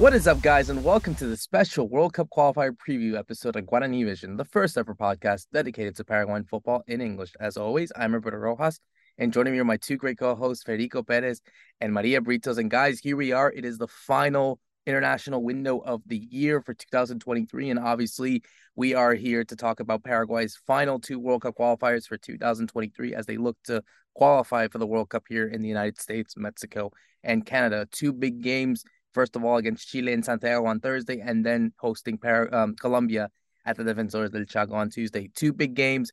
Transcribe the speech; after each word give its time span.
What 0.00 0.14
is 0.14 0.26
up, 0.26 0.40
guys, 0.40 0.70
and 0.70 0.82
welcome 0.82 1.14
to 1.16 1.26
the 1.26 1.36
special 1.36 1.86
World 1.86 2.14
Cup 2.14 2.28
qualifier 2.34 2.74
preview 2.74 3.18
episode 3.18 3.56
of 3.56 3.66
Guarani 3.66 4.02
Vision, 4.02 4.38
the 4.38 4.46
first 4.46 4.78
ever 4.78 4.94
podcast 4.94 5.48
dedicated 5.52 5.94
to 5.96 6.04
Paraguayan 6.04 6.48
football 6.48 6.82
in 6.86 7.02
English. 7.02 7.34
As 7.38 7.58
always, 7.58 7.92
I'm 7.94 8.14
Roberto 8.14 8.38
Rojas, 8.38 8.80
and 9.18 9.30
joining 9.30 9.52
me 9.52 9.58
are 9.58 9.64
my 9.66 9.76
two 9.76 9.98
great 9.98 10.16
co-hosts, 10.16 10.64
Federico 10.64 11.02
Perez 11.02 11.42
and 11.82 11.92
Maria 11.92 12.22
Britos. 12.22 12.56
And 12.56 12.70
guys, 12.70 12.98
here 12.98 13.14
we 13.14 13.32
are. 13.32 13.52
It 13.52 13.66
is 13.66 13.76
the 13.76 13.88
final 13.88 14.58
international 14.86 15.42
window 15.42 15.80
of 15.80 16.00
the 16.06 16.16
year 16.30 16.62
for 16.62 16.72
2023, 16.72 17.68
and 17.68 17.78
obviously, 17.78 18.42
we 18.76 18.94
are 18.94 19.12
here 19.12 19.44
to 19.44 19.54
talk 19.54 19.80
about 19.80 20.02
Paraguay's 20.02 20.58
final 20.66 20.98
two 20.98 21.18
World 21.18 21.42
Cup 21.42 21.56
qualifiers 21.56 22.06
for 22.06 22.16
2023 22.16 23.14
as 23.14 23.26
they 23.26 23.36
look 23.36 23.58
to 23.64 23.82
qualify 24.14 24.66
for 24.68 24.78
the 24.78 24.86
World 24.86 25.10
Cup 25.10 25.24
here 25.28 25.46
in 25.46 25.60
the 25.60 25.68
United 25.68 26.00
States, 26.00 26.38
Mexico, 26.38 26.90
and 27.22 27.44
Canada. 27.44 27.86
Two 27.92 28.14
big 28.14 28.40
games 28.40 28.82
first 29.12 29.36
of 29.36 29.44
all 29.44 29.56
against 29.56 29.88
Chile 29.88 30.12
in 30.12 30.22
Santiago 30.22 30.66
on 30.66 30.80
Thursday, 30.80 31.20
and 31.20 31.44
then 31.44 31.72
hosting 31.78 32.18
Par- 32.18 32.52
um, 32.54 32.74
Colombia 32.76 33.30
at 33.64 33.76
the 33.76 33.84
Defensores 33.84 34.32
del 34.32 34.44
Chaco 34.44 34.74
on 34.74 34.90
Tuesday. 34.90 35.30
Two 35.34 35.52
big 35.52 35.74
games 35.74 36.10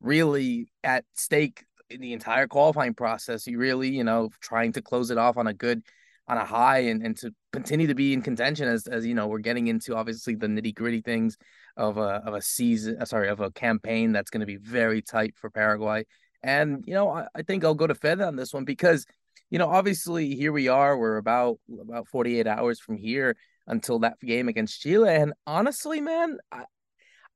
really 0.00 0.70
at 0.84 1.04
stake 1.14 1.64
in 1.90 2.00
the 2.00 2.12
entire 2.12 2.46
qualifying 2.46 2.94
process. 2.94 3.46
You 3.46 3.58
really, 3.58 3.88
you 3.88 4.04
know, 4.04 4.30
trying 4.40 4.72
to 4.72 4.82
close 4.82 5.10
it 5.10 5.18
off 5.18 5.36
on 5.36 5.46
a 5.46 5.54
good 5.54 5.82
on 6.28 6.36
a 6.36 6.44
high 6.44 6.80
and, 6.80 7.02
and 7.02 7.16
to 7.16 7.32
continue 7.52 7.86
to 7.86 7.94
be 7.94 8.12
in 8.12 8.20
contention 8.22 8.68
as 8.68 8.86
as 8.86 9.06
you 9.06 9.14
know 9.14 9.26
we're 9.26 9.38
getting 9.38 9.66
into 9.66 9.96
obviously 9.96 10.34
the 10.34 10.46
nitty 10.46 10.74
gritty 10.74 11.00
things 11.00 11.38
of 11.76 11.96
a 11.96 12.22
of 12.26 12.34
a 12.34 12.42
season 12.42 12.98
uh, 13.00 13.04
sorry 13.04 13.28
of 13.28 13.40
a 13.40 13.50
campaign 13.52 14.12
that's 14.12 14.30
going 14.30 14.40
to 14.40 14.46
be 14.46 14.56
very 14.56 15.00
tight 15.00 15.34
for 15.36 15.48
Paraguay 15.48 16.04
and 16.42 16.84
you 16.86 16.92
know 16.92 17.08
I, 17.08 17.26
I 17.34 17.42
think 17.42 17.64
I'll 17.64 17.74
go 17.74 17.86
to 17.86 17.94
Fed 17.94 18.20
on 18.20 18.36
this 18.36 18.52
one 18.52 18.64
because 18.64 19.06
you 19.50 19.58
know, 19.58 19.68
obviously 19.68 20.34
here 20.34 20.52
we 20.52 20.68
are. 20.68 20.96
We're 20.96 21.16
about 21.16 21.58
about 21.80 22.08
48 22.08 22.46
hours 22.46 22.80
from 22.80 22.96
here 22.96 23.36
until 23.66 23.98
that 24.00 24.18
game 24.20 24.48
against 24.48 24.80
Chile. 24.80 25.14
And 25.14 25.32
honestly, 25.46 26.00
man, 26.00 26.38
I, 26.52 26.64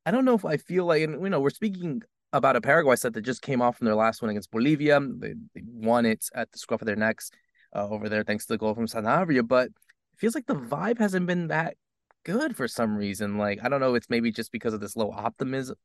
I 0.05 0.10
don't 0.10 0.24
know 0.24 0.34
if 0.34 0.44
I 0.44 0.56
feel 0.56 0.86
like, 0.86 1.02
and 1.02 1.22
you 1.22 1.30
know, 1.30 1.40
we're 1.40 1.50
speaking 1.50 2.02
about 2.33 2.56
a 2.56 2.60
Paraguay 2.60 2.96
set 2.96 3.12
that 3.14 3.22
just 3.22 3.42
came 3.42 3.60
off 3.60 3.78
from 3.78 3.84
their 3.86 3.94
last 3.94 4.22
one 4.22 4.30
against 4.30 4.50
Bolivia. 4.50 5.00
They, 5.00 5.34
they 5.55 5.62
won 5.66 6.06
it 6.06 6.24
at 6.34 6.50
the 6.50 6.58
scruff 6.58 6.83
of 6.83 6.86
their 6.86 6.96
necks 6.96 7.30
uh, 7.74 7.88
over 7.88 8.08
there, 8.08 8.24
thanks 8.24 8.46
to 8.46 8.55
the 8.55 8.58
goal 8.58 8.74
from 8.74 8.86
Sanabria. 8.86 9.46
But 9.46 9.66
it 9.66 10.18
feels 10.18 10.34
like 10.34 10.46
the 10.46 10.55
vibe 10.55 10.98
hasn't 10.98 11.27
been 11.27 11.48
that 11.48 11.77
good 12.24 12.56
for 12.56 12.68
some 12.68 12.96
reason. 12.96 13.38
Like 13.38 13.60
I 13.62 13.68
don't 13.68 13.80
know, 13.80 13.94
it's 13.94 14.10
maybe 14.10 14.30
just 14.30 14.52
because 14.52 14.74
of 14.74 14.80
this 14.80 14.96
low 14.96 15.10
optimism 15.12 15.76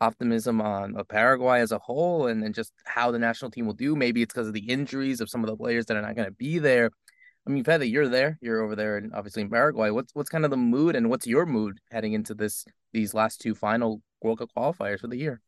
optimism 0.00 0.60
on 0.60 0.96
uh, 0.96 1.04
Paraguay 1.04 1.60
as 1.60 1.72
a 1.72 1.78
whole 1.78 2.26
and, 2.26 2.42
then 2.42 2.52
just 2.52 2.72
how 2.84 3.10
the 3.10 3.18
national 3.18 3.50
team 3.50 3.66
will 3.66 3.74
do. 3.74 3.94
Maybe 3.94 4.22
it's 4.22 4.32
because 4.32 4.48
of 4.48 4.54
the 4.54 4.68
injuries 4.70 5.20
of 5.20 5.28
some 5.28 5.44
of 5.44 5.50
the 5.50 5.56
players 5.56 5.86
that 5.86 5.96
are 5.96 6.02
not 6.02 6.16
going 6.16 6.28
to 6.28 6.34
be 6.34 6.58
there. 6.58 6.90
I 7.46 7.50
mean, 7.50 7.64
Fede, 7.64 7.82
you're 7.84 8.08
there. 8.08 8.38
You're 8.40 8.62
over 8.62 8.76
there, 8.76 8.96
and 8.96 9.14
obviously 9.14 9.42
in 9.42 9.50
Paraguay. 9.50 9.90
What's 9.90 10.14
what's 10.14 10.28
kind 10.28 10.44
of 10.44 10.50
the 10.50 10.56
mood, 10.56 10.94
and 10.94 11.08
what's 11.08 11.26
your 11.26 11.46
mood 11.46 11.80
heading 11.90 12.12
into 12.12 12.34
this 12.34 12.64
these 12.92 13.14
last 13.14 13.40
two 13.40 13.54
final 13.54 14.02
World 14.22 14.38
Cup 14.38 14.50
qualifiers 14.56 15.00
for 15.00 15.08
the 15.08 15.16
year? 15.16 15.40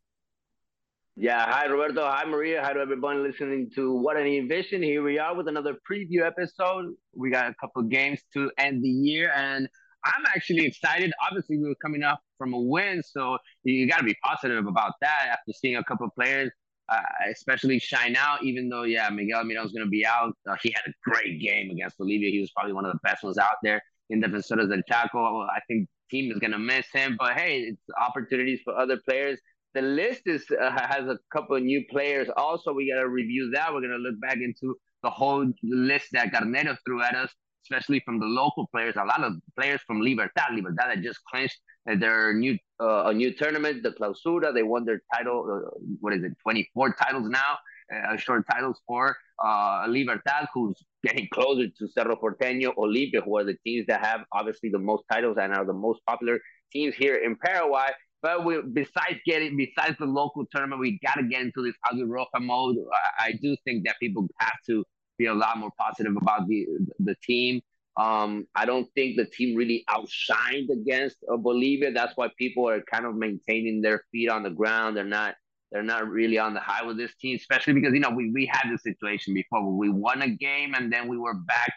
Yeah, 1.14 1.44
hi 1.44 1.66
Roberto, 1.66 2.06
hi 2.06 2.24
Maria, 2.24 2.62
hi 2.64 2.72
to 2.72 2.80
everyone 2.80 3.22
listening 3.22 3.70
to 3.74 4.02
Guarani 4.02 4.48
Vision. 4.48 4.82
Here 4.82 5.02
we 5.02 5.18
are 5.18 5.34
with 5.34 5.46
another 5.46 5.76
preview 5.88 6.26
episode. 6.26 6.94
We 7.14 7.30
got 7.30 7.50
a 7.50 7.54
couple 7.60 7.82
games 7.82 8.20
to 8.32 8.50
end 8.56 8.82
the 8.82 8.88
year, 8.88 9.30
and 9.36 9.68
I'm 10.04 10.24
actually 10.34 10.66
excited. 10.66 11.12
Obviously, 11.28 11.58
we 11.58 11.68
were 11.68 11.76
coming 11.76 12.02
up 12.02 12.20
from 12.38 12.54
a 12.54 12.60
win, 12.60 13.02
so 13.02 13.38
you 13.64 13.88
got 13.88 13.98
to 13.98 14.04
be 14.04 14.16
positive 14.24 14.66
about 14.66 14.94
that 15.00 15.28
after 15.30 15.52
seeing 15.52 15.76
a 15.76 15.84
couple 15.84 16.06
of 16.06 16.14
players, 16.14 16.50
uh, 16.88 17.00
especially 17.30 17.78
shine 17.78 18.16
out. 18.16 18.42
Even 18.42 18.68
though, 18.68 18.82
yeah, 18.82 19.08
Miguel 19.10 19.40
Almiron's 19.40 19.72
going 19.72 19.84
to 19.84 19.90
be 19.90 20.04
out. 20.04 20.34
Uh, 20.48 20.56
he 20.62 20.74
had 20.74 20.82
a 20.88 21.10
great 21.10 21.40
game 21.40 21.70
against 21.70 21.98
Bolivia. 21.98 22.30
He 22.30 22.40
was 22.40 22.50
probably 22.50 22.72
one 22.72 22.84
of 22.84 22.92
the 22.92 22.98
best 23.04 23.22
ones 23.22 23.38
out 23.38 23.56
there 23.62 23.80
in 24.10 24.20
Defensores 24.20 24.68
del 24.68 24.82
Chaco. 24.88 25.42
I 25.42 25.60
think 25.68 25.88
team 26.10 26.30
is 26.30 26.38
going 26.38 26.52
to 26.52 26.58
miss 26.58 26.86
him, 26.92 27.16
but 27.18 27.34
hey, 27.34 27.60
it's 27.60 27.82
opportunities 28.00 28.60
for 28.64 28.76
other 28.76 28.98
players. 29.08 29.38
The 29.74 29.82
list 29.82 30.22
is 30.26 30.44
uh, 30.50 30.70
has 30.70 31.06
a 31.08 31.18
couple 31.32 31.56
of 31.56 31.62
new 31.62 31.82
players. 31.90 32.28
Also, 32.36 32.72
we 32.72 32.90
got 32.92 33.00
to 33.00 33.08
review 33.08 33.50
that. 33.54 33.72
We're 33.72 33.80
going 33.80 33.92
to 33.92 33.96
look 33.96 34.20
back 34.20 34.36
into 34.36 34.76
the 35.02 35.10
whole 35.10 35.50
list 35.62 36.08
that 36.12 36.32
Garnero 36.32 36.76
threw 36.84 37.02
at 37.02 37.14
us 37.14 37.32
especially 37.64 38.00
from 38.04 38.18
the 38.18 38.26
local 38.26 38.66
players. 38.68 38.94
A 38.96 39.04
lot 39.04 39.22
of 39.22 39.34
players 39.58 39.80
from 39.86 40.00
Libertad, 40.00 40.54
Libertad 40.54 40.90
that 40.90 41.02
just 41.02 41.20
clinched 41.30 41.58
their 41.86 42.32
new 42.34 42.56
uh, 42.80 43.04
a 43.06 43.14
new 43.14 43.32
tournament, 43.34 43.82
the 43.82 43.90
Clausura. 43.90 44.52
They 44.54 44.62
won 44.62 44.84
their 44.84 45.02
title. 45.14 45.38
Uh, 45.50 45.70
what 46.00 46.12
is 46.14 46.22
it? 46.22 46.32
Twenty 46.42 46.68
four 46.74 46.92
titles 46.92 47.28
now. 47.28 47.58
Uh, 47.92 48.16
short 48.16 48.44
titles 48.50 48.80
for 48.86 49.14
uh, 49.44 49.84
Libertad, 49.86 50.46
who's 50.54 50.82
getting 51.04 51.28
closer 51.32 51.66
to 51.68 51.88
Cerro 51.88 52.16
Porteño, 52.16 52.74
Olimpia, 52.76 53.22
who 53.22 53.36
are 53.36 53.44
the 53.44 53.56
teams 53.66 53.84
that 53.86 54.04
have 54.04 54.20
obviously 54.32 54.70
the 54.70 54.78
most 54.78 55.04
titles 55.10 55.36
and 55.38 55.52
are 55.52 55.66
the 55.66 55.74
most 55.74 56.00
popular 56.06 56.38
teams 56.72 56.94
here 56.94 57.16
in 57.16 57.36
Paraguay. 57.36 57.88
But 58.22 58.44
we, 58.46 58.62
besides 58.72 59.18
getting, 59.26 59.56
besides 59.56 59.96
the 59.98 60.06
local 60.06 60.44
tournament, 60.52 60.80
we 60.80 60.98
got 61.04 61.16
to 61.16 61.24
get 61.24 61.42
into 61.42 61.62
this 61.62 61.74
Aguirre 61.90 62.24
mode. 62.40 62.76
I, 63.18 63.26
I 63.26 63.32
do 63.42 63.56
think 63.64 63.84
that 63.84 63.96
people 64.00 64.26
have 64.38 64.58
to 64.68 64.84
be 65.18 65.26
a 65.26 65.34
lot 65.34 65.58
more 65.58 65.70
positive 65.78 66.14
about 66.16 66.48
the 66.48 66.66
the 67.00 67.14
team. 67.22 67.60
Um, 67.96 68.46
I 68.54 68.64
don't 68.64 68.88
think 68.94 69.16
the 69.16 69.26
team 69.26 69.54
really 69.54 69.84
outshined 69.90 70.70
against 70.70 71.18
uh, 71.30 71.36
Bolivia. 71.36 71.92
That's 71.92 72.16
why 72.16 72.30
people 72.38 72.66
are 72.68 72.80
kind 72.90 73.04
of 73.04 73.14
maintaining 73.14 73.82
their 73.82 74.04
feet 74.10 74.30
on 74.30 74.42
the 74.42 74.50
ground. 74.50 74.96
They're 74.96 75.04
not 75.04 75.34
they're 75.70 75.82
not 75.82 76.08
really 76.08 76.38
on 76.38 76.54
the 76.54 76.60
high 76.60 76.84
with 76.84 76.96
this 76.96 77.14
team, 77.16 77.36
especially 77.36 77.74
because 77.74 77.92
you 77.92 78.00
know 78.00 78.10
we 78.10 78.30
we 78.32 78.46
had 78.46 78.70
this 78.72 78.82
situation 78.82 79.34
before 79.34 79.62
where 79.62 79.76
we 79.76 79.90
won 79.90 80.22
a 80.22 80.28
game 80.28 80.74
and 80.74 80.92
then 80.92 81.08
we 81.08 81.18
were 81.18 81.34
back 81.34 81.72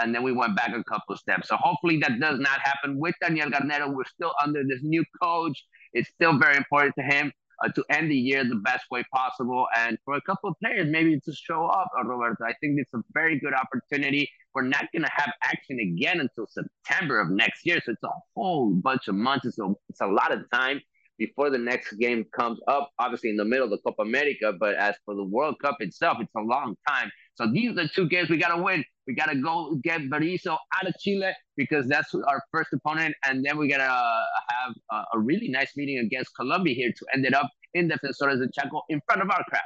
and 0.00 0.14
then 0.14 0.22
we 0.22 0.32
went 0.32 0.56
back 0.56 0.70
a 0.74 0.84
couple 0.84 1.16
steps. 1.16 1.48
So 1.48 1.56
hopefully 1.56 1.98
that 1.98 2.20
does 2.20 2.38
not 2.38 2.60
happen 2.60 2.98
with 2.98 3.14
Daniel 3.20 3.50
Garnero. 3.50 3.94
We're 3.94 4.04
still 4.04 4.32
under 4.42 4.62
this 4.64 4.80
new 4.82 5.04
coach. 5.22 5.64
It's 5.92 6.08
still 6.10 6.38
very 6.38 6.56
important 6.56 6.94
to 6.98 7.02
him 7.02 7.32
uh, 7.64 7.68
to 7.68 7.84
end 7.90 8.10
the 8.10 8.16
year 8.16 8.44
the 8.44 8.56
best 8.56 8.84
way 8.90 9.04
possible. 9.12 9.66
And 9.76 9.98
for 10.04 10.14
a 10.14 10.20
couple 10.22 10.50
of 10.50 10.56
players, 10.62 10.86
maybe 10.90 11.18
to 11.20 11.32
show 11.32 11.66
up, 11.66 11.90
uh, 11.98 12.04
Roberto, 12.04 12.44
I 12.44 12.54
think 12.60 12.78
it's 12.78 12.92
a 12.94 13.02
very 13.12 13.38
good 13.38 13.54
opportunity. 13.54 14.30
We're 14.54 14.62
not 14.62 14.86
going 14.92 15.02
to 15.02 15.10
have 15.12 15.32
action 15.44 15.78
again 15.80 16.20
until 16.20 16.46
September 16.46 17.20
of 17.20 17.30
next 17.30 17.66
year. 17.66 17.80
So 17.84 17.92
it's 17.92 18.02
a 18.02 18.10
whole 18.34 18.70
bunch 18.70 19.08
of 19.08 19.14
months. 19.14 19.46
It's 19.46 19.58
a, 19.58 19.72
it's 19.88 20.00
a 20.00 20.06
lot 20.06 20.32
of 20.32 20.40
time 20.52 20.80
before 21.18 21.50
the 21.50 21.58
next 21.58 21.94
game 21.94 22.24
comes 22.32 22.60
up, 22.68 22.90
obviously 22.98 23.30
in 23.30 23.36
the 23.36 23.44
middle 23.44 23.64
of 23.64 23.70
the 23.70 23.78
Copa 23.78 24.02
America. 24.02 24.52
But 24.58 24.76
as 24.76 24.94
for 25.04 25.14
the 25.14 25.24
World 25.24 25.56
Cup 25.60 25.76
itself, 25.80 26.18
it's 26.20 26.34
a 26.36 26.40
long 26.40 26.76
time. 26.88 27.10
So 27.38 27.46
these 27.46 27.70
are 27.70 27.74
the 27.74 27.88
two 27.88 28.08
games 28.08 28.28
we 28.28 28.36
got 28.36 28.56
to 28.56 28.60
win. 28.60 28.84
We 29.06 29.14
got 29.14 29.26
to 29.26 29.40
go 29.40 29.76
get 29.84 30.00
Berizzo 30.10 30.56
out 30.74 30.88
of 30.88 30.94
Chile 30.98 31.30
because 31.56 31.86
that's 31.86 32.12
our 32.12 32.42
first 32.52 32.70
opponent. 32.72 33.14
And 33.24 33.44
then 33.44 33.56
we 33.56 33.68
got 33.68 33.76
to 33.76 33.84
uh, 33.84 34.24
have 34.48 34.74
a, 34.90 35.16
a, 35.16 35.20
really 35.20 35.48
nice 35.48 35.76
meeting 35.76 35.98
against 35.98 36.34
Colombia 36.34 36.74
here 36.74 36.90
to 36.90 37.06
end 37.14 37.24
it 37.24 37.34
up 37.34 37.48
in 37.74 37.88
Defensores 37.88 38.40
del 38.40 38.48
Chaco 38.52 38.82
in 38.88 39.00
front 39.06 39.22
of 39.22 39.30
our 39.30 39.44
crowd. 39.48 39.60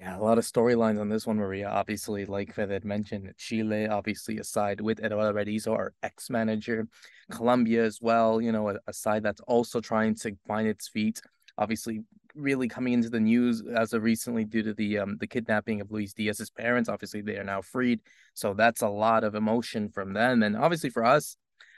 Yeah, 0.00 0.18
a 0.18 0.22
lot 0.22 0.38
of 0.38 0.44
storylines 0.44 1.00
on 1.00 1.08
this 1.08 1.24
one, 1.24 1.36
Maria. 1.36 1.68
Obviously, 1.68 2.26
like 2.26 2.52
Fed 2.52 2.70
had 2.70 2.84
mentioned, 2.84 3.32
Chile, 3.38 3.86
obviously 3.86 4.38
a 4.38 4.44
side 4.44 4.80
with 4.80 4.98
Eduardo 4.98 5.38
Berizzo, 5.38 5.70
our 5.72 5.94
ex-manager. 6.02 6.88
Colombia 7.30 7.84
as 7.84 8.00
well, 8.02 8.40
you 8.40 8.50
know, 8.50 8.70
a, 8.70 8.76
a 8.88 8.92
side 8.92 9.22
that's 9.22 9.42
also 9.42 9.80
trying 9.80 10.16
to 10.16 10.36
find 10.48 10.66
its 10.66 10.88
feet. 10.88 11.20
Obviously, 11.58 12.00
really 12.40 12.68
coming 12.68 12.92
into 12.92 13.10
the 13.10 13.20
news 13.20 13.62
as 13.74 13.92
of 13.92 14.02
recently 14.02 14.44
due 14.44 14.62
to 14.62 14.74
the 14.74 14.98
um 14.98 15.16
the 15.18 15.26
kidnapping 15.26 15.80
of 15.80 15.90
Luis 15.90 16.12
Diaz's 16.12 16.50
parents. 16.50 16.88
Obviously, 16.88 17.20
they 17.20 17.36
are 17.36 17.44
now 17.44 17.62
freed, 17.62 18.00
so 18.34 18.54
that's 18.54 18.82
a 18.82 18.88
lot 18.88 19.24
of 19.24 19.34
emotion 19.34 19.88
from 19.88 20.12
them. 20.12 20.42
And 20.42 20.56
obviously 20.56 20.90
for 20.90 21.04
us, 21.04 21.36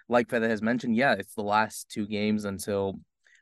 like 0.09 0.31
Fede 0.31 0.43
has 0.43 0.63
mentioned, 0.63 0.97
yeah, 0.97 1.15
it's 1.19 1.35
the 1.35 1.43
last 1.43 1.89
two 1.89 2.07
games 2.07 2.45
until 2.45 2.99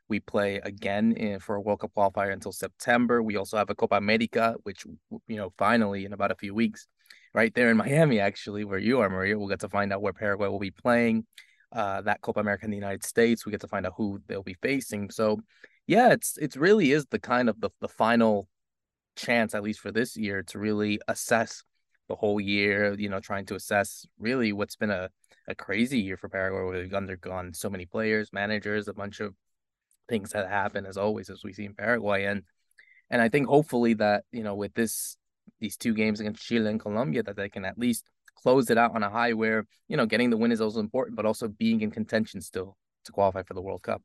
we 0.07 0.19
play 0.19 0.59
again 0.63 1.13
in, 1.13 1.39
for 1.39 1.55
a 1.55 1.61
World 1.61 1.79
Cup 1.79 1.91
qualifier 1.95 2.33
until 2.33 2.51
September. 2.51 3.23
We 3.23 3.37
also 3.37 3.57
have 3.57 3.69
a 3.69 3.75
Copa 3.75 3.95
America, 3.95 4.55
which 4.63 4.83
you 5.27 5.37
know 5.37 5.53
finally 5.57 6.05
in 6.05 6.13
about 6.13 6.31
a 6.31 6.35
few 6.35 6.53
weeks, 6.53 6.87
right 7.33 7.53
there 7.53 7.71
in 7.71 7.77
Miami, 7.77 8.19
actually, 8.19 8.65
where 8.65 8.79
you 8.79 8.99
are, 8.99 9.09
Maria. 9.09 9.37
We'll 9.37 9.47
get 9.47 9.61
to 9.61 9.69
find 9.69 9.93
out 9.93 10.01
where 10.01 10.13
Paraguay 10.13 10.49
will 10.49 10.59
be 10.59 10.71
playing. 10.71 11.25
Uh, 11.73 12.01
that 12.01 12.19
Copa 12.19 12.41
America 12.41 12.65
in 12.65 12.71
the 12.71 12.75
United 12.75 13.05
States. 13.05 13.45
We 13.45 13.51
get 13.53 13.61
to 13.61 13.67
find 13.67 13.85
out 13.85 13.93
who 13.95 14.19
they'll 14.27 14.43
be 14.43 14.57
facing. 14.61 15.09
So, 15.09 15.39
yeah, 15.91 16.13
it's 16.13 16.37
it's 16.37 16.55
really 16.55 16.93
is 16.93 17.05
the 17.07 17.19
kind 17.19 17.49
of 17.49 17.59
the 17.59 17.69
the 17.81 17.89
final 17.89 18.47
chance, 19.17 19.53
at 19.53 19.61
least 19.61 19.81
for 19.81 19.91
this 19.91 20.15
year, 20.15 20.41
to 20.43 20.57
really 20.57 21.01
assess 21.09 21.63
the 22.07 22.15
whole 22.15 22.39
year. 22.39 22.95
You 22.97 23.09
know, 23.09 23.19
trying 23.19 23.45
to 23.47 23.55
assess 23.55 24.05
really 24.17 24.53
what's 24.53 24.77
been 24.77 24.89
a 24.89 25.09
a 25.49 25.53
crazy 25.55 25.99
year 25.99 26.15
for 26.15 26.29
Paraguay. 26.29 26.61
Where 26.63 26.81
we've 26.81 26.93
undergone 26.93 27.53
so 27.53 27.69
many 27.69 27.85
players, 27.85 28.31
managers, 28.31 28.87
a 28.87 28.93
bunch 28.93 29.19
of 29.19 29.35
things 30.07 30.29
that 30.31 30.47
happen 30.47 30.85
as 30.85 30.95
always 30.95 31.29
as 31.29 31.43
we 31.43 31.51
see 31.51 31.65
in 31.65 31.73
Paraguay 31.73 32.25
and 32.25 32.43
and 33.09 33.21
I 33.21 33.29
think 33.29 33.47
hopefully 33.47 33.93
that 33.95 34.23
you 34.31 34.43
know 34.43 34.55
with 34.55 34.73
this 34.73 35.17
these 35.59 35.77
two 35.77 35.93
games 35.93 36.19
against 36.21 36.43
Chile 36.43 36.69
and 36.69 36.79
Colombia 36.79 37.23
that 37.23 37.35
they 37.35 37.49
can 37.49 37.65
at 37.65 37.77
least 37.77 38.05
close 38.35 38.69
it 38.69 38.77
out 38.77 38.95
on 38.95 39.03
a 39.03 39.09
high 39.09 39.33
where 39.33 39.65
you 39.87 39.97
know 39.97 40.05
getting 40.05 40.29
the 40.29 40.37
win 40.37 40.51
is 40.51 40.61
also 40.61 40.79
important 40.79 41.15
but 41.15 41.25
also 41.25 41.47
being 41.47 41.81
in 41.81 41.91
contention 41.91 42.41
still 42.41 42.77
to 43.05 43.11
qualify 43.11 43.43
for 43.43 43.53
the 43.53 43.61
World 43.61 43.83
Cup. 43.83 44.01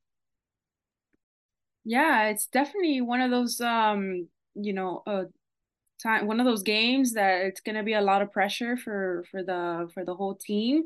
Yeah, 1.86 2.28
it's 2.30 2.46
definitely 2.48 3.00
one 3.00 3.20
of 3.20 3.30
those 3.30 3.60
um 3.60 4.28
you 4.54 4.72
know 4.72 5.02
uh 5.06 5.24
time 6.02 6.26
one 6.28 6.40
of 6.40 6.46
those 6.46 6.62
games 6.64 7.14
that 7.14 7.42
it's 7.46 7.60
going 7.62 7.76
to 7.76 7.84
be 7.84 7.94
a 7.94 8.02
lot 8.02 8.22
of 8.22 8.32
pressure 8.32 8.76
for 8.76 9.24
for 9.30 9.42
the 9.44 9.90
for 9.94 10.04
the 10.04 10.14
whole 10.14 10.36
team 10.36 10.84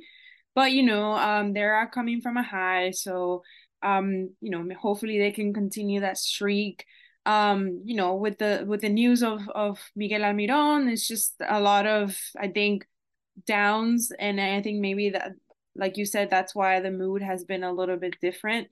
but 0.56 0.72
you 0.72 0.84
know, 0.84 1.12
um, 1.14 1.52
they 1.54 1.62
are 1.64 1.90
coming 1.90 2.20
from 2.22 2.36
a 2.36 2.42
high, 2.44 2.90
so 2.92 3.42
um, 3.82 4.30
you 4.40 4.50
know, 4.50 4.68
hopefully 4.80 5.18
they 5.18 5.32
can 5.32 5.54
continue 5.54 6.00
that 6.00 6.18
streak. 6.18 6.86
Um, 7.26 7.82
you 7.84 7.96
know, 7.96 8.14
with 8.16 8.38
the 8.38 8.64
with 8.68 8.82
the 8.82 8.90
news 8.90 9.22
of 9.22 9.48
of 9.50 9.80
Miguel 9.96 10.22
Almiron, 10.22 10.92
it's 10.92 11.08
just 11.08 11.34
a 11.48 11.60
lot 11.60 11.86
of 11.86 12.16
I 12.40 12.48
think 12.48 12.86
downs, 13.46 14.12
and 14.18 14.40
I 14.40 14.62
think 14.62 14.80
maybe 14.80 15.10
that, 15.10 15.32
like 15.74 15.96
you 15.96 16.04
said, 16.06 16.30
that's 16.30 16.54
why 16.54 16.80
the 16.80 16.90
mood 16.90 17.22
has 17.22 17.44
been 17.44 17.64
a 17.64 17.72
little 17.72 17.96
bit 17.96 18.16
different. 18.20 18.68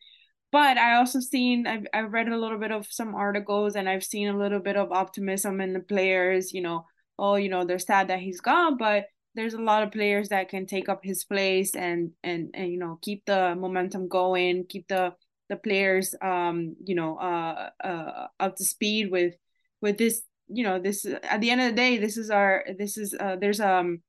But 0.51 0.79
I 0.79 0.97
also 0.97 1.21
seen 1.21 1.67
I've 1.67 1.87
I've 1.93 2.13
read 2.13 2.29
a 2.29 2.37
little 2.37 2.59
bit 2.59 2.73
of 2.73 2.87
some 2.91 3.15
articles, 3.15 3.77
and 3.77 3.89
I've 3.89 4.05
seen 4.05 4.29
a 4.29 4.39
little 4.39 4.61
bit 4.61 4.77
of 4.77 4.93
optimism 4.93 5.61
in 5.61 5.73
the 5.75 5.81
players. 5.81 6.53
You 6.53 6.63
know, 6.63 6.87
oh, 7.19 7.37
you 7.37 7.49
know, 7.49 7.65
they're 7.65 7.79
sad 7.79 8.09
that 8.09 8.21
he's 8.21 8.41
gone, 8.41 8.77
but 8.79 9.07
there's 9.35 9.55
a 9.55 9.61
lot 9.61 9.83
of 9.83 9.93
players 9.93 10.31
that 10.31 10.49
can 10.49 10.67
take 10.67 10.89
up 10.89 11.01
his 11.05 11.25
place 11.25 11.75
and 11.75 12.13
and 12.23 12.51
and 12.55 12.73
you 12.73 12.79
know 12.79 12.99
keep 13.03 13.25
the 13.27 13.55
momentum 13.57 14.09
going, 14.09 14.65
keep 14.69 14.89
the 14.89 15.15
the 15.49 15.57
players 15.57 16.15
um 16.23 16.77
you 16.85 16.95
know 16.95 17.17
uh 17.17 17.71
uh 17.83 18.27
up 18.39 18.57
to 18.57 18.65
speed 18.65 19.11
with 19.11 19.35
with 19.81 19.99
this 19.99 20.23
you 20.49 20.63
know 20.63 20.79
this 20.79 21.05
at 21.05 21.41
the 21.41 21.51
end 21.51 21.61
of 21.61 21.69
the 21.69 21.77
day 21.77 21.99
this 21.99 22.17
is 22.17 22.31
our 22.31 22.65
this 22.79 22.97
is 22.97 23.15
uh 23.19 23.37
there's 23.41 23.61
um 23.61 24.01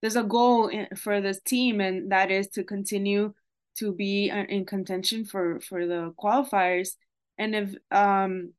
there's 0.00 0.16
a 0.16 0.22
goal 0.22 0.68
in, 0.68 0.86
for 0.96 1.20
this 1.20 1.40
team 1.40 1.80
and 1.80 2.12
that 2.12 2.30
is 2.30 2.48
to 2.48 2.62
continue 2.62 3.32
to 3.78 3.92
be 3.92 4.30
uh, 4.30 4.44
in 4.48 4.64
contention 4.64 5.24
for 5.24 5.60
for 5.60 5.86
the 5.86 6.14
qualifiers. 6.18 6.90
And 7.38 7.54
if 7.54 7.74
um 7.90 8.52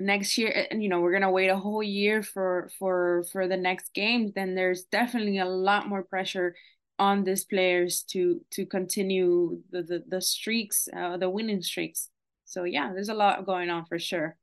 next 0.00 0.38
year 0.38 0.66
and 0.70 0.82
you 0.82 0.88
know 0.88 1.00
we're 1.00 1.12
gonna 1.12 1.30
wait 1.30 1.48
a 1.48 1.56
whole 1.56 1.82
year 1.82 2.22
for 2.22 2.70
for 2.78 3.24
for 3.32 3.48
the 3.48 3.56
next 3.56 3.92
games 3.94 4.30
then 4.32 4.54
there's 4.54 4.84
definitely 4.84 5.38
a 5.38 5.44
lot 5.44 5.88
more 5.88 6.04
pressure 6.04 6.54
on 7.00 7.24
these 7.24 7.44
players 7.44 8.02
to 8.02 8.40
to 8.50 8.64
continue 8.64 9.60
the 9.70 9.82
the, 9.82 10.04
the 10.08 10.20
streaks 10.20 10.88
uh, 10.96 11.16
the 11.16 11.28
winning 11.28 11.62
streaks. 11.62 12.10
So 12.44 12.64
yeah 12.64 12.92
there's 12.92 13.08
a 13.08 13.14
lot 13.14 13.44
going 13.44 13.70
on 13.70 13.86
for 13.86 13.98
sure. 13.98 14.36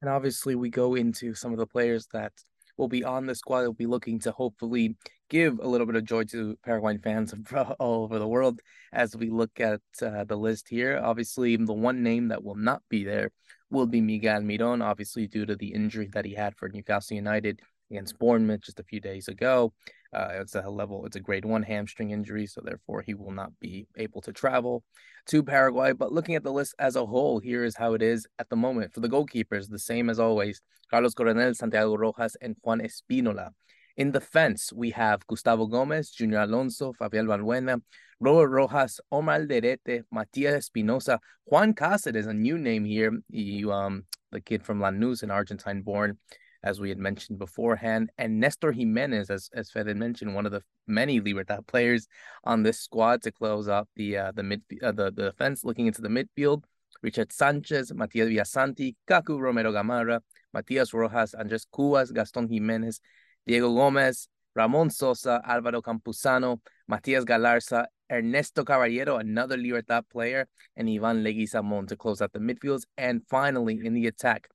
And 0.00 0.10
obviously 0.10 0.54
we 0.54 0.70
go 0.70 0.94
into 0.94 1.34
some 1.34 1.52
of 1.52 1.58
the 1.58 1.66
players 1.66 2.06
that 2.12 2.32
will 2.76 2.88
be 2.88 3.04
on 3.04 3.26
the 3.26 3.34
squad 3.34 3.62
will 3.62 3.72
be 3.72 3.86
looking 3.86 4.18
to 4.20 4.32
hopefully 4.32 4.96
give 5.32 5.58
a 5.60 5.66
little 5.66 5.86
bit 5.86 5.96
of 5.96 6.04
joy 6.04 6.22
to 6.24 6.58
Paraguayan 6.62 6.98
fans 6.98 7.34
all 7.80 8.04
over 8.04 8.18
the 8.18 8.28
world 8.28 8.60
as 8.92 9.16
we 9.16 9.30
look 9.30 9.60
at 9.60 9.80
uh, 10.02 10.24
the 10.24 10.36
list 10.36 10.68
here. 10.68 11.00
Obviously, 11.02 11.56
the 11.56 11.72
one 11.72 12.02
name 12.02 12.28
that 12.28 12.44
will 12.44 12.54
not 12.54 12.82
be 12.90 13.02
there 13.02 13.30
will 13.70 13.86
be 13.86 14.02
Miguel 14.02 14.42
Miron, 14.42 14.82
obviously 14.82 15.26
due 15.26 15.46
to 15.46 15.56
the 15.56 15.72
injury 15.72 16.10
that 16.12 16.26
he 16.26 16.34
had 16.34 16.54
for 16.54 16.68
Newcastle 16.68 17.16
United 17.16 17.60
against 17.90 18.18
Bournemouth 18.18 18.60
just 18.60 18.78
a 18.78 18.84
few 18.84 19.00
days 19.00 19.28
ago. 19.28 19.72
Uh, 20.12 20.32
it's 20.34 20.54
a 20.54 20.68
level, 20.68 21.06
it's 21.06 21.16
a 21.16 21.20
grade 21.20 21.46
one 21.46 21.62
hamstring 21.62 22.10
injury, 22.10 22.46
so 22.46 22.60
therefore 22.62 23.00
he 23.00 23.14
will 23.14 23.32
not 23.32 23.58
be 23.58 23.86
able 23.96 24.20
to 24.20 24.34
travel 24.34 24.84
to 25.28 25.42
Paraguay. 25.42 25.94
But 25.94 26.12
looking 26.12 26.34
at 26.34 26.42
the 26.42 26.52
list 26.52 26.74
as 26.78 26.94
a 26.94 27.06
whole, 27.06 27.38
here 27.38 27.64
is 27.64 27.74
how 27.74 27.94
it 27.94 28.02
is 28.02 28.26
at 28.38 28.50
the 28.50 28.56
moment 28.56 28.92
for 28.92 29.00
the 29.00 29.08
goalkeepers, 29.08 29.70
the 29.70 29.78
same 29.78 30.10
as 30.10 30.20
always: 30.20 30.60
Carlos 30.90 31.14
Coronel, 31.14 31.54
Santiago 31.54 31.96
Rojas, 31.96 32.36
and 32.42 32.54
Juan 32.62 32.82
Espinola. 32.82 33.52
In 33.96 34.12
the 34.12 34.20
defense, 34.20 34.72
we 34.72 34.90
have 34.90 35.26
Gustavo 35.26 35.66
Gomez, 35.66 36.10
Junior 36.10 36.40
Alonso, 36.40 36.92
Fabián 36.92 37.26
Balbuena, 37.26 37.80
Robert 38.20 38.48
Rojas, 38.48 39.00
Omar 39.10 39.40
Alderete, 39.40 40.04
Matias 40.10 40.70
Espinoza, 40.70 41.18
Juan 41.44 41.74
Cáceres, 41.74 42.26
a 42.26 42.32
new 42.32 42.56
name 42.56 42.84
here. 42.84 43.12
He, 43.30 43.64
um, 43.68 44.04
the 44.30 44.40
kid 44.40 44.62
from 44.62 44.78
Lanús, 44.78 45.22
an 45.22 45.30
Argentine 45.30 45.82
born, 45.82 46.18
as 46.62 46.80
we 46.80 46.88
had 46.88 46.98
mentioned 46.98 47.38
beforehand, 47.38 48.10
and 48.16 48.38
Nestor 48.38 48.72
Jimenez, 48.72 49.28
as 49.28 49.50
as 49.52 49.70
Fed 49.70 49.88
had 49.88 49.96
mentioned, 49.96 50.34
one 50.34 50.46
of 50.46 50.52
the 50.52 50.62
many 50.86 51.20
Libertad 51.20 51.66
players 51.66 52.06
on 52.44 52.62
this 52.62 52.80
squad 52.80 53.22
to 53.22 53.32
close 53.32 53.68
out 53.68 53.88
the 53.96 54.16
uh, 54.16 54.32
the 54.32 54.42
mid 54.42 54.62
uh, 54.82 54.92
the, 54.92 55.10
the 55.10 55.30
defense. 55.30 55.64
Looking 55.64 55.86
into 55.86 56.00
the 56.00 56.08
midfield, 56.08 56.62
Richard 57.02 57.32
Sanchez, 57.32 57.92
Matias 57.92 58.28
Villasanti, 58.28 58.94
Kaku 59.08 59.40
Romero 59.40 59.72
Gamarra, 59.72 60.20
Matias 60.54 60.94
Rojas, 60.94 61.34
Andres 61.34 61.66
Cubas, 61.66 62.14
Gaston 62.14 62.48
Jimenez, 62.48 63.00
Diego 63.46 63.74
Gomez, 63.74 64.28
Ramon 64.54 64.90
Sosa, 64.90 65.40
Alvaro 65.46 65.80
Campuzano, 65.80 66.60
Matias 66.88 67.24
Galarza, 67.24 67.86
Ernesto 68.10 68.64
Caballero, 68.64 69.16
another 69.16 69.56
Libertad 69.56 70.08
player, 70.10 70.46
and 70.76 70.88
Ivan 70.88 71.24
Leguizamon 71.24 71.88
to 71.88 71.96
close 71.96 72.20
out 72.20 72.32
the 72.32 72.38
midfields. 72.38 72.82
And 72.98 73.22
finally, 73.28 73.80
in 73.82 73.94
the 73.94 74.06
attack, 74.06 74.48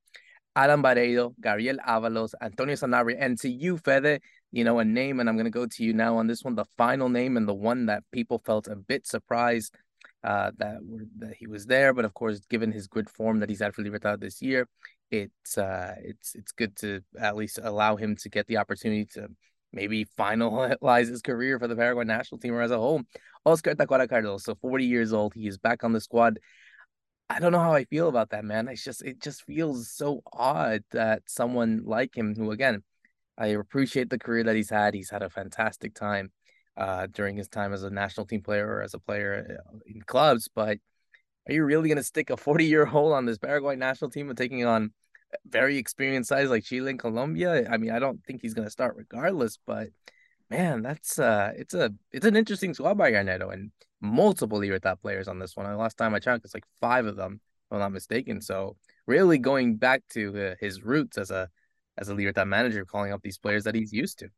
Adam 0.56 0.82
Bareiro, 0.82 1.34
Gabriel 1.42 1.78
Avalos, 1.88 2.34
Antonio 2.42 2.76
Sanabria, 2.76 3.18
and 3.20 3.40
to 3.40 3.50
you, 3.50 3.78
Fede, 3.78 4.22
you 4.52 4.64
know, 4.64 4.80
a 4.80 4.86
name, 4.86 5.20
and 5.20 5.30
I'm 5.30 5.36
going 5.36 5.46
to 5.46 5.52
go 5.52 5.66
to 5.66 5.84
you 5.84 5.94
now 5.94 6.18
on 6.18 6.28
this 6.28 6.44
one, 6.44 6.56
the 6.56 6.66
final 6.78 7.10
name 7.10 7.38
and 7.38 7.48
the 7.48 7.54
one 7.54 7.88
that 7.88 8.04
people 8.12 8.42
felt 8.46 8.68
a 8.68 8.76
bit 8.76 9.06
surprised 9.06 9.76
uh, 10.24 10.52
that, 10.58 10.78
that 11.20 11.36
he 11.36 11.48
was 11.48 11.66
there. 11.66 11.94
But 11.94 12.06
of 12.06 12.14
course, 12.14 12.40
given 12.50 12.72
his 12.72 12.88
good 12.88 13.10
form 13.10 13.40
that 13.40 13.50
he's 13.50 13.62
had 13.62 13.76
for 13.76 13.84
Libertad 13.84 14.20
this 14.20 14.42
year, 14.42 14.68
it's 15.12 15.58
uh 15.58 15.96
it's 16.04 16.36
it's 16.36 16.52
good 16.52 16.76
to 16.78 17.02
at 17.20 17.36
least 17.36 17.60
allow 17.62 17.96
him 17.96 18.16
to 18.18 18.30
get 18.30 18.48
the 18.48 18.58
opportunity 18.58 19.06
to 19.06 19.28
maybe 19.74 20.06
finalize 20.18 21.08
his 21.08 21.22
career 21.22 21.60
for 21.60 21.68
the 21.68 21.76
Paraguay 21.76 22.06
national 22.06 22.40
team 22.40 22.54
or 22.54 22.62
as 22.62 22.72
a 22.72 22.78
whole. 22.78 23.02
Oscar 23.46 23.76
Tacuara 23.76 24.08
Cardoso, 24.08 24.60
40 24.60 24.86
years 24.86 25.14
old. 25.14 25.34
He 25.34 25.48
is 25.48 25.58
back 25.58 25.84
on 25.84 25.94
the 25.94 26.02
squad. 26.02 26.40
I 27.30 27.40
don't 27.40 27.52
know 27.52 27.60
how 27.60 27.74
I 27.74 27.84
feel 27.86 28.08
about 28.08 28.30
that, 28.30 28.46
man. 28.46 28.68
It's 28.68 28.84
just 28.84 29.04
it 29.04 29.22
just 29.22 29.44
feels 29.44 29.92
so 29.92 30.22
odd 30.34 30.84
that 30.92 31.24
someone 31.28 31.82
like 31.86 32.16
him, 32.16 32.36
who 32.36 32.52
again, 32.52 32.84
I 33.38 33.48
appreciate 33.48 34.10
the 34.10 34.20
career 34.20 34.44
that 34.46 34.56
he's 34.56 34.70
had. 34.70 34.94
He's 34.94 35.10
had 35.10 35.24
a 35.24 35.30
fantastic 35.30 35.94
time 35.94 36.32
uh, 36.78 37.08
during 37.12 37.36
his 37.36 37.50
time 37.50 37.74
as 37.74 37.84
a 37.84 37.90
national 37.90 38.28
team 38.28 38.42
player 38.42 38.68
or 38.68 38.82
as 38.82 38.94
a 38.94 39.00
player 39.00 39.60
uh, 39.60 39.78
in 39.86 40.02
clubs, 40.02 40.50
but 40.54 40.78
are 41.48 41.54
you 41.54 41.64
really 41.64 41.88
going 41.88 41.98
to 41.98 42.04
stick 42.04 42.30
a 42.30 42.38
40 42.38 42.66
year 42.66 42.88
old 42.88 43.14
on 43.14 43.26
this 43.26 43.38
Paraguay 43.38 43.76
national 43.76 44.12
team 44.12 44.30
and 44.30 44.38
taking 44.38 44.66
on 44.66 44.92
very 45.46 45.78
experienced 45.78 46.30
sides 46.30 46.50
like 46.50 46.64
Chile 46.64 46.90
and 46.90 47.00
Colombia? 47.00 47.68
I 47.70 47.78
mean, 47.78 47.92
I 47.92 48.00
don't 48.00 48.24
think 48.26 48.42
he's 48.42 48.54
going 48.54 48.68
to 48.68 48.72
start 48.72 48.96
regardless, 48.96 49.58
but 49.66 49.90
man, 50.50 50.82
that's 50.82 51.20
uh, 51.20 51.52
it's 51.56 51.74
a 51.74 51.94
it's 52.12 52.26
an 52.26 52.36
interesting 52.36 52.74
squad 52.74 52.98
by 52.98 53.12
Garnero 53.12 53.54
and 53.54 53.72
multiple 54.02 54.60
Libertad 54.60 55.02
players 55.02 55.28
on 55.28 55.40
this 55.40 55.56
one. 55.56 55.70
The 55.70 55.78
last 55.78 55.98
time 55.98 56.14
I 56.14 56.20
checked, 56.20 56.46
it's 56.46 56.54
like 56.54 56.66
five 56.82 57.06
of 57.06 57.16
them, 57.16 57.40
if 57.68 57.74
I'm 57.74 57.80
not 57.80 57.92
mistaken. 57.92 58.42
So 58.42 58.76
really 59.06 59.38
going 59.38 59.78
back 59.78 60.04
to 60.12 60.52
uh, 60.52 60.56
his 60.60 60.84
roots 60.84 61.18
as 61.18 61.32
a 61.32 61.50
as 61.98 62.10
a 62.10 62.14
Libertad 62.14 62.48
manager, 62.48 62.86
calling 62.86 63.12
up 63.12 63.22
these 63.22 63.40
players 63.40 63.64
that 63.64 63.76
he's 63.76 63.94
used 63.94 64.20
to 64.20 64.30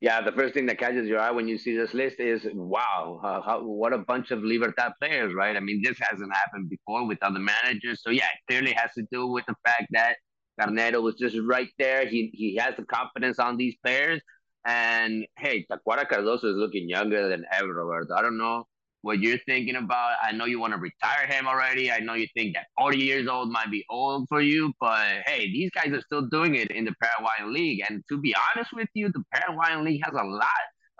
yeah, 0.00 0.20
the 0.20 0.32
first 0.32 0.54
thing 0.54 0.66
that 0.66 0.78
catches 0.78 1.08
your 1.08 1.18
eye 1.18 1.30
when 1.32 1.48
you 1.48 1.58
see 1.58 1.76
this 1.76 1.92
list 1.92 2.20
is 2.20 2.46
wow, 2.54 3.20
uh, 3.22 3.40
how, 3.42 3.62
what 3.62 3.92
a 3.92 3.98
bunch 3.98 4.30
of 4.30 4.40
Libertad 4.42 4.92
players, 5.00 5.34
right? 5.34 5.56
I 5.56 5.60
mean, 5.60 5.82
this 5.82 5.98
hasn't 6.00 6.32
happened 6.32 6.70
before 6.70 7.06
with 7.06 7.18
other 7.22 7.40
managers. 7.40 8.02
So 8.02 8.10
yeah, 8.10 8.26
it 8.26 8.52
clearly 8.52 8.72
has 8.72 8.92
to 8.96 9.04
do 9.10 9.26
with 9.26 9.44
the 9.46 9.54
fact 9.66 9.86
that 9.92 10.16
Garnero 10.60 11.02
was 11.02 11.16
just 11.16 11.36
right 11.44 11.68
there. 11.78 12.06
He 12.06 12.30
he 12.32 12.56
has 12.56 12.74
the 12.76 12.84
confidence 12.84 13.38
on 13.38 13.56
these 13.56 13.74
players. 13.84 14.20
And 14.64 15.26
hey, 15.36 15.66
Tacuara 15.70 16.08
Cardoso 16.08 16.44
is 16.44 16.56
looking 16.56 16.88
younger 16.88 17.28
than 17.28 17.44
ever, 17.52 17.72
Roberto. 17.72 18.14
I 18.14 18.22
don't 18.22 18.38
know 18.38 18.66
what 19.02 19.20
you're 19.20 19.38
thinking 19.46 19.76
about. 19.76 20.16
I 20.22 20.32
know 20.32 20.44
you 20.44 20.58
want 20.60 20.72
to 20.74 20.78
retire 20.78 21.26
him 21.26 21.46
already. 21.46 21.90
I 21.90 22.00
know 22.00 22.14
you 22.14 22.26
think 22.34 22.54
that 22.54 22.66
40 22.78 22.98
years 22.98 23.28
old 23.28 23.50
might 23.50 23.70
be 23.70 23.84
old 23.90 24.26
for 24.28 24.40
you, 24.40 24.72
but 24.80 25.22
hey, 25.26 25.46
these 25.52 25.70
guys 25.70 25.92
are 25.92 26.00
still 26.00 26.26
doing 26.26 26.56
it 26.56 26.70
in 26.70 26.84
the 26.84 26.94
Paraguayan 27.02 27.52
League. 27.52 27.82
And 27.88 28.02
to 28.08 28.18
be 28.18 28.34
honest 28.54 28.70
with 28.72 28.88
you, 28.94 29.10
the 29.12 29.22
Paraguayan 29.32 29.84
League 29.84 30.02
has 30.04 30.14
a 30.14 30.24
lot 30.24 30.48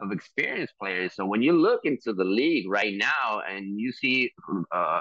of 0.00 0.12
experienced 0.12 0.74
players. 0.80 1.14
So 1.14 1.26
when 1.26 1.42
you 1.42 1.52
look 1.52 1.80
into 1.84 2.12
the 2.12 2.24
league 2.24 2.70
right 2.70 2.94
now 2.96 3.42
and 3.48 3.78
you 3.78 3.92
see 3.92 4.32
uh, 4.72 5.00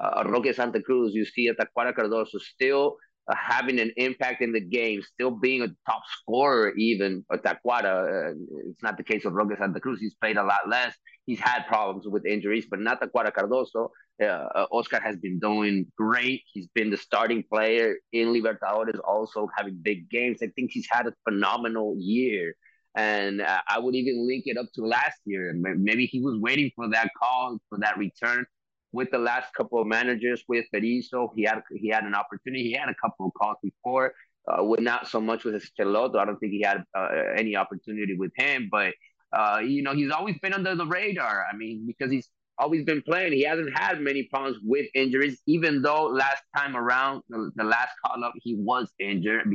uh, 0.00 0.24
Roque 0.26 0.52
Santa 0.54 0.82
Cruz, 0.82 1.14
you 1.14 1.24
see 1.24 1.50
Tacuara 1.50 1.94
Cardoso 1.94 2.40
still 2.40 2.96
uh, 3.28 3.34
having 3.36 3.78
an 3.78 3.92
impact 3.96 4.42
in 4.42 4.52
the 4.52 4.60
game, 4.60 5.02
still 5.02 5.30
being 5.30 5.62
a 5.62 5.68
top 5.88 6.02
scorer, 6.20 6.74
even 6.76 7.24
uh, 7.32 7.36
Tacuara. 7.36 8.30
Uh, 8.30 8.34
it's 8.68 8.82
not 8.82 8.96
the 8.96 9.04
case 9.04 9.24
of 9.24 9.32
Roque 9.32 9.56
Santa 9.58 9.80
Cruz. 9.80 10.00
He's 10.00 10.14
played 10.14 10.36
a 10.36 10.42
lot 10.42 10.68
less. 10.68 10.94
He's 11.26 11.38
had 11.38 11.66
problems 11.66 12.06
with 12.08 12.26
injuries, 12.26 12.66
but 12.68 12.80
not 12.80 13.00
Tacuara 13.00 13.32
Cardoso. 13.32 13.90
Uh, 14.20 14.26
uh, 14.26 14.66
Oscar 14.72 15.00
has 15.00 15.16
been 15.16 15.38
doing 15.38 15.86
great. 15.96 16.42
He's 16.52 16.66
been 16.74 16.90
the 16.90 16.96
starting 16.96 17.44
player 17.48 17.96
in 18.12 18.28
Libertadores, 18.28 18.98
also 19.04 19.48
having 19.56 19.78
big 19.82 20.10
games. 20.10 20.38
I 20.42 20.48
think 20.48 20.70
he's 20.72 20.88
had 20.90 21.06
a 21.06 21.12
phenomenal 21.28 21.96
year. 21.98 22.54
And 22.94 23.40
uh, 23.40 23.60
I 23.68 23.78
would 23.78 23.94
even 23.94 24.26
link 24.26 24.44
it 24.46 24.58
up 24.58 24.66
to 24.74 24.84
last 24.84 25.18
year. 25.24 25.54
Maybe 25.56 26.06
he 26.06 26.20
was 26.20 26.38
waiting 26.38 26.70
for 26.76 26.90
that 26.90 27.10
call, 27.18 27.58
for 27.70 27.78
that 27.78 27.96
return 27.96 28.44
with 28.92 29.10
the 29.10 29.18
last 29.18 29.52
couple 29.54 29.80
of 29.80 29.86
managers 29.86 30.44
with 30.48 30.66
Berizzo, 30.74 31.30
he 31.34 31.42
had 31.42 31.62
he 31.74 31.88
had 31.88 32.04
an 32.04 32.14
opportunity. 32.14 32.64
He 32.64 32.72
had 32.72 32.88
a 32.88 32.94
couple 32.94 33.26
of 33.26 33.32
calls 33.34 33.56
before, 33.62 34.14
uh, 34.48 34.62
with 34.62 34.80
not 34.80 35.08
so 35.08 35.20
much 35.20 35.44
with 35.44 35.62
Schelotto. 35.78 36.16
I 36.18 36.24
don't 36.24 36.38
think 36.38 36.52
he 36.52 36.62
had 36.62 36.84
uh, 36.96 37.08
any 37.36 37.56
opportunity 37.56 38.14
with 38.16 38.32
him, 38.36 38.68
but 38.70 38.92
uh, 39.32 39.60
you 39.64 39.82
know 39.82 39.94
he's 39.94 40.10
always 40.10 40.38
been 40.38 40.52
under 40.52 40.74
the 40.74 40.86
radar. 40.86 41.46
I 41.50 41.56
mean, 41.56 41.86
because 41.86 42.10
he's 42.10 42.28
always 42.58 42.84
been 42.84 43.02
playing. 43.02 43.32
He 43.32 43.44
hasn't 43.44 43.76
had 43.76 44.00
many 44.00 44.24
problems 44.24 44.58
with 44.62 44.86
injuries, 44.94 45.40
even 45.46 45.82
though 45.82 46.04
last 46.04 46.42
time 46.56 46.76
around, 46.76 47.22
the, 47.28 47.50
the 47.56 47.64
last 47.64 47.90
call 48.04 48.22
up, 48.22 48.34
he 48.42 48.54
was 48.54 48.90
injured. 48.98 49.50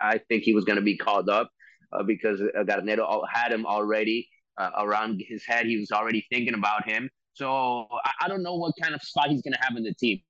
I 0.00 0.18
think 0.28 0.42
he 0.42 0.54
was 0.54 0.64
going 0.64 0.76
to 0.76 0.82
be 0.82 0.96
called 0.96 1.28
up 1.28 1.50
uh, 1.92 2.02
because 2.02 2.40
Garnero 2.40 3.22
had 3.32 3.52
him 3.52 3.64
already 3.64 4.28
uh, 4.58 4.70
around 4.78 5.22
his 5.26 5.44
head. 5.46 5.66
He 5.66 5.78
was 5.78 5.90
already 5.92 6.26
thinking 6.30 6.54
about 6.54 6.88
him. 6.88 7.08
So 7.34 7.86
I, 8.04 8.12
I 8.22 8.28
don't 8.28 8.42
know 8.42 8.54
what 8.54 8.74
kind 8.80 8.94
of 8.94 9.02
spot 9.02 9.28
he's 9.28 9.42
going 9.42 9.54
to 9.54 9.60
have 9.60 9.76
in 9.76 9.84
the 9.84 9.94
team. 9.94 10.20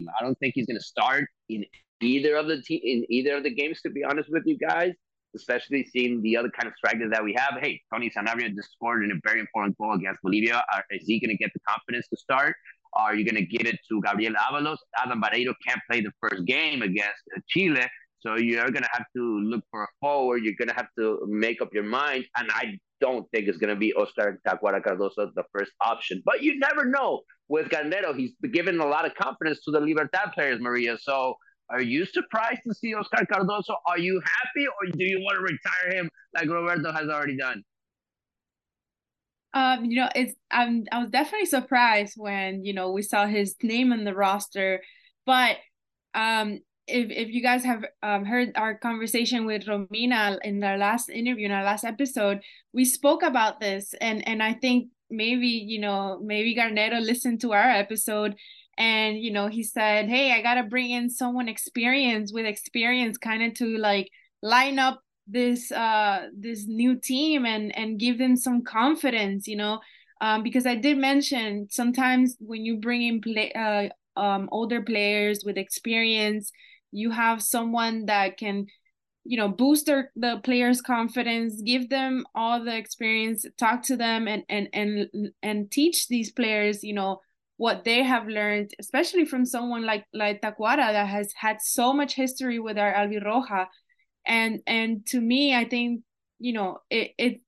I 0.00 0.22
don't 0.22 0.38
think 0.38 0.54
he's 0.54 0.66
going 0.66 0.78
to 0.78 0.84
start 0.84 1.24
in 1.48 1.64
either 2.02 2.36
of 2.36 2.48
the 2.48 2.60
te- 2.60 2.74
in 2.76 3.06
either 3.08 3.36
of 3.36 3.44
the 3.44 3.54
games. 3.54 3.80
To 3.82 3.90
be 3.90 4.04
honest 4.04 4.30
with 4.30 4.42
you 4.44 4.58
guys, 4.58 4.92
especially 5.34 5.84
seeing 5.84 6.20
the 6.22 6.36
other 6.36 6.50
kind 6.50 6.66
of 6.68 6.74
strikers 6.76 7.10
that 7.12 7.22
we 7.22 7.34
have. 7.34 7.60
Hey, 7.60 7.80
Tony 7.92 8.10
Sanabria 8.10 8.54
just 8.54 8.72
scored 8.72 9.04
in 9.04 9.10
a 9.12 9.20
very 9.24 9.40
important 9.40 9.76
goal 9.78 9.94
against 9.94 10.20
Bolivia. 10.22 10.64
Is 10.90 11.06
he 11.06 11.20
going 11.20 11.30
to 11.30 11.36
get 11.36 11.52
the 11.54 11.60
confidence 11.60 12.08
to 12.08 12.16
start? 12.16 12.54
Are 12.94 13.14
you 13.14 13.24
going 13.24 13.36
to 13.36 13.46
get 13.46 13.66
it 13.66 13.78
to 13.88 14.02
Gabriel 14.02 14.34
Avalos? 14.34 14.78
Adam 14.98 15.20
Bareiro 15.20 15.54
can't 15.66 15.80
play 15.88 16.00
the 16.00 16.12
first 16.20 16.44
game 16.46 16.82
against 16.82 17.22
Chile. 17.48 17.86
So 18.20 18.36
you're 18.36 18.70
going 18.70 18.82
to 18.82 18.88
have 18.92 19.04
to 19.14 19.40
look 19.40 19.62
for 19.70 19.84
a 19.84 19.86
forward. 20.00 20.42
You're 20.42 20.54
going 20.58 20.68
to 20.68 20.74
have 20.74 20.88
to 20.98 21.24
make 21.28 21.60
up 21.60 21.72
your 21.72 21.84
mind. 21.84 22.24
And 22.38 22.48
I 22.50 22.78
don't 23.00 23.30
think 23.30 23.48
it's 23.48 23.58
going 23.58 23.74
to 23.74 23.78
be 23.78 23.92
Oscar 23.94 24.40
Tacuara 24.46 24.82
Cardoso 24.82 25.30
the 25.34 25.44
first 25.52 25.72
option. 25.84 26.22
But 26.24 26.42
you 26.42 26.58
never 26.58 26.84
know 26.84 27.22
with 27.48 27.68
Garnero. 27.68 28.16
He's 28.16 28.32
given 28.52 28.80
a 28.80 28.86
lot 28.86 29.04
of 29.04 29.14
confidence 29.14 29.62
to 29.64 29.70
the 29.70 29.80
Libertad 29.80 30.32
players, 30.32 30.60
Maria. 30.60 30.96
So 31.00 31.36
are 31.68 31.82
you 31.82 32.04
surprised 32.06 32.60
to 32.66 32.74
see 32.74 32.94
Oscar 32.94 33.26
Cardoso? 33.26 33.74
Are 33.86 33.98
you 33.98 34.20
happy 34.24 34.66
or 34.66 34.96
do 34.96 35.04
you 35.04 35.20
want 35.20 35.36
to 35.36 35.42
retire 35.42 36.00
him 36.00 36.10
like 36.34 36.48
Roberto 36.48 36.92
has 36.92 37.08
already 37.08 37.36
done? 37.36 37.62
Um, 39.52 39.86
you 39.86 39.96
know, 39.96 40.08
it's 40.14 40.34
I'm 40.50 40.84
I 40.92 40.98
was 40.98 41.10
definitely 41.10 41.46
surprised 41.46 42.14
when, 42.16 42.64
you 42.64 42.74
know, 42.74 42.92
we 42.92 43.02
saw 43.02 43.26
his 43.26 43.56
name 43.62 43.92
in 43.92 44.04
the 44.04 44.14
roster. 44.14 44.82
But 45.24 45.56
um 46.14 46.60
if 46.86 47.10
if 47.10 47.28
you 47.28 47.42
guys 47.42 47.64
have 47.64 47.84
um, 48.02 48.24
heard 48.24 48.52
our 48.56 48.74
conversation 48.76 49.46
with 49.46 49.66
Romina 49.66 50.38
in 50.44 50.62
our 50.62 50.78
last 50.78 51.08
interview 51.08 51.46
in 51.46 51.52
our 51.52 51.64
last 51.64 51.84
episode, 51.84 52.40
we 52.72 52.84
spoke 52.84 53.22
about 53.22 53.60
this 53.60 53.94
and 54.00 54.26
and 54.26 54.42
I 54.42 54.54
think 54.54 54.88
maybe 55.10 55.48
you 55.48 55.80
know 55.80 56.20
maybe 56.22 56.54
Garnero 56.54 57.00
listened 57.00 57.40
to 57.40 57.52
our 57.52 57.70
episode 57.70 58.34
and 58.78 59.18
you 59.18 59.30
know 59.30 59.46
he 59.48 59.62
said 59.62 60.08
hey 60.08 60.32
i 60.32 60.42
gotta 60.42 60.62
bring 60.62 60.90
in 60.90 61.08
someone 61.08 61.48
experienced 61.48 62.34
with 62.34 62.44
experience 62.44 63.16
kind 63.16 63.42
of 63.42 63.54
to 63.54 63.78
like 63.78 64.08
line 64.42 64.78
up 64.78 65.00
this 65.26 65.72
uh 65.72 66.26
this 66.38 66.66
new 66.66 66.98
team 66.98 67.46
and 67.46 67.76
and 67.76 67.98
give 67.98 68.18
them 68.18 68.36
some 68.36 68.62
confidence 68.62 69.48
you 69.48 69.56
know? 69.56 69.80
Um 70.20 70.42
because 70.42 70.66
i 70.66 70.74
did 70.74 70.98
mention 70.98 71.68
sometimes 71.70 72.36
when 72.40 72.64
you 72.64 72.78
bring 72.78 73.02
in 73.02 73.20
play 73.20 73.52
uh 73.52 73.88
um 74.20 74.48
older 74.52 74.82
players 74.82 75.42
with 75.44 75.58
experience 75.58 76.52
you 76.92 77.10
have 77.10 77.42
someone 77.42 78.06
that 78.06 78.36
can 78.36 78.66
you 79.24 79.36
know 79.36 79.48
boost 79.48 79.86
their 79.86 80.12
the 80.16 80.40
players 80.44 80.80
confidence 80.80 81.60
give 81.62 81.88
them 81.88 82.24
all 82.34 82.62
the 82.62 82.76
experience 82.76 83.44
talk 83.58 83.82
to 83.82 83.96
them 83.96 84.28
and 84.28 84.44
and 84.48 84.68
and 84.72 85.08
and 85.42 85.70
teach 85.70 86.06
these 86.08 86.30
players 86.30 86.84
you 86.84 86.94
know 86.94 87.20
what 87.56 87.84
they 87.84 88.02
have 88.02 88.26
learned, 88.28 88.72
especially 88.78 89.24
from 89.24 89.44
someone 89.44 89.84
like 89.84 90.04
like 90.12 90.42
Tacuara 90.42 90.92
that 90.92 91.08
has 91.08 91.32
had 91.34 91.62
so 91.62 91.92
much 91.92 92.14
history 92.14 92.58
with 92.58 92.78
our 92.78 92.92
Albirroja. 92.92 93.66
And 94.26 94.60
and 94.66 95.06
to 95.06 95.20
me, 95.20 95.54
I 95.54 95.64
think, 95.64 96.02
you 96.38 96.52
know, 96.52 96.78
it 96.90 97.12
it 97.18 97.40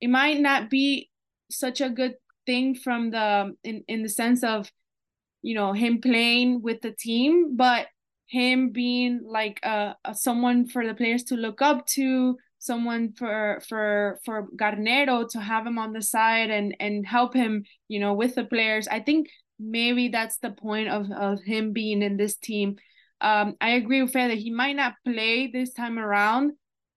it 0.00 0.08
might 0.08 0.40
not 0.40 0.70
be 0.70 1.10
such 1.50 1.80
a 1.80 1.90
good 1.90 2.14
thing 2.46 2.74
from 2.74 3.10
the 3.10 3.56
in, 3.64 3.82
in 3.88 4.02
the 4.02 4.08
sense 4.08 4.44
of, 4.44 4.70
you 5.42 5.54
know, 5.54 5.72
him 5.72 6.00
playing 6.00 6.62
with 6.62 6.80
the 6.82 6.92
team, 6.92 7.56
but 7.56 7.88
him 8.26 8.70
being 8.70 9.20
like 9.24 9.60
a, 9.62 9.96
a 10.04 10.14
someone 10.14 10.66
for 10.66 10.86
the 10.86 10.94
players 10.94 11.24
to 11.24 11.36
look 11.36 11.62
up 11.62 11.86
to, 11.86 12.36
someone 12.58 13.12
for 13.12 13.62
for 13.68 14.18
for 14.24 14.48
Garnero 14.56 15.28
to 15.30 15.40
have 15.40 15.66
him 15.66 15.78
on 15.78 15.92
the 15.92 16.02
side 16.02 16.50
and 16.50 16.76
and 16.80 17.06
help 17.06 17.34
him, 17.34 17.64
you 17.88 18.00
know, 18.00 18.14
with 18.14 18.34
the 18.34 18.44
players. 18.44 18.88
I 18.88 19.00
think 19.00 19.28
maybe 19.58 20.08
that's 20.08 20.38
the 20.38 20.50
point 20.50 20.88
of, 20.88 21.10
of 21.10 21.42
him 21.42 21.72
being 21.72 22.02
in 22.02 22.16
this 22.16 22.36
team. 22.36 22.76
Um, 23.20 23.56
I 23.60 23.70
agree 23.70 24.02
with 24.02 24.12
that 24.12 24.30
he 24.30 24.50
might 24.50 24.76
not 24.76 24.94
play 25.04 25.46
this 25.46 25.72
time 25.72 25.98
around, 25.98 26.52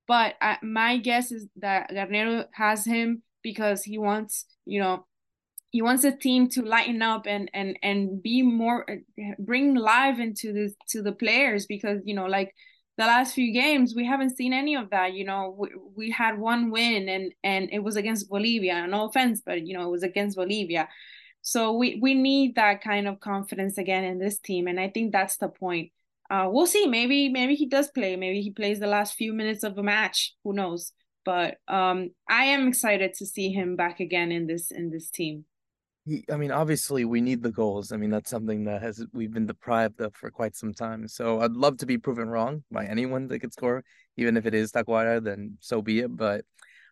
but 0.07 0.35
I, 0.41 0.57
my 0.61 0.97
guess 0.97 1.31
is 1.31 1.47
that 1.57 1.91
Garnero 1.91 2.45
has 2.51 2.83
him 2.83 3.23
because 3.41 3.83
he 3.83 3.97
wants, 3.97 4.45
you 4.65 4.81
know, 4.81 5.05
he 5.71 5.81
wants 5.81 6.01
the 6.01 6.11
team 6.11 6.49
to 6.49 6.61
lighten 6.61 7.01
up 7.01 7.25
and 7.27 7.49
and 7.53 7.77
and 7.83 8.21
be 8.21 8.41
more 8.41 8.85
bring 9.37 9.75
life 9.75 10.19
into 10.19 10.53
this 10.53 10.73
to 10.89 11.01
the 11.01 11.11
players 11.11 11.65
because 11.65 11.99
you 12.05 12.13
know 12.15 12.25
like 12.25 12.53
the 12.97 13.05
last 13.05 13.33
few 13.33 13.53
games 13.53 13.93
we 13.95 14.05
haven't 14.05 14.35
seen 14.35 14.51
any 14.51 14.75
of 14.75 14.89
that 14.89 15.13
you 15.13 15.23
know 15.23 15.55
we, 15.57 15.69
we 15.95 16.11
had 16.11 16.37
one 16.37 16.69
win 16.69 17.07
and 17.07 17.33
and 17.43 17.69
it 17.71 17.79
was 17.79 17.95
against 17.95 18.29
bolivia 18.29 18.85
no 18.87 19.05
offense 19.05 19.41
but 19.45 19.65
you 19.65 19.77
know 19.77 19.87
it 19.87 19.91
was 19.91 20.03
against 20.03 20.35
bolivia 20.35 20.87
so 21.41 21.73
we 21.73 21.99
we 22.01 22.13
need 22.13 22.55
that 22.55 22.81
kind 22.81 23.07
of 23.07 23.19
confidence 23.19 23.77
again 23.77 24.03
in 24.03 24.19
this 24.19 24.39
team, 24.39 24.67
and 24.67 24.79
I 24.79 24.89
think 24.89 25.11
that's 25.11 25.37
the 25.37 25.49
point. 25.49 25.91
Uh, 26.29 26.47
we'll 26.49 26.67
see. 26.67 26.87
Maybe 26.87 27.29
maybe 27.29 27.55
he 27.55 27.67
does 27.67 27.89
play. 27.89 28.15
Maybe 28.15 28.41
he 28.41 28.51
plays 28.51 28.79
the 28.79 28.87
last 28.87 29.15
few 29.15 29.33
minutes 29.33 29.63
of 29.63 29.77
a 29.77 29.83
match. 29.83 30.35
Who 30.43 30.53
knows? 30.53 30.91
But 31.25 31.57
um, 31.67 32.11
I 32.27 32.45
am 32.45 32.67
excited 32.67 33.13
to 33.15 33.25
see 33.25 33.51
him 33.51 33.75
back 33.75 33.99
again 33.99 34.31
in 34.31 34.47
this 34.47 34.71
in 34.71 34.89
this 34.89 35.09
team. 35.09 35.45
I 36.31 36.37
mean, 36.37 36.51
obviously, 36.51 37.05
we 37.05 37.21
need 37.21 37.43
the 37.43 37.51
goals. 37.51 37.91
I 37.91 37.97
mean, 37.97 38.09
that's 38.09 38.29
something 38.29 38.63
that 38.65 38.81
has 38.81 39.05
we've 39.13 39.33
been 39.33 39.45
deprived 39.45 40.01
of 40.01 40.15
for 40.15 40.29
quite 40.31 40.55
some 40.55 40.73
time. 40.73 41.07
So 41.07 41.41
I'd 41.41 41.51
love 41.51 41.77
to 41.77 41.85
be 41.85 41.97
proven 41.97 42.29
wrong 42.29 42.63
by 42.71 42.85
anyone 42.85 43.27
that 43.27 43.39
could 43.39 43.53
score, 43.53 43.83
even 44.17 44.37
if 44.37 44.45
it 44.45 44.53
is 44.53 44.71
Tacuara. 44.71 45.23
Then 45.23 45.57
so 45.59 45.81
be 45.81 45.99
it. 45.99 46.15
But 46.15 46.45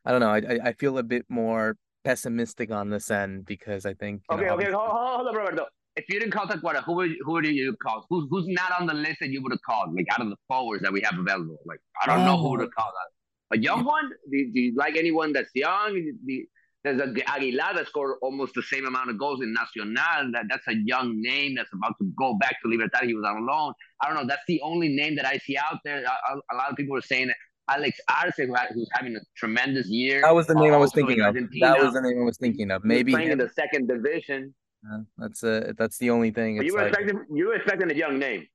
I 0.06 0.12
don't 0.12 0.20
know. 0.20 0.30
I 0.30 0.70
I 0.70 0.74
feel 0.74 0.98
a 0.98 1.04
bit 1.04 1.26
more 1.30 1.78
pessimistic 2.04 2.72
on 2.72 2.90
this 2.90 3.12
end 3.12 3.46
because 3.46 3.86
I 3.86 3.94
think. 3.94 4.24
Okay, 4.32 4.46
know, 4.46 4.54
okay, 4.56 4.72
hold, 4.72 4.90
hold 4.90 5.28
on, 5.28 5.36
Roberto. 5.36 5.66
If 5.96 6.06
you 6.10 6.20
didn't 6.20 6.32
call 6.32 6.46
Tacuara, 6.46 6.84
who 6.84 6.94
would 6.94 7.12
who 7.22 7.34
would 7.34 7.48
you 7.48 7.76
call? 7.82 8.06
Who's 8.10 8.28
who's 8.30 8.48
not 8.48 8.80
on 8.80 8.88
the 8.88 8.94
list 8.94 9.20
that 9.22 9.30
you 9.30 9.42
would 9.42 9.52
have 9.52 9.62
called? 9.62 9.96
Like 9.96 10.08
out 10.12 10.22
of 10.22 10.30
the 10.30 10.38
forwards 10.48 10.84
that 10.84 10.94
we 10.94 11.02
have 11.02 11.18
available, 11.18 11.58
like 11.66 11.80
I 12.02 12.08
don't 12.08 12.22
oh. 12.22 12.26
know 12.26 12.38
who 12.38 12.58
to 12.58 12.68
call 12.68 12.92
that. 12.92 13.58
A 13.58 13.60
young 13.60 13.86
one? 13.86 14.10
Do, 14.30 14.52
do 14.54 14.60
you 14.60 14.76
like 14.76 14.98
anyone 14.98 15.32
that's 15.34 15.52
young? 15.56 15.94
Do, 16.26 16.46
there's 16.84 17.02
a 17.02 17.30
Aguilar 17.30 17.74
that 17.76 17.88
scored 17.88 18.18
almost 18.22 18.54
the 18.54 18.62
same 18.62 18.86
amount 18.86 19.10
of 19.10 19.18
goals 19.18 19.42
in 19.42 19.54
Nacional. 19.54 19.94
That, 20.32 20.46
that's 20.50 20.68
a 20.68 20.76
young 20.86 21.20
name 21.22 21.56
that's 21.56 21.74
about 21.74 21.96
to 22.00 22.12
go 22.18 22.36
back 22.36 22.62
to 22.62 22.70
Libertad. 22.70 23.04
He 23.04 23.14
was 23.14 23.26
on 23.26 23.46
loan. 23.46 23.74
I 24.02 24.08
don't 24.08 24.16
know. 24.16 24.28
That's 24.28 24.44
the 24.48 24.62
only 24.62 24.90
name 24.90 25.16
that 25.16 25.26
I 25.26 25.38
see 25.40 25.58
out 25.58 25.80
there. 25.84 26.04
A, 26.04 26.54
a 26.54 26.56
lot 26.56 26.70
of 26.72 26.78
people 26.78 26.96
are 26.96 27.02
saying 27.02 27.32
Alex 27.70 28.00
Arce, 28.10 28.36
who 28.38 28.54
who's 28.74 28.90
having 28.94 29.16
a 29.16 29.20
tremendous 29.36 29.88
year. 29.88 30.22
That 30.22 30.36
was 30.36 30.48
the 30.48 30.56
name 30.56 30.74
I 30.74 30.78
was 30.78 30.94
thinking 30.94 31.22
of. 31.22 31.34
That 31.34 31.80
was 31.80 31.94
the 31.94 32.02
name 32.02 32.22
I 32.22 32.24
was 32.26 32.38
thinking 32.38 32.72
of. 32.72 32.84
Maybe 32.86 33.12
playing 33.12 33.32
in 33.32 33.38
the 33.38 33.50
second 33.50 33.88
division. 33.88 34.54
Uh, 34.90 35.00
that's 35.18 35.44
uh, 35.44 35.74
that's 35.78 35.98
the 35.98 36.10
only 36.10 36.32
thing. 36.32 36.62
you 36.62 36.74
were 36.74 36.84
like, 36.84 36.90
expecting 36.90 37.26
you 37.36 37.48
were 37.48 37.56
expecting 37.56 37.92
a 37.92 37.94
young 37.94 38.20
name. 38.20 38.48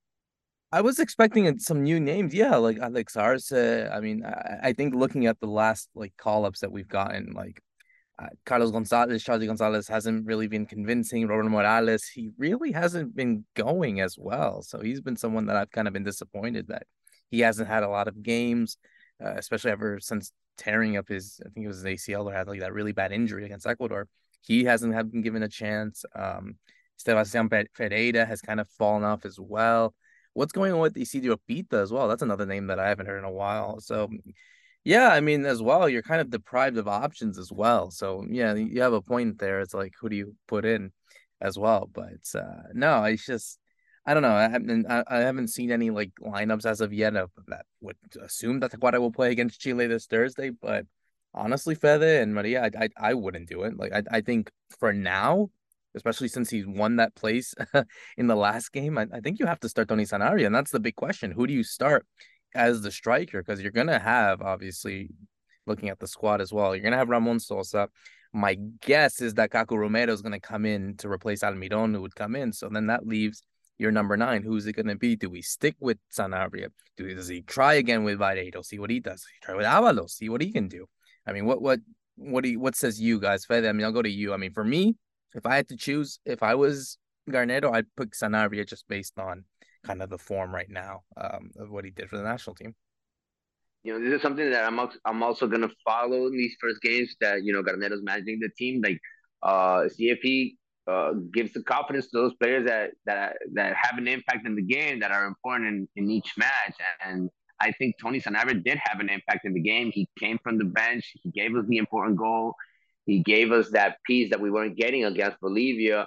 I 0.75 0.81
was 0.81 0.99
expecting 0.99 1.59
some 1.59 1.83
new 1.83 2.01
names, 2.01 2.33
yeah, 2.33 2.57
like 2.57 2.79
Alex 2.79 3.15
Arce. 3.15 3.53
I 3.53 4.01
mean, 4.01 4.25
I, 4.25 4.69
I 4.69 4.73
think 4.73 4.95
looking 4.95 5.27
at 5.27 5.39
the 5.41 5.47
last 5.47 5.91
like 5.95 6.17
call 6.17 6.47
ups 6.47 6.61
that 6.61 6.73
we've 6.73 6.89
gotten, 6.89 7.33
like 7.33 7.61
uh, 8.19 8.29
Carlos 8.45 8.71
Gonzalez, 8.71 9.23
Charlie 9.23 9.47
Gonzalez 9.47 9.89
hasn't 9.89 10.27
really 10.27 10.47
been 10.47 10.67
convincing. 10.67 11.27
Robert 11.27 11.49
Morales, 11.49 12.05
he 12.05 12.31
really 12.39 12.73
hasn't 12.73 13.17
been 13.17 13.45
going 13.55 14.01
as 14.01 14.17
well. 14.19 14.63
So 14.63 14.81
he's 14.81 15.01
been 15.01 15.17
someone 15.17 15.47
that 15.47 15.57
I've 15.57 15.71
kind 15.71 15.89
of 15.89 15.95
been 15.95 16.05
disappointed 16.05 16.69
that 16.69 16.87
he 17.31 17.41
hasn't 17.41 17.69
had 17.69 17.83
a 17.83 17.89
lot 17.89 18.09
of 18.09 18.23
games 18.23 18.77
uh, 19.25 19.35
especially 19.37 19.71
ever 19.71 19.99
since 20.01 20.33
tearing 20.59 20.97
up 20.97 21.09
his, 21.09 21.41
I 21.45 21.49
think 21.51 21.65
it 21.65 21.69
was 21.69 21.83
his 21.83 22.01
ACL 22.01 22.27
or 22.27 22.33
had 22.33 22.49
like 22.49 22.61
that 22.61 22.73
really 22.73 22.93
bad 22.93 23.13
injury 23.13 23.45
against 23.45 23.67
Ecuador. 23.67 24.09
He 24.41 24.65
hasn't 24.65 24.95
had 24.95 25.11
been 25.13 25.23
given 25.23 25.43
a 25.43 25.49
chance. 25.49 26.05
Um, 26.15 26.57
Sebastian 26.97 27.49
Ferreira 27.73 28.25
has 28.25 28.41
kind 28.41 28.61
of 28.61 28.69
fallen 28.71 29.05
off 29.05 29.25
as 29.25 29.39
well. 29.39 29.95
What's 30.35 30.53
going 30.53 30.73
on 30.73 30.81
with 30.81 30.97
Isidro 30.97 31.37
Pitta 31.47 31.79
as 31.79 31.93
well? 31.93 32.09
That's 32.09 32.23
another 32.23 32.47
name 32.47 32.69
that 32.69 32.79
I 32.79 32.89
haven't 32.89 33.07
heard 33.07 33.19
in 33.19 33.25
a 33.25 33.31
while. 33.31 33.81
So, 33.81 34.09
yeah, 34.85 35.09
I 35.09 35.21
mean, 35.21 35.45
as 35.45 35.63
well, 35.63 35.89
you're 35.89 36.03
kind 36.03 36.21
of 36.21 36.31
deprived 36.31 36.77
of 36.79 36.89
options 36.89 37.39
as 37.39 37.53
well. 37.53 37.91
So, 37.91 38.25
yeah, 38.29 38.55
you 38.55 38.83
have 38.83 38.93
a 38.93 39.03
point 39.03 39.39
there. 39.39 39.61
It's 39.61 39.75
like, 39.75 39.95
who 40.01 40.09
do 40.09 40.17
you 40.17 40.35
put 40.49 40.65
in 40.65 40.93
as 41.41 41.59
well? 41.59 41.89
But 41.93 42.25
uh, 42.35 42.63
no, 42.75 43.05
it's 43.05 43.25
just 43.25 43.59
I 44.05 44.15
don't 44.15 44.23
know. 44.23 44.35
I 44.35 44.49
haven't 44.49 44.87
I, 44.89 45.19
haven't 45.19 45.49
seen 45.49 45.71
any 45.71 45.91
like 45.91 46.11
lineups 46.21 46.67
as 46.67 46.81
of 46.81 46.93
yet 46.93 47.15
of 47.17 47.31
that 47.47 47.67
would 47.81 47.97
assume 48.21 48.61
that 48.61 48.73
Tacuara 48.73 48.99
will 48.99 49.13
play 49.13 49.31
against 49.31 49.61
Chile 49.61 49.87
this 49.87 50.07
Thursday, 50.07 50.51
but 50.51 50.87
honestly, 51.35 51.77
Fede 51.77 52.03
and 52.03 52.35
Maria, 52.35 52.65
I, 52.65 52.85
I 52.85 52.89
I 53.11 53.15
wouldn't 53.15 53.49
do 53.49 53.63
it. 53.63 53.77
Like 53.77 53.93
I 53.93 54.03
I 54.11 54.21
think 54.21 54.51
for 54.81 54.93
now, 54.93 55.51
especially 55.95 56.29
since 56.29 56.51
he's 56.51 56.67
won 56.67 56.97
that 56.97 57.15
place 57.15 57.55
in 58.17 58.27
the 58.27 58.35
last 58.37 58.73
game, 58.73 58.99
I, 58.99 59.07
I 59.13 59.21
think 59.21 59.39
you 59.39 59.47
have 59.47 59.61
to 59.61 59.69
start 59.69 59.89
Tony 59.89 60.05
Sanabria, 60.05 60.47
and 60.47 60.55
that's 60.55 60.73
the 60.73 60.81
big 60.81 60.97
question. 60.97 61.31
Who 61.31 61.47
do 61.47 61.55
you 61.55 61.63
start 61.63 62.05
as 62.55 62.83
the 62.83 62.91
striker? 62.91 63.43
Because 63.43 63.61
you're 63.61 63.73
gonna 63.73 63.99
have 63.99 64.43
obviously 64.43 65.11
looking 65.67 65.89
at 65.89 65.99
the 65.99 66.07
squad 66.07 66.41
as 66.41 66.53
well. 66.53 66.75
You're 66.75 66.85
gonna 66.85 66.97
have 66.97 67.09
Ramon 67.09 67.41
Sosa. 67.41 67.89
My 68.33 68.57
guess 68.81 69.21
is 69.21 69.35
that 69.35 69.51
Kaku 69.51 69.77
Romero 69.77 70.13
is 70.13 70.23
gonna 70.23 70.41
come 70.41 70.65
in 70.65 70.97
to 70.99 71.09
replace 71.09 71.41
Almiron, 71.41 71.95
who 71.95 72.03
would 72.03 72.15
come 72.15 72.35
in. 72.35 72.53
So 72.53 72.69
then 72.69 72.87
that 72.87 73.07
leaves 73.07 73.43
your 73.79 73.91
number 73.91 74.17
nine. 74.17 74.43
Who's 74.43 74.67
it 74.67 74.77
to 74.77 74.97
be? 74.97 75.17
Do 75.17 75.29
we 75.29 75.43
stick 75.43 75.77
with 75.81 75.99
Sanabria? 76.11 76.69
Do 76.97 77.15
does 77.15 77.29
he 77.29 77.43
try 77.43 77.75
again 77.75 78.05
with 78.05 78.19
Bareiro? 78.19 78.65
See 78.65 78.79
what 78.79 78.91
he 78.91 79.01
does. 79.01 79.25
He 79.33 79.45
try 79.45 79.55
with 79.55 79.67
Avalos. 79.67 80.11
See 80.11 80.29
what 80.29 80.41
he 80.41 80.53
can 80.53 80.69
do. 80.69 80.87
I 81.27 81.33
mean, 81.33 81.47
what 81.47 81.61
what 81.61 81.81
what 82.17 82.45
do 82.45 82.51
you, 82.51 82.61
what 82.61 82.77
says 82.77 83.01
you 83.01 83.21
guys? 83.21 83.47
I 83.51 83.61
mean, 83.61 83.85
I'll 83.85 83.93
go 83.93 84.03
to 84.03 84.11
you. 84.11 84.33
I 84.33 84.37
mean, 84.37 84.53
for 84.53 84.65
me, 84.65 84.97
if 85.35 85.47
I 85.47 85.57
had 85.57 85.69
to 85.69 85.77
choose, 85.77 86.19
if 86.25 86.43
I 86.43 86.55
was 86.55 86.99
Garnero, 87.31 87.73
I'd 87.73 87.87
pick 87.97 88.13
Sanabria 88.13 88.67
just 88.67 88.87
based 88.89 89.19
on 89.19 89.45
kind 89.85 90.03
of 90.03 90.11
the 90.11 90.19
form 90.19 90.55
right 90.55 90.71
now 90.71 91.03
um, 91.17 91.51
of 91.59 91.71
what 91.71 91.85
he 91.85 91.91
did 91.91 92.09
for 92.09 92.17
the 92.17 92.23
national 92.23 92.55
team. 92.55 92.75
You 93.85 93.95
know, 93.95 94.05
this 94.05 94.17
is 94.17 94.23
something 94.23 94.49
that 94.51 94.65
I'm 94.65 94.79
I'm 95.05 95.23
also 95.23 95.47
gonna 95.49 95.71
follow 95.85 96.27
in 96.27 96.33
these 96.33 96.55
first 96.61 96.81
games 96.83 97.17
that 97.21 97.43
you 97.43 97.53
know 97.53 97.63
Garnero's 97.63 98.03
managing 98.03 98.39
the 98.41 98.51
team. 98.57 98.81
Like, 98.83 99.01
uh, 99.43 99.89
see 99.89 100.11
if 100.11 100.21
he 100.23 100.57
uh, 100.87 101.13
gives 101.33 101.53
the 101.53 101.63
confidence 101.65 102.09
to 102.11 102.19
those 102.19 102.35
players 102.35 102.67
that 102.67 102.91
that 103.07 103.37
that 103.55 103.75
have 103.81 103.99
an 103.99 104.07
impact 104.07 104.47
in 104.47 104.55
the 104.55 104.63
game 104.63 105.01
that 105.01 105.11
are 105.11 105.27
important 105.27 105.69
in, 105.69 105.89
in 105.97 106.11
each 106.11 106.33
match. 106.37 106.77
And 107.05 107.29
I 107.61 107.73
think 107.73 107.97
Tony 108.01 108.21
Sanabria 108.21 108.63
did 108.63 108.79
have 108.85 109.01
an 109.01 109.09
impact 109.09 109.45
in 109.45 109.53
the 109.53 109.61
game. 109.61 109.91
He 109.93 110.09
came 110.19 110.39
from 110.43 110.59
the 110.59 110.65
bench. 110.65 111.13
He 111.23 111.31
gave 111.31 111.55
us 111.57 111.65
the 111.69 111.79
important 111.79 112.19
goal. 112.19 112.55
He 113.07 113.21
gave 113.23 113.51
us 113.51 113.71
that 113.71 113.97
piece 114.07 114.31
that 114.31 114.41
we 114.41 114.51
weren't 114.51 114.77
getting 114.77 115.05
against 115.05 115.41
Bolivia. 115.41 116.07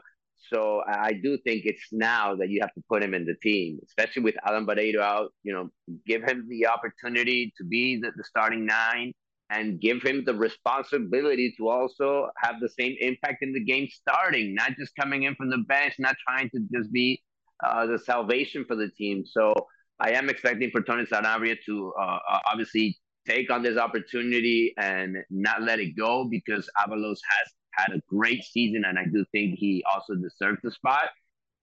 So 0.53 0.83
I 0.87 1.13
do 1.13 1.37
think 1.45 1.65
it's 1.65 1.87
now 1.91 2.35
that 2.35 2.49
you 2.49 2.61
have 2.61 2.73
to 2.73 2.83
put 2.89 3.03
him 3.03 3.13
in 3.13 3.25
the 3.25 3.35
team, 3.41 3.79
especially 3.85 4.23
with 4.23 4.35
Alan 4.45 4.65
Bareiro 4.65 5.01
out. 5.01 5.33
You 5.43 5.53
know, 5.53 5.69
give 6.05 6.23
him 6.23 6.47
the 6.49 6.67
opportunity 6.67 7.53
to 7.57 7.63
be 7.63 7.99
the, 7.99 8.11
the 8.15 8.23
starting 8.23 8.65
nine 8.65 9.13
and 9.49 9.79
give 9.79 10.01
him 10.01 10.23
the 10.25 10.33
responsibility 10.33 11.53
to 11.57 11.69
also 11.69 12.29
have 12.37 12.55
the 12.59 12.69
same 12.69 12.95
impact 12.99 13.43
in 13.43 13.53
the 13.53 13.63
game 13.63 13.87
starting, 13.91 14.55
not 14.55 14.71
just 14.77 14.95
coming 14.99 15.23
in 15.23 15.35
from 15.35 15.49
the 15.49 15.59
bench, 15.67 15.93
not 15.99 16.15
trying 16.27 16.49
to 16.49 16.59
just 16.73 16.91
be 16.91 17.21
uh, 17.63 17.85
the 17.85 17.99
salvation 17.99 18.65
for 18.67 18.75
the 18.75 18.89
team. 18.97 19.23
So 19.25 19.53
I 19.99 20.11
am 20.11 20.29
expecting 20.29 20.71
for 20.71 20.81
Tony 20.81 21.05
Sanabria 21.05 21.57
to 21.65 21.93
uh, 21.99 22.19
obviously 22.51 22.97
take 23.27 23.51
on 23.51 23.63
this 23.63 23.77
opportunity 23.77 24.73
and 24.77 25.17
not 25.29 25.61
let 25.61 25.79
it 25.79 25.95
go 25.97 26.27
because 26.29 26.69
Avalos 26.79 27.17
has 27.29 27.53
had 27.75 27.93
a 27.93 28.01
great 28.07 28.43
season 28.43 28.83
and 28.85 28.97
I 28.97 29.05
do 29.05 29.25
think 29.31 29.57
he 29.57 29.83
also 29.91 30.15
deserves 30.15 30.59
the 30.63 30.71
spot. 30.71 31.09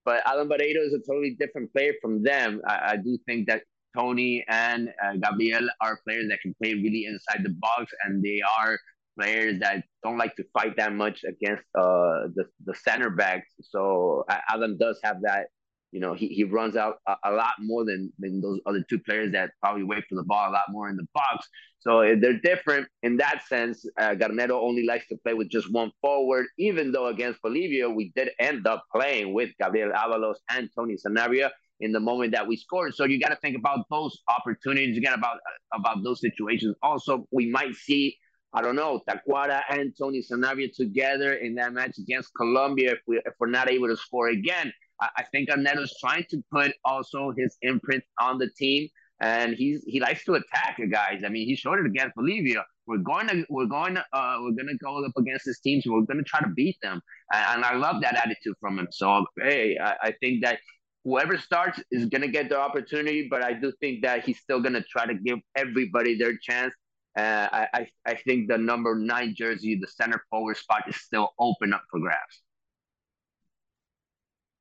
But 0.04 0.23
Alan 0.26 0.49
Bareiro 0.49 0.85
is 0.85 0.92
a 0.92 0.99
totally 0.99 1.37
different 1.38 1.73
player 1.73 1.92
from 2.02 2.23
them. 2.23 2.61
I, 2.66 2.92
I 2.92 2.97
do 2.97 3.19
think 3.26 3.47
that 3.49 3.62
Tony 3.97 4.45
and 4.49 4.88
uh, 5.04 5.14
Gabriel 5.23 5.69
are 5.81 6.00
players 6.04 6.28
that 6.31 6.40
can 6.40 6.54
play 6.61 6.75
really 6.75 7.04
inside 7.04 7.45
the 7.45 7.54
box, 7.61 7.92
and 8.04 8.23
they 8.23 8.40
are 8.59 8.78
players 9.19 9.61
that 9.61 9.85
don't 10.02 10.19
like 10.19 10.35
to 10.37 10.45
fight 10.52 10.76
that 10.76 10.95
much 10.95 11.25
against 11.25 11.64
uh, 11.78 12.28
the 12.35 12.45
the 12.64 12.75
center 12.75 13.11
backs. 13.11 13.49
So 13.61 14.25
Alan 14.50 14.78
does 14.78 14.99
have 15.04 15.21
that. 15.23 15.49
You 15.92 16.00
know, 16.00 16.14
he, 16.14 16.28
he 16.28 16.44
runs 16.44 16.76
out 16.76 16.96
a, 17.06 17.14
a, 17.25 17.32
lot 17.32 17.54
more 17.61 17.84
than, 17.84 18.11
than 18.18 18.40
those 18.40 18.61
other 18.66 18.82
two 18.88 18.99
players 18.99 19.32
that 19.32 19.50
probably 19.61 19.84
wait 19.84 20.04
for 20.08 20.14
the 20.14 20.25
ball 20.25 20.50
a 20.50 20.52
lot 20.52 20.64
more 20.70 20.88
in 20.88 20.96
the 20.96 21.06
box. 21.14 21.46
So 21.80 22.00
eh, 22.00 22.16
they're 22.18 22.40
different 22.40 22.88
in 23.02 23.18
that 23.18 23.42
sense. 23.46 23.84
Uh, 24.00 24.14
Garnero 24.14 24.52
only 24.52 24.87
likes 24.87 25.06
to 25.08 25.16
play 25.18 25.34
with 25.34 25.50
just 25.50 25.70
one 25.70 25.92
forward, 26.00 26.46
even 26.58 26.92
though 26.92 27.08
against 27.08 27.42
Bolivia, 27.42 27.90
we 27.90 28.11
did 28.16 28.30
end 28.38 28.66
up 28.66 28.84
playing 28.94 29.34
with 29.34 29.50
Gabriel 29.61 29.92
Avalos 29.92 30.37
and 30.50 30.70
Tony 30.75 30.96
Sanabria 30.96 31.50
in 31.80 31.92
the 31.92 32.00
moment 32.00 32.32
that 32.32 32.46
we 32.46 32.56
scored. 32.56 32.94
So 32.94 33.04
you 33.04 33.20
got 33.20 33.30
to 33.30 33.37
think 33.37 33.56
about 33.56 33.84
those 33.90 34.22
opportunities. 34.28 34.96
You 34.96 35.02
got 35.02 35.18
about 35.18 35.38
about 35.75 36.02
those 36.04 36.20
situations. 36.20 36.75
Also, 36.82 37.26
we 37.30 37.50
might 37.50 37.75
see 37.75 38.16
I 38.54 38.62
don't 38.62 38.76
know 38.76 39.00
Tacuara 39.08 39.62
and 39.70 39.92
Tony 39.99 40.22
Sanabria 40.22 40.75
together 40.75 41.34
in 41.34 41.54
that 41.56 41.72
match 41.72 41.99
against 41.99 42.30
Colombia 42.34 42.92
if 42.92 42.99
we 43.06 43.18
if 43.18 43.34
we're 43.40 43.49
not 43.49 43.68
able 43.68 43.88
to 43.88 43.96
score 43.96 44.28
again. 44.28 44.72
I, 45.16 45.25
think 45.32 45.49
Garnero's 45.49 45.94
trying 46.00 46.25
to 46.30 46.42
put 46.50 46.73
also 46.85 47.33
his 47.37 47.57
imprint 47.62 48.05
on 48.20 48.38
the 48.38 48.48
team. 48.57 48.88
And 49.20 49.55
he's 49.55 49.85
he 49.85 50.00
likes 50.00 50.24
to 50.24 50.35
attack 50.35 50.76
you 50.79 50.88
guys. 50.88 51.22
I 51.24 51.29
mean, 51.29 51.46
he 51.46 51.55
showed 51.55 51.79
it 51.79 51.87
against 51.87 52.16
Bolivia. 52.16 52.64
We're 52.87 52.98
going 52.98 53.29
to 53.29 53.46
we're 53.48 53.66
going 53.66 53.94
to 53.94 54.05
uh, 54.12 54.38
we're 54.40 54.50
going 54.50 54.66
to 54.66 54.79
go 54.83 55.05
up 55.05 55.12
against 55.16 55.44
this 55.46 55.61
team. 55.61 55.81
So 55.81 55.92
we're 55.92 56.03
going 56.03 56.18
to 56.18 56.24
try 56.24 56.40
to 56.40 56.48
beat 56.48 56.76
them. 56.83 57.00
And, 57.33 57.64
I 57.64 57.74
love 57.76 58.03
that 58.03 58.16
attitude 58.16 58.57
from 58.61 58.81
him. 58.81 58.88
So 58.90 59.24
hey, 59.40 59.79
I, 59.81 59.94
I 60.03 60.14
think 60.20 60.42
that 60.44 60.59
whoever 61.05 61.38
starts 61.38 61.81
is 61.90 62.07
going 62.07 62.22
to 62.22 62.29
get 62.29 62.48
the 62.48 62.59
opportunity, 62.59 63.29
but 63.31 63.44
I 63.44 63.53
do 63.53 63.72
think 63.81 64.03
that 64.03 64.24
he's 64.24 64.40
still 64.40 64.61
going 64.61 64.74
to 64.74 64.83
try 64.83 65.07
to 65.07 65.14
give 65.14 65.38
everybody 65.57 66.16
their 66.16 66.37
chance. 66.38 66.74
Uh, 67.16 67.46
I, 67.74 67.87
I 68.07 68.14
think 68.14 68.48
the 68.48 68.57
number 68.57 68.94
nine 68.94 69.35
jersey, 69.37 69.79
the 69.79 69.87
center 69.87 70.24
forward 70.31 70.57
spot, 70.57 70.85
is 70.88 70.96
still 70.96 71.31
open 71.38 71.74
up 71.74 71.83
for 71.90 72.00
grabs. 72.00 72.42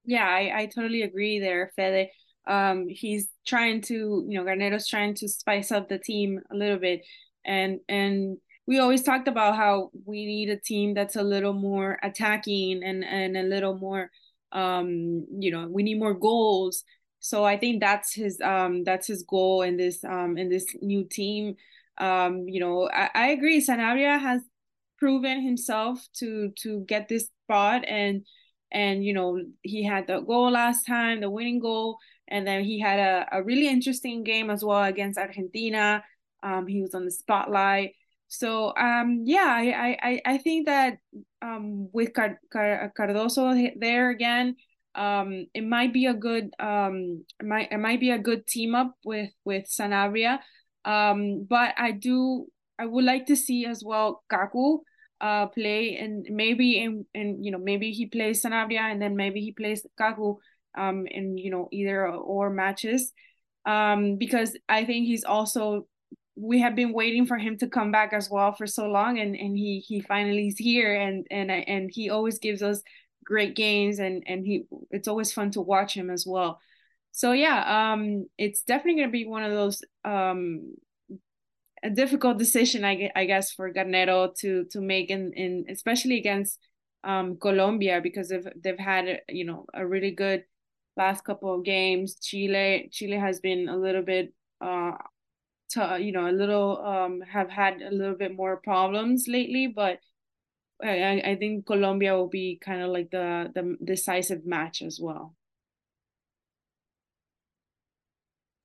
Yeah, 0.06 0.26
I, 0.28 0.62
I 0.62 0.66
totally 0.66 1.04
agree 1.04 1.40
there, 1.40 1.72
Fede. 1.76 2.10
Um, 2.48 2.88
he's 2.90 3.30
trying 3.46 3.82
to, 3.84 4.26
you 4.28 4.38
know, 4.40 4.44
Garnero's 4.44 4.88
trying 4.88 5.14
to 5.16 5.28
spice 5.30 5.72
up 5.72 5.90
the 5.90 6.00
team 6.00 6.40
a 6.52 6.56
little 6.56 6.80
bit, 6.80 7.02
and 7.46 7.80
and 7.88 8.38
we 8.66 8.80
always 8.80 9.04
talked 9.04 9.28
about 9.28 9.56
how 9.56 9.92
we 10.06 10.26
need 10.26 10.50
a 10.50 10.60
team 10.60 10.94
that's 10.94 11.16
a 11.16 11.24
little 11.24 11.54
more 11.54 12.00
attacking 12.04 12.84
and 12.84 13.04
and 13.04 13.38
a 13.38 13.44
little 13.44 13.78
more 13.78 14.10
um 14.54 15.26
you 15.40 15.52
know 15.52 15.68
we 15.70 15.84
need 15.84 16.00
more 16.00 16.14
goals. 16.14 16.84
So 17.24 17.44
i 17.46 17.56
think 17.58 17.80
that's 17.82 18.14
his 18.16 18.42
um 18.42 18.84
that's 18.84 19.06
his 19.08 19.24
goal 19.24 19.62
in 19.62 19.78
this 19.78 20.04
um 20.04 20.38
in 20.38 20.50
this 20.50 20.66
new 20.82 21.04
team. 21.06 21.56
Um 22.00 22.48
you 22.48 22.60
know 22.60 22.90
i, 22.92 23.10
I 23.14 23.28
agree. 23.30 23.64
Sanabria 23.66 24.20
has 24.20 24.42
proven 24.98 25.42
himself 25.42 26.06
to 26.18 26.52
to 26.62 26.84
get 26.88 27.08
this 27.08 27.28
spot 27.46 27.84
and 27.88 28.26
and 28.72 29.04
you 29.04 29.14
know 29.14 29.40
he 29.62 29.84
had 29.84 30.08
the 30.08 30.20
goal 30.22 30.52
last 30.52 30.86
time 30.86 31.22
the 31.22 31.30
winning 31.30 31.60
goal 31.60 31.98
and 32.28 32.48
then 32.48 32.64
he 32.64 32.80
had 32.80 33.00
a, 33.00 33.38
a 33.38 33.44
really 33.44 33.68
interesting 33.68 34.24
game 34.24 34.50
as 34.50 34.64
well 34.64 34.84
against 34.84 35.20
argentina 35.20 36.04
um 36.44 36.68
he 36.68 36.82
was 36.82 36.94
on 36.96 37.06
the 37.06 37.12
spotlight 37.12 37.92
so 38.32 38.74
um, 38.78 39.24
yeah, 39.26 39.44
I, 39.46 39.98
I 40.02 40.22
I 40.26 40.38
think 40.38 40.68
that 40.68 41.00
um, 41.42 41.90
with 41.92 42.14
Car- 42.14 42.40
Car- 42.50 42.94
Cardoso 42.98 43.74
there 43.78 44.10
again, 44.10 44.56
um, 44.96 45.48
it 45.54 45.66
might 45.68 45.92
be 45.92 46.06
a 46.06 46.14
good 46.14 46.56
um, 46.58 47.26
it 47.42 47.46
might 47.46 47.74
it 47.74 47.78
might 47.78 48.00
be 48.00 48.12
a 48.12 48.18
good 48.18 48.48
team 48.48 48.74
up 48.74 48.96
with 49.04 49.32
with 49.44 49.66
Sanabria. 49.66 50.40
Um, 50.86 51.44
but 51.44 51.74
I 51.78 51.92
do 51.92 52.48
I 52.80 52.86
would 52.86 53.04
like 53.04 53.26
to 53.26 53.36
see 53.36 53.66
as 53.66 53.84
well 53.84 54.24
Kaku 54.32 54.80
uh 55.22 55.46
play 55.48 55.98
and 55.98 56.26
maybe 56.30 56.80
in 56.80 57.06
and 57.14 57.46
you 57.46 57.52
know 57.52 57.60
maybe 57.60 57.92
he 57.92 58.08
plays 58.08 58.44
Sanabria 58.44 58.92
and 58.92 59.02
then 59.02 59.16
maybe 59.16 59.40
he 59.40 59.52
plays 59.52 59.86
Kaku 60.00 60.38
um 60.78 61.06
in 61.08 61.38
you 61.38 61.52
know 61.52 61.70
either 61.72 62.08
or 62.08 62.50
matches. 62.50 63.14
Um 63.66 64.18
because 64.18 64.58
I 64.68 64.84
think 64.86 65.06
he's 65.06 65.24
also 65.24 65.88
we 66.36 66.60
have 66.62 66.76
been 66.76 66.94
waiting 66.94 67.28
for 67.28 67.38
him 67.38 67.58
to 67.60 67.68
come 67.68 67.92
back 67.92 68.14
as 68.14 68.30
well 68.32 68.54
for 68.54 68.66
so 68.66 68.88
long 68.88 69.20
and 69.20 69.36
and 69.36 69.56
he 69.56 69.80
he 69.80 70.02
finally 70.02 70.48
is 70.48 70.58
here 70.58 70.96
and 70.96 71.28
and 71.30 71.52
and 71.52 71.92
he 71.94 72.10
always 72.10 72.40
gives 72.40 72.64
us 72.64 72.82
great 73.24 73.56
games 73.56 74.00
and 74.00 74.24
and 74.26 74.46
he 74.46 74.64
it's 74.90 75.08
always 75.08 75.32
fun 75.32 75.52
to 75.52 75.62
watch 75.62 75.94
him 75.94 76.10
as 76.10 76.26
well. 76.26 76.60
So 77.12 77.34
yeah 77.34 77.92
um 77.92 78.26
it's 78.40 78.64
definitely 78.64 79.02
going 79.02 79.10
to 79.10 79.12
be 79.12 79.28
one 79.28 79.44
of 79.44 79.52
those 79.52 79.84
um 80.04 80.74
a 81.84 81.90
difficult 81.90 82.38
decision 82.38 82.86
I, 82.86 83.12
I 83.16 83.26
guess 83.26 83.52
for 83.52 83.72
Garnero 83.74 84.34
to 84.40 84.66
to 84.72 84.82
make 84.82 85.10
in 85.10 85.34
in 85.34 85.66
especially 85.70 86.18
against 86.18 86.60
um 87.04 87.38
Colombia 87.38 88.02
because 88.02 88.30
they've 88.30 88.48
they've 88.62 88.80
had 88.80 89.22
you 89.30 89.46
know 89.46 89.66
a 89.74 89.86
really 89.86 90.12
good 90.12 90.44
last 90.98 91.24
couple 91.24 91.56
of 91.56 91.64
games 91.66 92.16
Chile 92.20 92.90
Chile 92.92 93.18
has 93.18 93.40
been 93.40 93.70
a 93.70 93.78
little 93.78 94.04
bit 94.04 94.34
uh 94.60 94.92
to 95.72 95.98
you 96.00 96.12
know 96.12 96.30
a 96.30 96.32
little 96.32 96.84
um 96.86 97.22
have 97.22 97.50
had 97.50 97.82
a 97.82 97.92
little 97.92 98.16
bit 98.16 98.36
more 98.36 98.58
problems 98.58 99.28
lately 99.28 99.68
but 99.68 100.00
I, 100.84 101.22
I 101.26 101.36
think 101.36 101.66
Colombia 101.66 102.16
will 102.16 102.28
be 102.28 102.60
kind 102.64 102.82
of 102.82 102.90
like 102.90 103.12
the 103.12 103.52
the 103.54 103.78
decisive 103.84 104.46
match 104.46 104.82
as 104.82 105.00
well. 105.02 105.36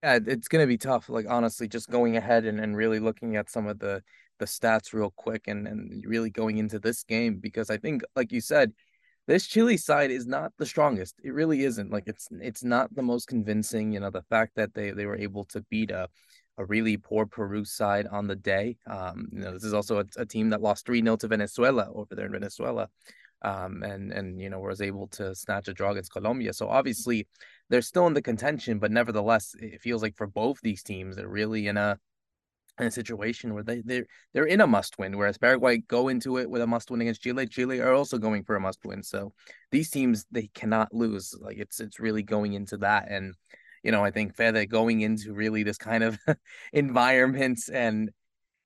Yeah, 0.07 0.21
it's 0.25 0.47
gonna 0.47 0.69
be 0.69 0.79
tough. 0.79 1.09
Like 1.09 1.27
honestly, 1.29 1.67
just 1.67 1.91
going 1.91 2.17
ahead 2.17 2.45
and, 2.45 2.61
and 2.61 2.77
really 2.77 3.01
looking 3.01 3.35
at 3.35 3.51
some 3.51 3.67
of 3.67 3.81
the 3.81 4.03
the 4.39 4.45
stats 4.47 4.93
real 4.93 5.11
quick 5.17 5.49
and 5.49 5.67
and 5.67 6.05
really 6.07 6.31
going 6.31 6.59
into 6.59 6.79
this 6.79 7.03
game 7.03 7.39
because 7.41 7.71
I 7.71 7.77
think, 7.77 8.03
like 8.15 8.31
you 8.31 8.41
said, 8.41 8.73
this 9.27 9.49
Chile 9.49 9.77
side 9.77 10.13
is 10.13 10.25
not 10.25 10.53
the 10.59 10.67
strongest. 10.67 11.17
It 11.25 11.31
really 11.35 11.65
isn't. 11.65 11.91
Like 11.91 12.05
it's 12.07 12.29
it's 12.41 12.63
not 12.63 12.95
the 12.95 13.03
most 13.03 13.27
convincing. 13.27 13.91
You 13.93 13.99
know, 13.99 14.11
the 14.11 14.23
fact 14.31 14.53
that 14.55 14.75
they 14.75 14.93
they 14.93 15.07
were 15.07 15.17
able 15.17 15.45
to 15.47 15.61
beat 15.71 15.91
a 15.91 16.09
a 16.59 16.65
really 16.65 16.97
poor 16.97 17.27
Peru 17.27 17.65
side 17.65 18.07
on 18.07 18.29
the 18.29 18.37
day. 18.37 18.79
Um, 18.87 19.29
you 19.33 19.41
know, 19.41 19.53
this 19.55 19.65
is 19.65 19.75
also 19.75 19.99
a, 19.99 20.05
a 20.19 20.25
team 20.25 20.51
that 20.51 20.63
lost 20.63 20.87
3 20.87 21.03
0 21.03 21.17
to 21.17 21.27
Venezuela 21.29 21.91
over 21.93 22.15
there 22.15 22.27
in 22.27 22.33
Venezuela. 22.33 22.89
Um, 23.43 23.83
and 23.83 24.13
and 24.13 24.41
you 24.41 24.49
know 24.49 24.61
was 24.61 24.81
able 24.81 25.09
to 25.09 25.35
snatch 25.35 25.69
a 25.69 25.75
draw 25.75 25.91
against 25.91 26.13
Colombia. 26.13 26.53
So 26.53 26.69
obviously 26.69 27.29
they're 27.69 27.83
still 27.83 28.07
in 28.07 28.15
the 28.15 28.23
contention, 28.23 28.79
but 28.79 28.91
nevertheless, 28.91 29.55
it 29.61 29.81
feels 29.81 30.03
like 30.03 30.17
for 30.17 30.27
both 30.27 30.59
these 30.63 30.83
teams, 30.83 31.17
they're 31.17 31.29
really 31.29 31.67
in 31.69 31.77
a 31.77 31.99
in 32.79 32.87
a 32.87 32.91
situation 32.91 33.55
where 33.55 33.63
they 33.63 33.83
they're 33.85 34.07
they're 34.33 34.47
in 34.47 34.61
a 34.61 34.67
must 34.67 34.99
win. 34.99 35.17
Whereas 35.17 35.39
Paraguay 35.39 35.79
go 35.79 36.09
into 36.09 36.39
it 36.39 36.49
with 36.49 36.63
a 36.63 36.67
must 36.67 36.91
win 36.91 37.01
against 37.03 37.23
Chile. 37.23 37.47
Chile 37.47 37.81
are 37.81 37.93
also 37.95 38.19
going 38.19 38.43
for 38.45 38.57
a 38.57 38.61
must 38.61 38.85
win. 38.85 39.03
So 39.03 39.33
these 39.71 39.91
teams 39.91 40.27
they 40.31 40.49
cannot 40.55 40.95
lose. 40.95 41.35
Like 41.39 41.59
it's 41.59 41.81
it's 41.81 42.01
really 42.01 42.23
going 42.23 42.55
into 42.55 42.79
that 42.79 43.11
and 43.11 43.35
you 43.83 43.93
know, 43.93 44.05
I 44.05 44.11
think 44.11 44.35
Fede 44.35 44.69
going 44.69 45.03
into 45.03 45.33
really 45.33 45.63
this 45.63 45.79
kind 45.79 46.03
of 46.03 46.19
environment 46.73 47.61
and 47.73 48.11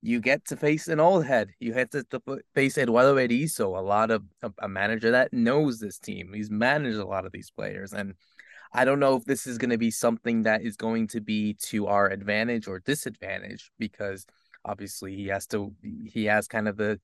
you 0.01 0.19
get 0.19 0.45
to 0.45 0.57
face 0.57 0.87
an 0.87 0.99
old 0.99 1.25
head. 1.25 1.51
You 1.59 1.73
had 1.73 1.91
to, 1.91 2.03
to 2.05 2.21
face 2.55 2.77
Eduardo 2.77 3.15
Berizzo, 3.15 3.77
a 3.77 3.81
lot 3.81 4.09
of 4.11 4.23
a, 4.41 4.51
a 4.59 4.67
manager 4.67 5.11
that 5.11 5.31
knows 5.31 5.79
this 5.79 5.99
team. 5.99 6.33
He's 6.33 6.49
managed 6.49 6.97
a 6.97 7.05
lot 7.05 7.25
of 7.25 7.31
these 7.31 7.51
players, 7.51 7.93
and 7.93 8.15
I 8.73 8.85
don't 8.85 8.99
know 8.99 9.15
if 9.15 9.25
this 9.25 9.45
is 9.45 9.57
going 9.57 9.71
to 9.71 9.77
be 9.77 9.91
something 9.91 10.43
that 10.43 10.63
is 10.63 10.77
going 10.77 11.07
to 11.09 11.21
be 11.21 11.55
to 11.65 11.87
our 11.87 12.09
advantage 12.09 12.67
or 12.67 12.79
disadvantage 12.79 13.71
because 13.77 14.25
obviously 14.63 15.15
he 15.15 15.27
has 15.27 15.45
to 15.47 15.73
he 16.05 16.25
has 16.25 16.47
kind 16.47 16.67
of 16.67 16.77
the 16.77 16.99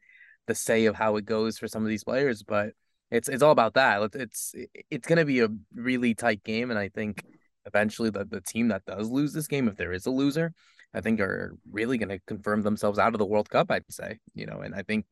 the 0.48 0.56
say 0.56 0.86
of 0.86 0.96
how 0.96 1.18
it 1.18 1.26
goes 1.26 1.58
for 1.58 1.68
some 1.68 1.84
of 1.84 1.90
these 1.90 2.04
players, 2.04 2.42
but 2.42 2.72
it's 3.12 3.30
it's 3.30 3.44
all 3.44 3.52
about 3.52 3.76
that. 3.76 4.10
It's 4.14 4.56
it's 4.90 5.08
going 5.08 5.18
to 5.18 5.26
be 5.26 5.42
a 5.42 5.50
really 5.76 6.16
tight 6.16 6.44
game, 6.44 6.72
and 6.72 6.80
I 6.80 6.90
think 6.90 7.24
eventually 7.66 8.10
the 8.10 8.26
the 8.26 8.42
team 8.42 8.70
that 8.70 8.86
does 8.86 9.10
lose 9.10 9.34
this 9.34 9.48
game, 9.48 9.68
if 9.68 9.76
there 9.76 9.94
is 9.94 10.06
a 10.06 10.12
loser, 10.12 10.54
I 10.94 11.02
think 11.02 11.20
are 11.20 11.56
really 11.72 11.98
going 11.98 12.10
to 12.10 12.20
confirm 12.28 12.62
themselves 12.62 13.00
out 13.00 13.14
of 13.14 13.20
the 13.20 13.26
World 13.26 13.50
Cup. 13.50 13.72
I'd 13.72 13.84
say, 13.90 14.20
you 14.34 14.46
know, 14.46 14.62
and 14.62 14.74
I 14.74 14.84
think 14.84 15.06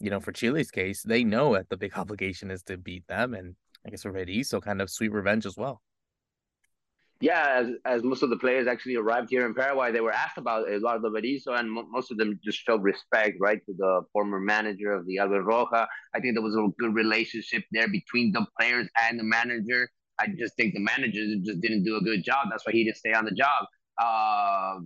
you 0.00 0.10
know 0.10 0.20
for 0.20 0.32
Chile's 0.32 0.70
case, 0.70 1.02
they 1.02 1.24
know 1.24 1.54
that 1.54 1.68
the 1.68 1.76
big 1.76 1.92
obligation 1.96 2.50
is 2.50 2.62
to 2.64 2.76
beat 2.76 3.06
them, 3.08 3.34
and 3.34 3.56
I 3.86 3.90
guess 3.90 4.02
for 4.02 4.10
already 4.10 4.42
so 4.42 4.60
kind 4.60 4.82
of 4.82 4.90
sweet 4.90 5.12
revenge 5.12 5.46
as 5.46 5.56
well 5.56 5.82
yeah, 7.22 7.60
as, 7.60 7.68
as 7.84 8.02
most 8.02 8.24
of 8.24 8.30
the 8.30 8.36
players 8.36 8.66
actually 8.66 8.96
arrived 8.96 9.30
here 9.30 9.46
in 9.46 9.54
Paraguay, 9.54 9.92
they 9.92 10.00
were 10.00 10.12
asked 10.12 10.38
about 10.38 10.68
a 10.68 10.78
lot 10.78 10.96
Eduardo 10.96 11.10
Berizzo, 11.10 11.56
and 11.56 11.70
mo- 11.70 11.86
most 11.88 12.10
of 12.10 12.18
them 12.18 12.38
just 12.42 12.58
showed 12.58 12.82
respect, 12.82 13.36
right, 13.40 13.64
to 13.64 13.72
the 13.78 14.02
former 14.12 14.40
manager 14.40 14.92
of 14.92 15.06
the 15.06 15.18
Albirroja. 15.18 15.86
I 16.14 16.20
think 16.20 16.34
there 16.34 16.42
was 16.42 16.56
a 16.56 16.66
good 16.80 16.94
relationship 16.94 17.62
there 17.70 17.86
between 17.86 18.32
the 18.32 18.44
players 18.58 18.88
and 19.08 19.20
the 19.20 19.22
manager. 19.22 19.88
I 20.18 20.26
just 20.36 20.56
think 20.56 20.74
the 20.74 20.80
manager 20.80 21.20
just 21.44 21.60
didn't 21.60 21.84
do 21.84 21.96
a 21.96 22.00
good 22.00 22.24
job. 22.24 22.48
That's 22.50 22.66
why 22.66 22.72
he 22.72 22.82
didn't 22.82 22.96
stay 22.96 23.12
on 23.12 23.24
the 23.24 23.30
job. 23.30 23.66
Uh, 24.00 24.78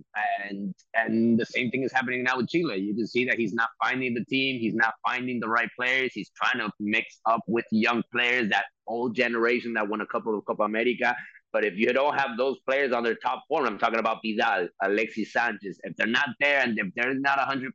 and 0.43 0.73
and 0.93 1.39
the 1.39 1.45
same 1.45 1.71
thing 1.71 1.83
is 1.83 1.91
happening 1.91 2.23
now 2.23 2.37
with 2.37 2.49
Chile. 2.49 2.77
You 2.77 2.95
can 2.95 3.07
see 3.07 3.25
that 3.25 3.37
he's 3.37 3.53
not 3.53 3.69
finding 3.81 4.13
the 4.13 4.25
team. 4.25 4.59
He's 4.59 4.75
not 4.75 4.95
finding 5.05 5.39
the 5.39 5.47
right 5.47 5.69
players. 5.79 6.11
He's 6.13 6.31
trying 6.35 6.59
to 6.59 6.71
mix 6.79 7.19
up 7.25 7.41
with 7.47 7.65
young 7.71 8.03
players, 8.11 8.49
that 8.49 8.65
old 8.87 9.15
generation 9.15 9.73
that 9.73 9.87
won 9.87 10.01
a 10.01 10.05
couple 10.05 10.37
of 10.37 10.45
Copa 10.45 10.63
America. 10.63 11.15
But 11.53 11.63
if 11.63 11.75
you 11.75 11.91
don't 11.93 12.19
have 12.19 12.37
those 12.37 12.57
players 12.67 12.91
on 12.91 13.03
their 13.03 13.15
top 13.15 13.43
form, 13.47 13.65
I'm 13.65 13.79
talking 13.79 13.99
about 13.99 14.17
Vidal, 14.23 14.67
Alexis 14.83 15.31
Sanchez, 15.31 15.79
if 15.83 15.95
they're 15.95 16.05
not 16.05 16.29
there 16.39 16.61
and 16.61 16.77
if 16.77 16.87
they're 16.95 17.13
not 17.13 17.39
100%, 17.39 17.71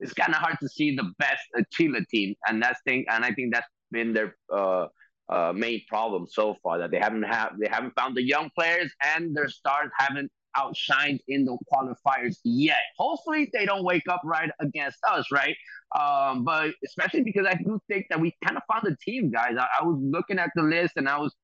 it's 0.00 0.12
kind 0.14 0.34
of 0.34 0.36
hard 0.36 0.56
to 0.60 0.68
see 0.68 0.96
the 0.96 1.12
best 1.18 1.42
Chile 1.72 2.04
team. 2.10 2.34
And 2.48 2.62
that's 2.62 2.80
thing, 2.86 3.04
and 3.10 3.24
I 3.24 3.32
think 3.32 3.52
that's 3.54 3.68
been 3.92 4.12
their 4.12 4.34
uh, 4.52 4.86
uh, 5.28 5.52
main 5.54 5.82
problem 5.88 6.26
so 6.28 6.56
far 6.62 6.78
that 6.78 6.90
they 6.90 6.98
haven't 6.98 7.22
have 7.22 7.52
they 7.58 7.68
haven't 7.68 7.94
found 7.94 8.16
the 8.16 8.22
young 8.22 8.50
players 8.56 8.92
and 9.14 9.34
their 9.36 9.48
stars 9.48 9.90
haven't 9.98 10.30
outshined 10.58 11.20
in 11.28 11.44
the 11.44 11.56
qualifiers 11.72 12.36
yet. 12.44 12.78
Hopefully, 12.98 13.50
they 13.52 13.66
don't 13.66 13.84
wake 13.84 14.08
up 14.08 14.20
right 14.24 14.50
against 14.60 14.98
us, 15.08 15.26
right? 15.32 15.56
Um, 15.98 16.44
but 16.44 16.72
especially 16.84 17.22
because 17.22 17.46
I 17.46 17.54
do 17.54 17.80
think 17.88 18.06
that 18.10 18.20
we 18.20 18.34
kind 18.44 18.56
of 18.56 18.62
found 18.70 18.86
the 18.86 18.96
team, 19.04 19.30
guys. 19.30 19.56
I, 19.58 19.66
I 19.80 19.84
was 19.84 19.98
looking 20.00 20.38
at 20.38 20.50
the 20.54 20.62
list 20.62 20.94
and 20.96 21.08
I 21.08 21.18
was 21.18 21.34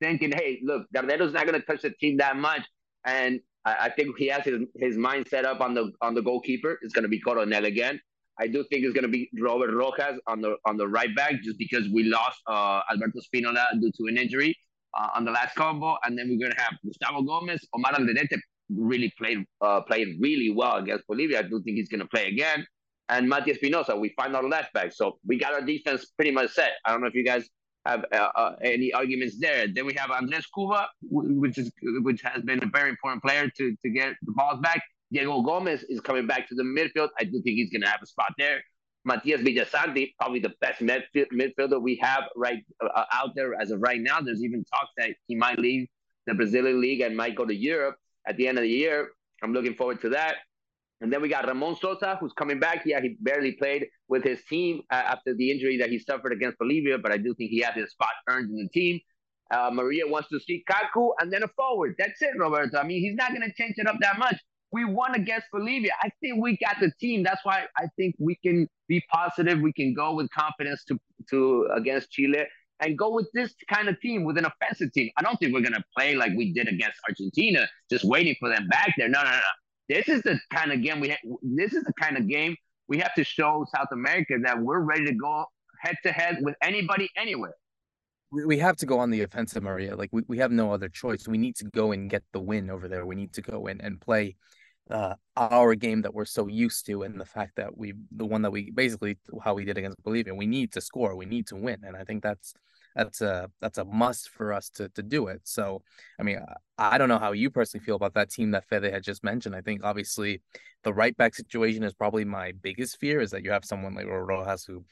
thinking, 0.00 0.32
hey, 0.32 0.60
look, 0.64 0.86
Garnero's 0.94 1.32
not 1.32 1.46
going 1.46 1.60
to 1.60 1.66
touch 1.66 1.82
the 1.82 1.90
team 1.90 2.16
that 2.18 2.36
much, 2.36 2.62
and 3.04 3.40
I, 3.64 3.76
I, 3.80 3.90
think 3.90 4.16
he 4.16 4.28
has 4.28 4.44
his, 4.44 4.60
his 4.76 4.96
mind 4.96 5.26
set 5.28 5.44
up 5.44 5.60
on 5.60 5.74
the 5.74 5.92
on 6.00 6.14
the 6.14 6.22
goalkeeper. 6.22 6.78
It's 6.82 6.94
going 6.94 7.02
to 7.02 7.08
be 7.08 7.20
Coronel 7.20 7.64
again. 7.64 8.00
I 8.40 8.46
do 8.46 8.64
think 8.70 8.84
it's 8.84 8.94
going 8.94 9.04
to 9.04 9.08
be 9.08 9.28
Robert 9.38 9.74
Rojas 9.74 10.18
on 10.26 10.40
the 10.40 10.56
on 10.64 10.76
the 10.78 10.88
right 10.88 11.14
back, 11.14 11.42
just 11.42 11.58
because 11.58 11.88
we 11.88 12.04
lost 12.04 12.40
uh, 12.46 12.80
Alberto 12.90 13.20
Espinola 13.20 13.64
due 13.80 13.92
to 13.98 14.06
an 14.06 14.16
injury 14.16 14.56
uh, 14.98 15.08
on 15.14 15.24
the 15.24 15.30
last 15.30 15.54
combo, 15.54 15.96
and 16.04 16.18
then 16.18 16.28
we're 16.28 16.38
going 16.38 16.56
to 16.56 16.62
have 16.62 16.72
Gustavo 16.84 17.22
Gomez, 17.22 17.66
Omar 17.74 17.92
Alderete 17.92 18.38
really 18.74 19.12
played 19.18 19.44
uh, 19.60 19.80
played 19.82 20.16
really 20.20 20.50
well 20.50 20.76
against 20.76 21.06
Bolivia. 21.06 21.40
I 21.40 21.42
do 21.42 21.62
think 21.62 21.76
he's 21.76 21.88
going 21.88 22.00
to 22.00 22.08
play 22.08 22.26
again. 22.28 22.66
And 23.08 23.28
Matias 23.28 23.58
Espinoza, 23.58 23.98
we 23.98 24.10
find 24.16 24.36
our 24.36 24.48
left 24.48 24.72
back. 24.72 24.92
So 24.92 25.18
we 25.26 25.38
got 25.38 25.52
our 25.52 25.62
defense 25.62 26.06
pretty 26.16 26.30
much 26.30 26.52
set. 26.52 26.72
I 26.84 26.92
don't 26.92 27.00
know 27.00 27.08
if 27.08 27.14
you 27.14 27.24
guys 27.24 27.48
have 27.86 28.04
uh, 28.12 28.28
uh, 28.36 28.52
any 28.62 28.92
arguments 28.92 29.36
there. 29.40 29.66
Then 29.66 29.86
we 29.86 29.94
have 29.94 30.10
Andres 30.10 30.46
Cuba, 30.46 30.88
which 31.02 31.58
is 31.58 31.72
which 32.02 32.22
has 32.22 32.42
been 32.42 32.62
a 32.62 32.66
very 32.66 32.90
important 32.90 33.22
player 33.22 33.50
to 33.56 33.76
to 33.82 33.90
get 33.90 34.14
the 34.22 34.32
balls 34.32 34.60
back. 34.60 34.82
Diego 35.12 35.42
Gomez 35.42 35.82
is 35.84 36.00
coming 36.00 36.26
back 36.26 36.48
to 36.48 36.54
the 36.54 36.62
midfield. 36.62 37.08
I 37.18 37.24
do 37.24 37.42
think 37.42 37.56
he's 37.56 37.70
going 37.70 37.82
to 37.82 37.88
have 37.88 38.00
a 38.02 38.06
spot 38.06 38.32
there. 38.38 38.62
Matias 39.04 39.40
Villasanti, 39.40 40.12
probably 40.20 40.40
the 40.40 40.52
best 40.60 40.80
midfielder 40.80 41.80
we 41.82 41.96
have 42.02 42.24
right 42.36 42.62
uh, 42.82 43.04
out 43.12 43.30
there 43.34 43.60
as 43.60 43.70
of 43.70 43.80
right 43.80 44.00
now. 44.00 44.20
There's 44.20 44.44
even 44.44 44.62
talks 44.64 44.92
that 44.98 45.10
he 45.26 45.34
might 45.34 45.58
leave 45.58 45.88
the 46.26 46.34
Brazilian 46.34 46.80
league 46.80 47.00
and 47.00 47.16
might 47.16 47.34
go 47.34 47.44
to 47.46 47.54
Europe 47.54 47.96
at 48.26 48.36
the 48.36 48.46
end 48.48 48.58
of 48.58 48.62
the 48.62 48.70
year. 48.70 49.08
I'm 49.42 49.52
looking 49.52 49.74
forward 49.74 50.00
to 50.02 50.10
that. 50.10 50.36
And 51.00 51.10
then 51.10 51.22
we 51.22 51.28
got 51.28 51.46
Ramon 51.46 51.76
Sosa, 51.80 52.18
who's 52.20 52.32
coming 52.34 52.60
back. 52.60 52.82
Yeah, 52.84 53.00
he 53.00 53.16
barely 53.20 53.52
played 53.52 53.86
with 54.08 54.22
his 54.22 54.44
team 54.44 54.82
uh, 54.90 54.96
after 54.96 55.34
the 55.34 55.50
injury 55.50 55.78
that 55.78 55.88
he 55.88 55.98
suffered 55.98 56.32
against 56.32 56.58
Bolivia, 56.58 56.98
but 56.98 57.10
I 57.10 57.16
do 57.16 57.34
think 57.34 57.50
he 57.50 57.60
has 57.60 57.74
his 57.74 57.90
spot 57.90 58.10
earned 58.28 58.50
in 58.50 58.56
the 58.56 58.68
team. 58.68 59.00
Uh, 59.50 59.70
Maria 59.72 60.06
wants 60.06 60.28
to 60.28 60.38
see 60.38 60.62
Kaku 60.70 61.10
and 61.20 61.32
then 61.32 61.42
a 61.42 61.48
forward. 61.48 61.94
That's 61.98 62.20
it, 62.22 62.38
Roberto. 62.38 62.78
I 62.78 62.84
mean, 62.84 63.00
he's 63.00 63.16
not 63.16 63.30
going 63.30 63.42
to 63.42 63.52
change 63.54 63.74
it 63.78 63.86
up 63.86 63.96
that 64.00 64.18
much. 64.18 64.36
We 64.72 64.84
won 64.84 65.14
against 65.16 65.46
Bolivia. 65.50 65.90
I 66.00 66.10
think 66.20 66.40
we 66.40 66.56
got 66.58 66.76
the 66.80 66.92
team. 67.00 67.24
That's 67.24 67.44
why 67.44 67.64
I 67.76 67.86
think 67.96 68.14
we 68.20 68.36
can 68.36 68.68
be 68.86 69.02
positive. 69.10 69.60
We 69.60 69.72
can 69.72 69.94
go 69.94 70.14
with 70.14 70.30
confidence 70.30 70.84
to 70.84 71.00
to 71.30 71.68
against 71.74 72.12
Chile 72.12 72.44
and 72.80 72.98
go 72.98 73.10
with 73.10 73.30
this 73.32 73.54
kind 73.68 73.88
of 73.88 74.00
team, 74.00 74.24
with 74.24 74.38
an 74.38 74.46
offensive 74.46 74.92
team. 74.92 75.10
I 75.16 75.22
don't 75.22 75.36
think 75.38 75.52
we're 75.52 75.60
going 75.60 75.74
to 75.74 75.84
play 75.96 76.14
like 76.14 76.32
we 76.36 76.52
did 76.52 76.68
against 76.68 76.98
Argentina, 77.08 77.68
just 77.90 78.04
waiting 78.04 78.36
for 78.40 78.48
them 78.48 78.68
back 78.68 78.94
there. 78.96 79.08
No, 79.08 79.22
no, 79.22 79.30
no. 79.30 79.40
This 79.88 80.08
is 80.08 80.22
the 80.22 80.38
kind 80.52 80.72
of 80.72 80.82
game 80.82 81.00
we. 81.00 81.10
Ha- 81.10 81.36
this 81.42 81.72
is 81.72 81.84
the 81.84 81.92
kind 81.94 82.16
of 82.16 82.28
game 82.28 82.56
we 82.88 82.98
have 82.98 83.14
to 83.14 83.24
show 83.24 83.66
South 83.74 83.88
America 83.92 84.34
that 84.42 84.58
we're 84.58 84.80
ready 84.80 85.04
to 85.04 85.14
go 85.14 85.46
head 85.80 85.96
to 86.04 86.12
head 86.12 86.38
with 86.42 86.54
anybody 86.62 87.08
anywhere. 87.16 87.54
We 88.32 88.58
have 88.58 88.76
to 88.76 88.86
go 88.86 89.00
on 89.00 89.10
the 89.10 89.22
offensive, 89.22 89.62
Maria. 89.62 89.96
Like 89.96 90.10
we, 90.12 90.22
we 90.28 90.38
have 90.38 90.52
no 90.52 90.72
other 90.72 90.88
choice. 90.88 91.26
We 91.26 91.38
need 91.38 91.56
to 91.56 91.64
go 91.64 91.90
and 91.90 92.08
get 92.08 92.22
the 92.32 92.40
win 92.40 92.70
over 92.70 92.86
there. 92.86 93.04
We 93.04 93.16
need 93.16 93.32
to 93.34 93.42
go 93.42 93.66
in 93.66 93.80
and 93.80 94.00
play 94.00 94.36
uh, 94.90 95.14
our 95.36 95.74
game 95.74 96.02
that 96.02 96.14
we're 96.14 96.24
so 96.24 96.46
used 96.46 96.86
to, 96.86 97.02
and 97.02 97.20
the 97.20 97.24
fact 97.24 97.56
that 97.56 97.76
we, 97.76 97.94
the 98.10 98.26
one 98.26 98.42
that 98.42 98.50
we 98.50 98.70
basically 98.70 99.16
how 99.42 99.54
we 99.54 99.64
did 99.64 99.78
against 99.78 100.02
Bolivia, 100.02 100.34
we 100.34 100.46
need 100.46 100.72
to 100.72 100.80
score, 100.80 101.14
we 101.14 101.26
need 101.26 101.46
to 101.48 101.56
win, 101.56 101.80
and 101.84 101.96
I 101.96 102.04
think 102.04 102.22
that's 102.22 102.54
that's 102.94 103.20
a 103.20 103.48
that's 103.60 103.78
a 103.78 103.84
must 103.84 104.30
for 104.30 104.52
us 104.52 104.68
to 104.70 104.88
to 104.90 105.02
do 105.02 105.28
it. 105.28 105.42
So, 105.44 105.82
I 106.18 106.22
mean, 106.22 106.40
I 106.76 106.98
don't 106.98 107.08
know 107.08 107.18
how 107.18 107.32
you 107.32 107.50
personally 107.50 107.84
feel 107.84 107.94
about 107.96 108.14
that 108.14 108.30
team 108.30 108.50
that 108.50 108.68
Fede 108.68 108.92
had 108.92 109.02
just 109.04 109.22
mentioned. 109.22 109.54
I 109.54 109.60
think 109.60 109.82
obviously 109.84 110.42
the 110.82 110.92
right 110.92 111.16
back 111.16 111.34
situation 111.34 111.84
is 111.84 111.92
probably 111.92 112.24
my 112.24 112.52
biggest 112.52 112.98
fear 112.98 113.20
is 113.20 113.30
that 113.30 113.44
you 113.44 113.50
have 113.52 113.64
someone 113.64 113.94
like 113.94 114.06
Rojas 114.06 114.64
who 114.64 114.84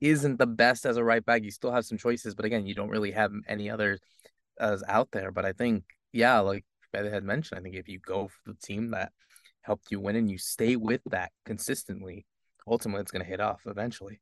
isn't 0.00 0.38
the 0.38 0.46
best 0.46 0.84
as 0.84 0.96
a 0.96 1.04
right 1.04 1.24
back. 1.24 1.42
You 1.42 1.50
still 1.50 1.72
have 1.72 1.86
some 1.86 1.98
choices, 1.98 2.34
but 2.34 2.44
again, 2.44 2.66
you 2.66 2.74
don't 2.74 2.90
really 2.90 3.12
have 3.12 3.32
any 3.48 3.70
others 3.70 4.00
as 4.58 4.82
out 4.88 5.10
there. 5.12 5.30
But 5.30 5.46
I 5.46 5.52
think, 5.52 5.84
yeah, 6.12 6.40
like 6.40 6.64
Fede 6.92 7.12
had 7.12 7.24
mentioned, 7.24 7.58
I 7.58 7.62
think 7.62 7.76
if 7.76 7.88
you 7.88 7.98
go 7.98 8.28
for 8.28 8.52
the 8.52 8.58
team 8.58 8.90
that 8.90 9.12
helped 9.66 9.90
you 9.90 10.00
win 10.00 10.16
and 10.16 10.30
you 10.30 10.38
stay 10.38 10.76
with 10.76 11.02
that 11.06 11.32
consistently, 11.44 12.24
ultimately 12.66 13.02
it's 13.02 13.10
going 13.10 13.24
to 13.24 13.28
hit 13.28 13.40
off 13.40 13.62
eventually. 13.66 14.20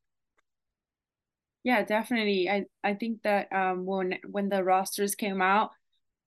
Yeah, 1.62 1.82
definitely. 1.82 2.48
I 2.50 2.66
I 2.82 2.94
think 2.94 3.22
that 3.22 3.52
um 3.52 3.86
when 3.86 4.18
when 4.30 4.48
the 4.48 4.62
rosters 4.62 5.14
came 5.14 5.40
out, 5.40 5.70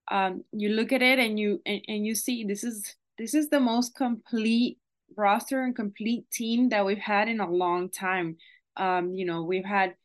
um 0.09 0.43
you 0.51 0.69
look 0.69 0.91
at 0.91 1.01
it 1.01 1.19
and 1.19 1.39
you 1.39 1.61
and, 1.65 1.81
and 1.87 2.05
you 2.05 2.15
see 2.15 2.43
this 2.43 2.63
is 2.63 2.95
this 3.17 3.33
is 3.33 3.49
the 3.49 3.59
most 3.59 3.95
complete 3.95 4.79
roster 5.15 5.61
and 5.63 5.75
complete 5.75 6.29
team 6.31 6.69
that 6.69 6.85
we've 6.85 6.97
had 6.97 7.29
in 7.29 7.39
a 7.39 7.49
long 7.49 7.89
time. 7.89 8.37
Um, 8.77 9.13
you 9.15 9.25
know, 9.25 9.43
we've 9.43 9.65
had 9.65 9.95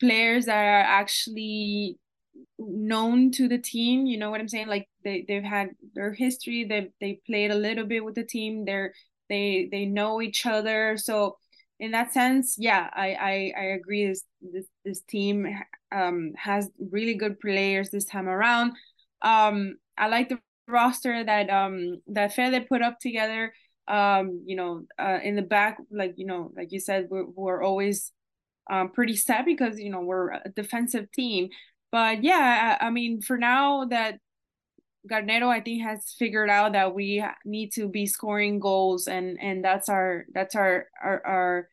players 0.00 0.46
that 0.46 0.56
are 0.56 0.80
actually 0.80 1.98
known 2.58 3.30
to 3.32 3.48
the 3.48 3.58
team, 3.58 4.06
you 4.06 4.18
know 4.18 4.30
what 4.30 4.40
I'm 4.40 4.48
saying? 4.48 4.68
Like 4.68 4.88
they 5.04 5.24
they've 5.26 5.42
had 5.42 5.70
their 5.94 6.12
history, 6.12 6.64
they 6.64 6.90
they 7.00 7.20
played 7.26 7.50
a 7.50 7.54
little 7.56 7.84
bit 7.86 8.04
with 8.04 8.14
the 8.14 8.24
team, 8.24 8.64
they're 8.64 8.92
they 9.28 9.68
they 9.70 9.84
know 9.86 10.20
each 10.22 10.46
other. 10.46 10.96
So 10.96 11.36
in 11.80 11.92
that 11.92 12.12
sense, 12.12 12.56
yeah, 12.58 12.88
I 12.94 13.08
I, 13.14 13.52
I 13.58 13.64
agree. 13.74 14.06
This 14.06 14.24
this 14.40 14.66
this 14.84 15.00
team 15.02 15.46
um, 15.90 16.32
has 16.36 16.70
really 16.90 17.14
good 17.14 17.40
players 17.40 17.90
this 17.90 18.04
time 18.04 18.28
around. 18.28 18.72
Um, 19.22 19.76
I 19.98 20.08
like 20.08 20.28
the 20.28 20.38
roster 20.68 21.24
that 21.24 21.50
um 21.50 22.00
that 22.08 22.32
Fede 22.34 22.66
put 22.68 22.82
up 22.82 22.98
together. 23.00 23.52
Um, 23.88 24.42
you 24.46 24.56
know, 24.56 24.84
uh, 24.98 25.18
in 25.22 25.34
the 25.36 25.42
back, 25.42 25.78
like 25.90 26.14
you 26.16 26.26
know, 26.26 26.52
like 26.56 26.72
you 26.72 26.80
said, 26.80 27.08
we're 27.10 27.26
we're 27.26 27.62
always 27.62 28.12
um 28.70 28.90
pretty 28.90 29.16
set 29.16 29.44
because 29.44 29.78
you 29.78 29.90
know 29.90 30.00
we're 30.00 30.30
a 30.30 30.42
defensive 30.54 31.10
team. 31.12 31.48
But 31.92 32.24
yeah, 32.24 32.78
I, 32.80 32.88
I 32.88 32.90
mean, 32.90 33.22
for 33.22 33.38
now 33.38 33.84
that 33.86 34.18
Garnero, 35.10 35.48
I 35.48 35.60
think, 35.60 35.82
has 35.82 36.14
figured 36.18 36.50
out 36.50 36.72
that 36.72 36.94
we 36.94 37.24
need 37.44 37.72
to 37.74 37.88
be 37.88 38.06
scoring 38.06 38.60
goals, 38.60 39.08
and 39.08 39.38
and 39.40 39.64
that's 39.64 39.88
our 39.88 40.26
that's 40.32 40.54
our 40.54 40.86
our 41.02 41.26
our 41.26 41.68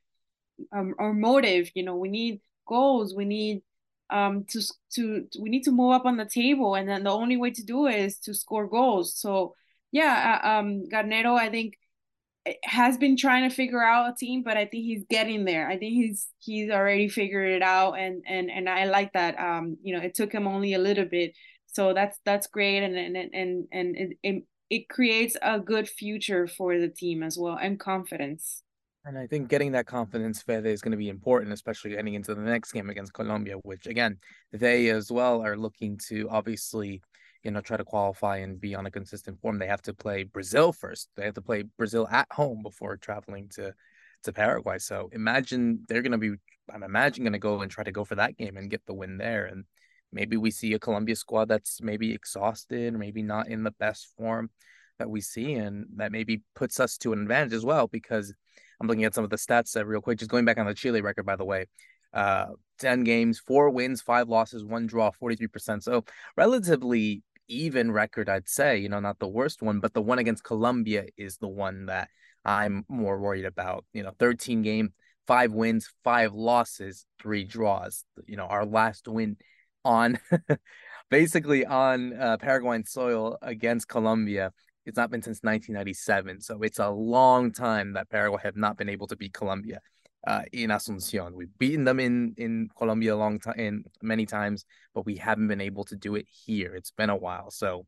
um, 0.74 0.96
our 1.00 1.14
motive. 1.14 1.72
You 1.76 1.84
know, 1.84 1.96
we 1.96 2.10
need 2.10 2.42
goals. 2.68 3.16
We 3.16 3.26
need 3.26 3.62
um 4.10 4.46
to 4.50 4.62
to 4.96 5.28
we 5.40 5.50
need 5.50 5.64
to 5.64 5.72
move 5.72 5.94
up 5.94 6.06
on 6.06 6.18
the 6.18 6.26
table, 6.26 6.76
and 6.76 6.90
then 6.90 7.04
the 7.04 7.12
only 7.12 7.38
way 7.38 7.52
to 7.52 7.64
do 7.64 7.88
it 7.88 7.96
is 7.98 8.18
to 8.20 8.34
score 8.34 8.68
goals. 8.68 9.16
So 9.20 9.56
yeah, 9.92 10.42
uh, 10.44 10.48
um, 10.60 10.86
Garnero, 10.92 11.36
I 11.38 11.50
think 11.50 11.76
has 12.64 12.98
been 12.98 13.18
trying 13.18 13.50
to 13.50 13.56
figure 13.56 13.84
out 13.84 14.12
a 14.12 14.16
team, 14.16 14.44
but 14.44 14.58
I 14.58 14.66
think 14.66 14.84
he's 14.84 15.04
getting 15.10 15.46
there. 15.46 15.68
I 15.68 15.78
think 15.78 15.94
he's 15.94 16.28
he's 16.40 16.70
already 16.70 17.10
figured 17.10 17.52
it 17.52 17.62
out, 17.62 17.94
and 17.94 18.24
and 18.28 18.50
and 18.50 18.70
I 18.70 18.86
like 18.86 19.14
that. 19.14 19.40
Um, 19.40 19.78
you 19.82 19.96
know, 19.96 20.02
it 20.02 20.16
took 20.16 20.32
him 20.32 20.48
only 20.48 20.74
a 20.74 20.80
little 20.80 21.06
bit, 21.06 21.34
so 21.68 21.94
that's 21.94 22.18
that's 22.26 22.48
great, 22.48 22.84
and 22.84 22.96
and 22.98 23.18
and 23.18 23.68
and 23.72 23.98
it, 23.98 24.18
it, 24.24 24.44
it 24.70 24.90
creates 24.90 25.36
a 25.42 25.60
good 25.60 25.88
future 25.90 26.48
for 26.48 26.78
the 26.80 26.90
team 26.90 27.24
as 27.24 27.38
well 27.38 27.58
and 27.60 27.80
confidence. 27.80 28.64
And 29.06 29.18
I 29.18 29.28
think 29.28 29.48
getting 29.50 29.72
that 29.72 29.88
confidence, 29.88 30.42
Fede, 30.42 30.66
is 30.66 30.82
going 30.82 30.92
to 30.92 30.98
be 30.98 31.10
important, 31.10 31.54
especially 31.54 31.96
heading 31.96 32.14
into 32.14 32.36
the 32.36 32.42
next 32.42 32.74
game 32.74 32.90
against 32.90 33.14
Colombia, 33.14 33.56
which 33.56 33.88
again, 33.88 34.18
they 34.52 34.90
as 34.90 35.12
well 35.12 35.42
are 35.42 35.58
looking 35.58 35.98
to 36.10 36.28
obviously 36.30 37.02
you 37.44 37.52
know, 37.52 37.62
try 37.62 37.78
to 37.78 37.86
qualify 37.86 38.38
and 38.38 38.60
be 38.60 38.76
on 38.76 38.86
a 38.86 38.92
consistent 38.92 39.40
form, 39.42 39.60
they 39.60 39.68
have 39.68 39.82
to 39.84 39.94
play 39.94 40.24
Brazil 40.24 40.74
first. 40.74 41.10
They 41.16 41.26
have 41.26 41.36
to 41.36 41.42
play 41.42 41.64
Brazil 41.78 42.08
at 42.10 42.28
home 42.32 42.62
before 42.64 42.98
traveling 42.98 43.50
to 43.56 43.74
to 44.24 44.34
Paraguay. 44.34 44.78
So 44.80 45.10
imagine 45.14 45.86
they're 45.88 46.02
gonna 46.02 46.18
be 46.18 46.36
I'm 46.74 46.84
imagining 46.84 47.26
gonna 47.26 47.40
go 47.40 47.62
and 47.62 47.72
try 47.72 47.84
to 47.84 47.92
go 47.92 48.04
for 48.04 48.16
that 48.16 48.38
game 48.38 48.58
and 48.58 48.70
get 48.70 48.86
the 48.86 48.94
win 48.94 49.18
there. 49.18 49.46
And 49.46 49.64
maybe 50.12 50.38
we 50.38 50.52
see 50.52 50.74
a 50.74 50.80
Colombia 50.80 51.16
squad 51.16 51.48
that's 51.48 51.82
maybe 51.82 52.14
exhausted, 52.14 52.94
maybe 52.94 53.24
not 53.24 53.48
in 53.48 53.64
the 53.64 53.72
best 53.72 54.08
form 54.18 54.50
that 54.98 55.10
we 55.10 55.22
see, 55.22 55.54
and 55.54 55.86
that 55.96 56.12
maybe 56.12 56.42
puts 56.56 56.80
us 56.80 56.98
to 56.98 57.14
an 57.14 57.22
advantage 57.22 57.54
as 57.54 57.64
well 57.66 57.88
because 57.88 58.34
I'm 58.80 58.88
looking 58.88 59.06
at 59.06 59.14
some 59.14 59.24
of 59.24 59.30
the 59.30 59.38
stats 59.38 59.76
uh, 59.78 59.86
real 59.86 60.02
quick. 60.02 60.20
Just 60.20 60.32
going 60.32 60.46
back 60.46 60.58
on 60.58 60.66
the 60.66 60.74
Chile 60.74 61.02
record, 61.02 61.26
by 61.26 61.36
the 61.36 61.46
way, 61.46 61.68
uh, 62.14 62.48
10 62.80 63.04
games, 63.04 63.40
four 63.40 63.70
wins, 63.70 64.02
five 64.02 64.30
losses, 64.30 64.64
one 64.64 64.88
draw, 64.88 65.12
43%. 65.12 65.84
So 65.84 66.06
relatively 66.36 67.24
even 67.50 67.92
record, 67.92 68.30
I'd 68.30 68.48
say, 68.48 68.78
you 68.78 68.88
know, 68.88 69.00
not 69.00 69.20
the 69.20 69.28
worst 69.28 69.62
one, 69.62 69.80
but 69.80 69.94
the 69.94 70.02
one 70.02 70.20
against 70.20 70.44
Colombia 70.44 71.06
is 71.18 71.38
the 71.38 71.48
one 71.48 71.88
that 71.88 72.10
I'm 72.46 72.86
more 72.88 73.20
worried 73.20 73.46
about. 73.46 73.86
You 73.94 74.04
know, 74.04 74.12
13 74.20 74.62
game, 74.62 74.94
five 75.28 75.52
wins, 75.52 75.90
five 76.04 76.34
losses, 76.34 77.06
three 77.22 77.44
draws. 77.44 78.06
You 78.26 78.38
know, 78.38 78.46
our 78.46 78.66
last 78.66 79.08
win 79.08 79.38
on 79.84 80.20
basically 81.10 81.66
on 81.66 82.14
uh, 82.14 82.38
Paraguayan 82.38 82.86
soil 82.86 83.38
against 83.42 83.88
Colombia. 83.88 84.54
It's 84.86 84.98
not 84.98 85.12
been 85.12 85.22
since 85.22 85.40
1997. 85.42 86.42
So 86.42 86.62
it's 86.62 86.80
a 86.80 86.90
long 86.90 87.52
time 87.52 87.94
that 87.94 88.10
Paraguay 88.10 88.42
have 88.44 88.56
not 88.56 88.78
been 88.78 88.90
able 88.90 89.08
to 89.08 89.16
beat 89.16 89.34
Colombia 89.34 89.82
uh, 90.28 90.42
in 90.52 90.70
Asuncion. 90.70 91.34
We've 91.34 91.58
beaten 91.58 91.84
them 91.84 92.00
in 92.00 92.34
in 92.38 92.70
Colombia 92.78 93.16
a 93.16 93.18
long 93.18 93.40
time, 93.40 93.56
in 93.58 93.84
many 94.02 94.26
times, 94.26 94.66
but 94.94 95.06
we 95.06 95.16
haven't 95.16 95.48
been 95.48 95.62
able 95.62 95.86
to 95.86 95.96
do 95.96 96.16
it 96.16 96.28
here. 96.30 96.76
It's 96.76 96.92
been 96.92 97.10
a 97.10 97.16
while, 97.16 97.52
so 97.52 97.86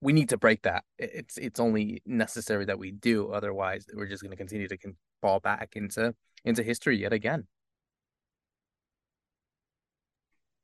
we 0.00 0.12
need 0.12 0.28
to 0.30 0.38
break 0.38 0.62
that. 0.62 0.84
It's 0.98 1.36
it's 1.36 1.60
only 1.60 2.02
necessary 2.06 2.64
that 2.66 2.78
we 2.78 2.92
do. 2.92 3.30
Otherwise, 3.32 3.86
we're 3.94 4.06
just 4.06 4.22
going 4.22 4.30
to 4.30 4.36
continue 4.36 4.68
to 4.68 4.78
fall 5.20 5.40
back 5.40 5.70
into 5.74 6.14
into 6.44 6.62
history 6.62 6.96
yet 6.98 7.12
again. 7.12 7.46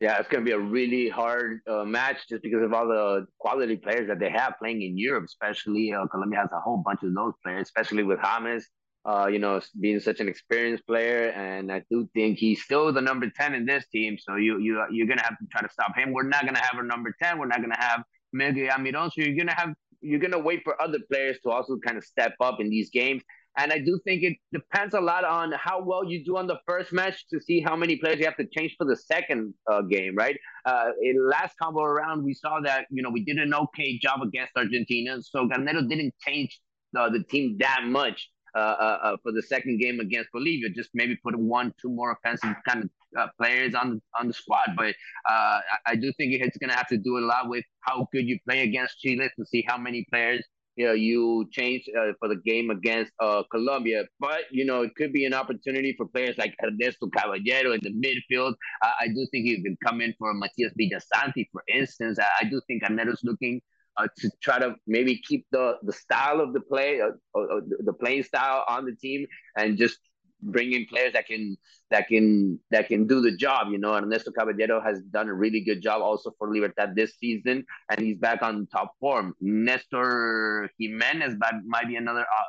Yeah, 0.00 0.18
it's 0.18 0.28
going 0.28 0.44
to 0.44 0.48
be 0.48 0.52
a 0.52 0.58
really 0.58 1.08
hard 1.08 1.60
uh, 1.70 1.84
match 1.84 2.28
just 2.28 2.42
because 2.42 2.62
of 2.62 2.74
all 2.74 2.86
the 2.86 3.26
quality 3.38 3.76
players 3.76 4.08
that 4.08 4.18
they 4.18 4.28
have 4.28 4.54
playing 4.58 4.82
in 4.82 4.98
Europe, 4.98 5.24
especially 5.24 5.92
uh, 5.92 6.06
Colombia 6.08 6.40
has 6.40 6.50
a 6.52 6.60
whole 6.60 6.82
bunch 6.84 7.02
of 7.02 7.14
those 7.14 7.32
players, 7.42 7.62
especially 7.62 8.02
with 8.02 8.18
James 8.22 8.68
uh, 9.06 9.26
you 9.30 9.38
know, 9.38 9.60
being 9.80 10.00
such 10.00 10.20
an 10.20 10.28
experienced 10.28 10.86
player, 10.86 11.28
and 11.30 11.70
I 11.70 11.82
do 11.90 12.08
think 12.14 12.38
he's 12.38 12.62
still 12.62 12.92
the 12.92 13.02
number 13.02 13.30
ten 13.30 13.54
in 13.54 13.66
this 13.66 13.86
team. 13.88 14.16
So 14.18 14.36
you 14.36 14.58
you 14.60 14.82
you're 14.90 15.06
gonna 15.06 15.22
have 15.22 15.38
to 15.38 15.46
try 15.50 15.60
to 15.60 15.72
stop 15.72 15.96
him. 15.96 16.12
We're 16.12 16.22
not 16.22 16.46
gonna 16.46 16.62
have 16.62 16.78
a 16.78 16.86
number 16.86 17.14
ten. 17.22 17.38
We're 17.38 17.46
not 17.46 17.60
gonna 17.60 17.78
have 17.78 18.02
Miguel 18.32 18.68
Almiron. 18.68 19.10
So 19.12 19.22
you're 19.22 19.36
gonna 19.36 19.54
have 19.54 19.74
you're 20.00 20.20
gonna 20.20 20.38
wait 20.38 20.62
for 20.64 20.80
other 20.80 20.98
players 21.10 21.38
to 21.42 21.50
also 21.50 21.76
kind 21.84 21.98
of 21.98 22.04
step 22.04 22.34
up 22.40 22.60
in 22.60 22.70
these 22.70 22.90
games. 22.90 23.22
And 23.56 23.72
I 23.72 23.78
do 23.78 24.00
think 24.04 24.24
it 24.24 24.36
depends 24.52 24.94
a 24.94 25.00
lot 25.00 25.24
on 25.24 25.52
how 25.52 25.80
well 25.80 26.04
you 26.04 26.24
do 26.24 26.36
on 26.36 26.48
the 26.48 26.58
first 26.66 26.92
match 26.92 27.24
to 27.32 27.40
see 27.40 27.60
how 27.60 27.76
many 27.76 27.96
players 27.96 28.18
you 28.18 28.24
have 28.24 28.36
to 28.38 28.46
change 28.46 28.74
for 28.76 28.84
the 28.84 28.96
second 28.96 29.54
uh, 29.70 29.82
game, 29.82 30.16
right? 30.16 30.36
Uh, 30.64 30.90
in 31.00 31.14
last 31.30 31.54
combo 31.62 31.82
around, 31.82 32.24
we 32.24 32.34
saw 32.34 32.58
that 32.60 32.86
you 32.90 33.02
know 33.02 33.10
we 33.10 33.24
did 33.24 33.36
an 33.36 33.54
okay 33.54 33.98
job 33.98 34.22
against 34.22 34.52
Argentina, 34.56 35.22
so 35.22 35.46
Garnero 35.46 35.88
didn't 35.88 36.14
change 36.26 36.58
the, 36.92 37.10
the 37.10 37.22
team 37.24 37.56
that 37.60 37.82
much. 37.84 38.30
Uh, 38.54 38.58
uh, 38.58 38.98
uh, 39.02 39.16
for 39.20 39.32
the 39.32 39.42
second 39.42 39.78
game 39.78 39.98
against 39.98 40.30
Bolivia. 40.30 40.68
Just 40.68 40.90
maybe 40.94 41.16
put 41.16 41.34
one, 41.34 41.74
two 41.82 41.88
more 41.88 42.12
offensive 42.12 42.54
kind 42.68 42.84
of 42.84 42.90
uh, 43.18 43.26
players 43.36 43.74
on 43.74 44.00
on 44.16 44.28
the 44.28 44.32
squad. 44.32 44.76
But 44.76 44.94
uh, 45.28 45.58
I 45.86 45.96
do 45.96 46.12
think 46.16 46.34
it's 46.34 46.56
going 46.58 46.70
to 46.70 46.76
have 46.76 46.86
to 46.88 46.96
do 46.96 47.18
a 47.18 47.24
lot 47.26 47.48
with 47.48 47.64
how 47.80 48.06
good 48.12 48.28
you 48.28 48.38
play 48.48 48.62
against 48.62 49.00
Chile 49.00 49.28
to 49.36 49.44
see 49.44 49.64
how 49.66 49.76
many 49.76 50.06
players 50.08 50.44
you 50.76 50.86
know 50.86 50.92
you 50.92 51.48
change 51.50 51.84
uh, 51.98 52.12
for 52.18 52.28
the 52.28 52.36
game 52.44 52.70
against 52.70 53.12
uh, 53.20 53.42
Colombia. 53.50 54.04
But 54.20 54.42
you 54.50 54.64
know 54.64 54.82
it 54.82 54.94
could 54.96 55.12
be 55.12 55.24
an 55.24 55.34
opportunity 55.34 55.94
for 55.96 56.06
players 56.06 56.38
like 56.38 56.54
Ernesto 56.62 57.08
Caballero 57.08 57.72
in 57.72 57.80
the 57.82 57.90
midfield. 57.90 58.54
Uh, 58.82 58.92
I 59.00 59.08
do 59.08 59.26
think 59.30 59.46
he 59.46 59.62
could 59.62 59.76
come 59.84 60.00
in 60.00 60.14
for 60.18 60.32
Matias 60.32 60.72
Villasanti, 60.78 61.48
for 61.50 61.62
instance. 61.66 62.18
I, 62.20 62.28
I 62.42 62.44
do 62.44 62.60
think 62.66 62.82
Garnero's 62.82 63.22
looking 63.24 63.60
uh, 63.96 64.08
to 64.18 64.30
try 64.42 64.58
to 64.58 64.74
maybe 64.86 65.20
keep 65.26 65.46
the 65.50 65.76
the 65.82 65.92
style 65.92 66.40
of 66.40 66.52
the 66.52 66.60
play, 66.60 67.00
uh, 67.00 67.08
uh, 67.38 67.60
the 67.84 67.92
playing 67.92 68.22
style 68.22 68.64
on 68.68 68.84
the 68.84 68.94
team, 68.96 69.26
and 69.56 69.78
just 69.78 69.98
bring 70.42 70.72
in 70.72 70.84
players 70.86 71.12
that 71.14 71.26
can 71.26 71.56
that 71.90 72.08
can 72.08 72.58
that 72.70 72.88
can 72.88 73.06
do 73.06 73.20
the 73.20 73.36
job. 73.36 73.68
You 73.70 73.78
know, 73.78 73.94
Ernesto 73.94 74.30
Caballero 74.32 74.80
has 74.80 75.00
done 75.02 75.28
a 75.28 75.34
really 75.34 75.60
good 75.60 75.82
job 75.82 76.02
also 76.02 76.32
for 76.38 76.52
Libertad 76.52 76.94
this 76.94 77.14
season, 77.18 77.64
and 77.90 78.00
he's 78.00 78.18
back 78.18 78.42
on 78.42 78.66
top 78.72 78.92
form. 79.00 79.34
Nestor 79.40 80.68
Gimenez 80.78 81.34
might 81.66 81.88
be 81.88 81.96
another. 81.96 82.20
Uh, 82.22 82.44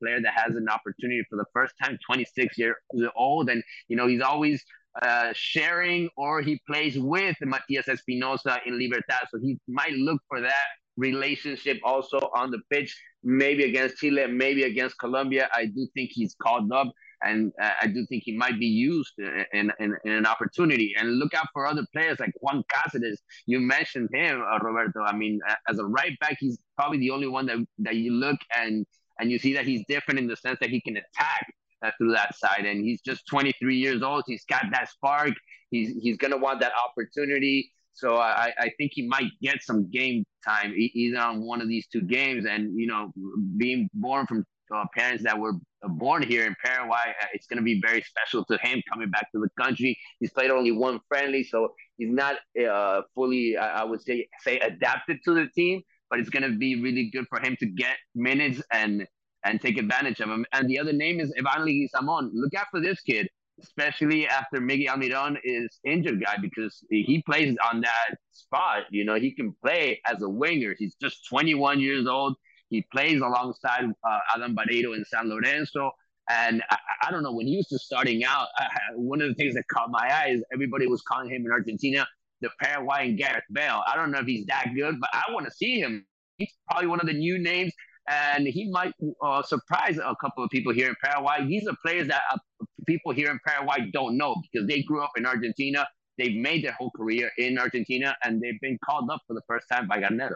player 0.00 0.20
that 0.22 0.32
has 0.34 0.54
an 0.54 0.68
opportunity 0.68 1.20
for 1.28 1.36
the 1.36 1.44
first 1.52 1.74
time 1.82 1.98
26 2.06 2.56
years 2.56 2.76
old 3.16 3.50
and 3.50 3.62
you 3.88 3.96
know 3.96 4.06
he's 4.06 4.20
always 4.20 4.64
uh, 5.02 5.32
sharing 5.34 6.08
or 6.16 6.42
he 6.42 6.60
plays 6.66 6.98
with 6.98 7.36
Matias 7.40 7.86
Espinoza 7.86 8.58
in 8.66 8.78
Libertad. 8.78 9.28
So 9.30 9.38
he 9.40 9.58
might 9.68 9.92
look 9.92 10.20
for 10.28 10.40
that 10.40 10.66
relationship 10.96 11.78
also 11.84 12.18
on 12.34 12.50
the 12.50 12.58
pitch, 12.70 12.96
maybe 13.22 13.64
against 13.64 13.98
Chile, 13.98 14.26
maybe 14.26 14.64
against 14.64 14.98
Colombia. 14.98 15.48
I 15.54 15.66
do 15.66 15.86
think 15.94 16.10
he's 16.12 16.34
called 16.40 16.72
up. 16.72 16.88
And 17.22 17.52
uh, 17.62 17.72
I 17.82 17.86
do 17.86 18.06
think 18.08 18.22
he 18.24 18.34
might 18.34 18.58
be 18.58 18.66
used 18.66 19.12
in, 19.52 19.70
in, 19.78 19.94
in, 20.04 20.12
an 20.12 20.24
opportunity. 20.24 20.94
And 20.98 21.18
look 21.18 21.34
out 21.34 21.48
for 21.52 21.66
other 21.66 21.84
players 21.92 22.18
like 22.18 22.32
Juan 22.40 22.64
Cáceres. 22.72 23.18
You 23.44 23.60
mentioned 23.60 24.08
him, 24.10 24.42
uh, 24.42 24.58
Roberto. 24.58 25.02
I 25.02 25.14
mean, 25.14 25.38
as 25.68 25.78
a 25.78 25.84
right 25.84 26.18
back, 26.20 26.38
he's 26.40 26.58
probably 26.78 26.98
the 26.98 27.10
only 27.10 27.28
one 27.28 27.44
that, 27.46 27.58
that 27.80 27.96
you 27.96 28.12
look 28.12 28.38
and 28.56 28.86
and 29.18 29.30
you 29.30 29.38
see 29.38 29.52
that 29.52 29.66
he's 29.66 29.84
different 29.86 30.18
in 30.18 30.26
the 30.26 30.36
sense 30.36 30.58
that 30.60 30.70
he 30.70 30.80
can 30.80 30.96
attack 30.96 31.46
uh, 31.82 31.90
through 31.98 32.12
that 32.12 32.36
side. 32.36 32.64
And 32.66 32.84
he's 32.84 33.00
just 33.00 33.26
23 33.26 33.76
years 33.76 34.02
old. 34.02 34.24
He's 34.26 34.44
got 34.44 34.64
that 34.72 34.88
spark. 34.90 35.34
He's 35.70 35.94
he's 36.02 36.16
gonna 36.16 36.36
want 36.38 36.60
that 36.60 36.72
opportunity. 36.88 37.72
So 37.92 38.16
I, 38.16 38.52
I 38.58 38.70
think 38.78 38.92
he 38.94 39.06
might 39.06 39.30
get 39.42 39.62
some 39.62 39.90
game 39.90 40.24
time 40.44 40.72
either 40.76 41.18
on 41.18 41.44
one 41.44 41.60
of 41.60 41.68
these 41.68 41.86
two 41.88 42.02
games. 42.02 42.46
And 42.46 42.78
you 42.78 42.86
know, 42.86 43.12
being 43.56 43.88
born 43.94 44.26
from 44.26 44.44
uh, 44.74 44.84
parents 44.94 45.22
that 45.24 45.38
were 45.38 45.54
born 45.82 46.22
here 46.22 46.46
in 46.46 46.54
Paraguay, 46.64 47.14
uh, 47.20 47.26
it's 47.32 47.46
going 47.46 47.58
to 47.58 47.64
be 47.64 47.80
very 47.80 48.02
special 48.02 48.44
to 48.46 48.56
him 48.58 48.80
coming 48.90 49.10
back 49.10 49.30
to 49.32 49.40
the 49.40 49.48
country. 49.62 49.98
He's 50.20 50.32
played 50.32 50.50
only 50.50 50.72
one 50.72 51.00
friendly, 51.08 51.42
so 51.42 51.74
he's 51.98 52.12
not 52.12 52.36
uh, 52.68 53.02
fully, 53.14 53.56
I 53.56 53.84
would 53.84 54.02
say, 54.02 54.28
say 54.40 54.58
adapted 54.58 55.18
to 55.24 55.34
the 55.34 55.48
team. 55.54 55.82
But 56.08 56.18
it's 56.18 56.30
going 56.30 56.50
to 56.50 56.56
be 56.56 56.80
really 56.82 57.08
good 57.12 57.26
for 57.28 57.38
him 57.38 57.56
to 57.60 57.66
get 57.66 57.96
minutes 58.16 58.60
and 58.72 59.06
and 59.44 59.60
take 59.60 59.78
advantage 59.78 60.20
of 60.20 60.28
him. 60.28 60.44
And 60.52 60.68
the 60.68 60.78
other 60.78 60.92
name 60.92 61.20
is 61.20 61.32
Ivan 61.38 61.66
Leguizamon. 61.66 62.30
Look 62.32 62.54
out 62.54 62.66
for 62.70 62.80
this 62.80 63.00
kid, 63.00 63.28
especially 63.62 64.26
after 64.26 64.60
Miguel 64.60 64.96
Almiron 64.96 65.36
is 65.44 65.78
injured 65.84 66.22
guy 66.24 66.36
because 66.40 66.84
he 66.90 67.22
plays 67.26 67.56
on 67.72 67.80
that 67.80 68.16
spot. 68.32 68.84
You 68.90 69.04
know, 69.04 69.14
he 69.14 69.32
can 69.32 69.54
play 69.64 70.00
as 70.06 70.22
a 70.22 70.28
winger. 70.28 70.74
He's 70.78 70.94
just 71.00 71.26
21 71.28 71.80
years 71.80 72.06
old. 72.06 72.36
He 72.68 72.86
plays 72.92 73.20
alongside 73.20 73.84
uh, 73.84 74.18
Adam 74.34 74.54
Bareiro 74.54 74.94
in 74.94 75.04
San 75.04 75.28
Lorenzo. 75.28 75.90
And 76.28 76.62
I, 76.70 76.76
I, 77.08 77.10
don't 77.10 77.24
know, 77.24 77.32
when 77.32 77.48
he 77.48 77.56
was 77.56 77.68
just 77.68 77.84
starting 77.86 78.22
out, 78.22 78.46
I, 78.56 78.68
one 78.94 79.20
of 79.20 79.28
the 79.28 79.34
things 79.34 79.54
that 79.54 79.64
caught 79.66 79.90
my 79.90 80.08
eye 80.08 80.28
is 80.28 80.44
everybody 80.52 80.86
was 80.86 81.02
calling 81.02 81.28
him 81.28 81.44
in 81.44 81.50
Argentina 81.50 82.06
the 82.40 82.50
Paraguayan 82.60 83.16
Gareth 83.16 83.44
Bale. 83.52 83.82
I 83.86 83.96
don't 83.96 84.10
know 84.10 84.20
if 84.20 84.26
he's 84.26 84.46
that 84.46 84.68
good, 84.74 84.98
but 85.00 85.10
I 85.12 85.32
want 85.32 85.46
to 85.46 85.52
see 85.52 85.80
him. 85.80 86.06
He's 86.36 86.52
probably 86.70 86.86
one 86.86 87.00
of 87.00 87.06
the 87.06 87.12
new 87.12 87.38
names 87.38 87.72
and 88.10 88.46
he 88.46 88.68
might 88.70 88.92
uh, 89.22 89.42
surprise 89.42 89.98
a 89.98 90.16
couple 90.20 90.42
of 90.42 90.50
people 90.50 90.72
here 90.72 90.88
in 90.88 90.96
Paraguay. 91.02 91.46
These 91.46 91.66
are 91.68 91.76
players 91.84 92.08
that 92.08 92.22
uh, 92.32 92.38
people 92.86 93.12
here 93.12 93.30
in 93.30 93.38
Paraguay 93.46 93.90
don't 93.92 94.16
know 94.16 94.36
because 94.52 94.66
they 94.66 94.82
grew 94.82 95.02
up 95.02 95.12
in 95.16 95.26
Argentina. 95.26 95.86
They've 96.18 96.36
made 96.36 96.64
their 96.64 96.72
whole 96.72 96.90
career 96.90 97.30
in 97.38 97.58
Argentina, 97.58 98.14
and 98.24 98.42
they've 98.42 98.60
been 98.60 98.78
called 98.84 99.08
up 99.10 99.22
for 99.26 99.34
the 99.34 99.42
first 99.46 99.66
time 99.70 99.86
by 99.86 100.00
Garnero. 100.00 100.34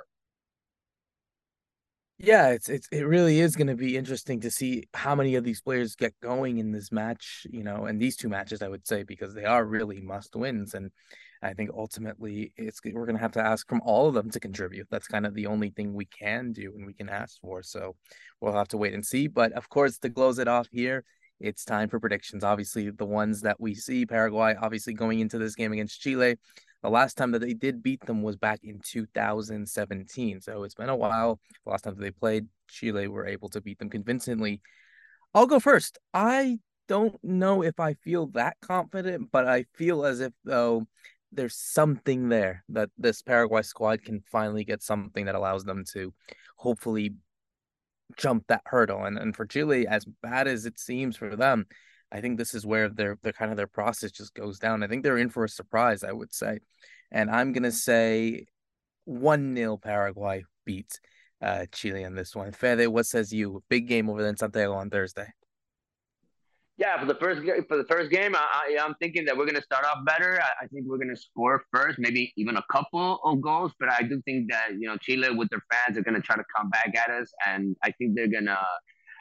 Yeah, 2.19 2.51
it's 2.51 2.69
it's 2.69 2.89
it 2.93 3.03
really 3.03 3.41
is 3.41 3.57
going 3.57 3.67
to 3.67 3.75
be 3.75 3.97
interesting 3.97 4.41
to 4.41 4.51
see 4.51 4.85
how 4.95 5.17
many 5.17 5.35
of 5.35 5.43
these 5.43 5.61
players 5.61 5.97
get 5.97 6.15
going 6.21 6.59
in 6.59 6.71
this 6.71 6.93
match, 6.93 7.45
you 7.51 7.65
know, 7.65 7.87
and 7.87 8.01
these 8.01 8.17
two 8.17 8.29
matches 8.29 8.63
I 8.63 8.69
would 8.69 8.87
say 8.87 9.03
because 9.03 9.35
they 9.35 9.45
are 9.45 9.65
really 9.65 10.01
must 10.01 10.37
wins 10.37 10.75
and 10.75 10.93
I 11.45 11.53
think 11.53 11.71
ultimately 11.77 12.53
it's 12.57 12.81
we're 12.85 13.05
going 13.05 13.17
to 13.17 13.23
have 13.23 13.33
to 13.33 13.45
ask 13.45 13.69
from 13.69 13.83
all 13.85 14.09
of 14.09 14.15
them 14.15 14.31
to 14.31 14.41
contribute. 14.41 14.89
That's 14.91 15.07
kind 15.07 15.27
of 15.27 15.35
the 15.35 15.47
only 15.47 15.71
thing 15.71 15.93
we 15.93 16.07
can 16.07 16.53
do 16.53 16.73
and 16.75 16.87
we 16.87 16.95
can 16.95 17.09
ask 17.09 17.39
for. 17.41 17.63
So 17.63 17.97
we'll 18.41 18.55
have 18.55 18.69
to 18.69 18.79
wait 18.79 18.95
and 18.95 19.05
see. 19.05 19.27
But 19.27 19.53
of 19.53 19.69
course, 19.69 19.99
to 19.99 20.11
close 20.11 20.39
it 20.39 20.49
off 20.49 20.69
here, 20.73 21.05
it's 21.41 21.65
time 21.65 21.91
for 21.91 22.01
predictions. 22.01 22.45
Obviously, 22.45 22.91
the 22.91 23.05
ones 23.05 23.43
that 23.43 23.61
we 23.61 23.75
see 23.75 24.07
Paraguay 24.07 24.55
obviously 24.61 24.95
going 24.95 25.21
into 25.21 25.39
this 25.39 25.55
game 25.55 25.73
against 25.73 26.01
Chile. 26.01 26.37
The 26.83 26.91
last 26.91 27.17
time 27.17 27.33
that 27.33 27.41
they 27.41 27.55
did 27.55 27.83
beat 27.83 28.05
them 28.07 28.23
was 28.23 28.37
back 28.37 28.61
in 28.63 28.81
2017. 28.83 30.41
So 30.41 30.63
it's 30.63 30.75
been 30.75 30.89
a 30.89 30.97
while. 30.97 31.41
The 31.65 31.71
last 31.71 31.83
time 31.83 31.95
that 31.95 32.03
they 32.03 32.11
played, 32.11 32.47
Chile 32.69 33.09
were 33.09 33.27
able 33.27 33.49
to 33.51 33.61
beat 33.61 33.79
them 33.79 33.91
convincingly. 33.91 34.61
I'll 35.35 35.47
go 35.47 35.61
first. 35.61 35.99
I 36.13 36.59
don't 36.89 37.23
know 37.25 37.63
if 37.63 37.81
I 37.81 37.95
feel 37.95 38.29
that 38.29 38.57
confident, 38.61 39.31
but 39.33 39.47
I 39.47 39.65
feel 39.75 40.05
as 40.05 40.21
if 40.21 40.33
though 40.45 40.87
there's 41.35 41.57
something 41.57 42.29
there 42.29 42.65
that 42.71 42.91
this 42.99 43.23
Paraguay 43.23 43.63
squad 43.63 44.03
can 44.03 44.23
finally 44.31 44.65
get 44.65 44.83
something 44.83 45.27
that 45.27 45.35
allows 45.35 45.65
them 45.65 45.85
to 45.93 46.13
hopefully 46.57 47.15
jump 48.17 48.47
that 48.49 48.63
hurdle. 48.67 49.05
And 49.05 49.19
and 49.19 49.35
for 49.35 49.47
Chile, 49.47 49.87
as 49.87 50.05
bad 50.23 50.49
as 50.49 50.67
it 50.67 50.79
seems 50.79 51.17
for 51.17 51.37
them, 51.37 51.67
I 52.13 52.21
think 52.21 52.39
this 52.39 52.55
is 52.55 52.67
where 52.67 52.89
their 52.89 53.19
their 53.23 53.33
kind 53.33 53.51
of 53.51 53.57
their 53.57 53.67
process 53.67 54.13
just 54.13 54.35
goes 54.35 54.59
down. 54.59 54.83
I 54.83 54.87
think 54.89 55.03
they're 55.03 55.19
in 55.19 55.31
for 55.31 55.45
a 55.45 55.49
surprise, 55.49 56.05
I 56.05 56.13
would 56.13 56.33
say. 56.35 56.61
And 57.11 57.31
I'm 57.31 57.53
gonna 57.53 57.73
say 57.73 58.47
one 59.05 59.55
0 59.57 59.77
Paraguay 59.79 60.45
beats 60.65 61.01
uh 61.43 61.67
Chile 61.73 62.03
in 62.03 62.15
this 62.15 62.35
one. 62.35 62.53
Fede, 62.53 62.89
what 62.89 63.07
says 63.07 63.33
you? 63.33 63.63
Big 63.69 63.89
game 63.89 64.09
over 64.09 64.21
there 64.21 64.31
in 64.31 64.37
Santiago 64.37 64.75
on 64.75 64.91
Thursday. 64.91 65.29
Yeah, 66.77 66.99
for 66.99 67.07
the 67.07 67.15
first 67.15 67.41
for 67.69 67.77
the 67.77 67.85
first 67.85 68.11
game, 68.11 68.35
I, 68.35 68.75
I, 68.79 68.85
am 68.85 68.97
thinking 69.01 69.25
that 69.27 69.37
we're 69.37 69.47
gonna 69.47 69.63
start 69.63 69.85
off 69.85 70.05
better. 70.05 70.41
I, 70.43 70.65
I, 70.65 70.67
think 70.67 70.87
we're 70.87 70.99
gonna 70.99 71.17
score 71.17 71.63
first, 71.73 72.01
maybe 72.01 72.33
even 72.37 72.57
a 72.57 72.65
couple 72.71 73.21
of 73.23 73.41
goals. 73.41 73.73
But 73.79 73.93
I 73.93 74.03
do 74.03 74.21
think 74.25 74.51
that 74.51 74.71
you 74.73 74.89
know 74.89 74.97
Chile 74.97 75.31
with 75.31 75.49
their 75.51 75.63
fans 75.71 75.97
are 75.97 76.03
gonna 76.03 76.21
try 76.21 76.35
to 76.35 76.43
come 76.57 76.71
back 76.71 76.93
at 76.97 77.11
us, 77.11 77.33
and 77.47 77.77
I 77.85 77.93
think 77.93 78.17
they're 78.17 78.27
gonna 78.27 78.59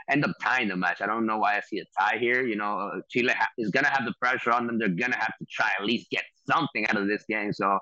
end 0.09 0.25
up 0.25 0.31
tying 0.41 0.67
the 0.67 0.75
match. 0.75 0.99
I 1.01 1.05
don't 1.05 1.27
know 1.27 1.37
why 1.37 1.57
I 1.57 1.61
see 1.61 1.77
a 1.77 1.85
tie 1.99 2.17
here. 2.17 2.41
You 2.41 2.55
know, 2.55 2.91
Chile 3.11 3.33
ha- 3.37 3.49
is 3.59 3.69
gonna 3.69 3.89
have 3.89 4.05
the 4.05 4.15
pressure 4.19 4.51
on 4.51 4.65
them. 4.65 4.79
They're 4.79 4.89
gonna 4.89 5.15
have 5.15 5.37
to 5.37 5.45
try 5.51 5.69
at 5.79 5.85
least 5.85 6.09
get 6.09 6.23
something 6.49 6.87
out 6.87 6.97
of 6.97 7.07
this 7.07 7.23
game. 7.29 7.53
So 7.53 7.67
uh, 7.67 7.77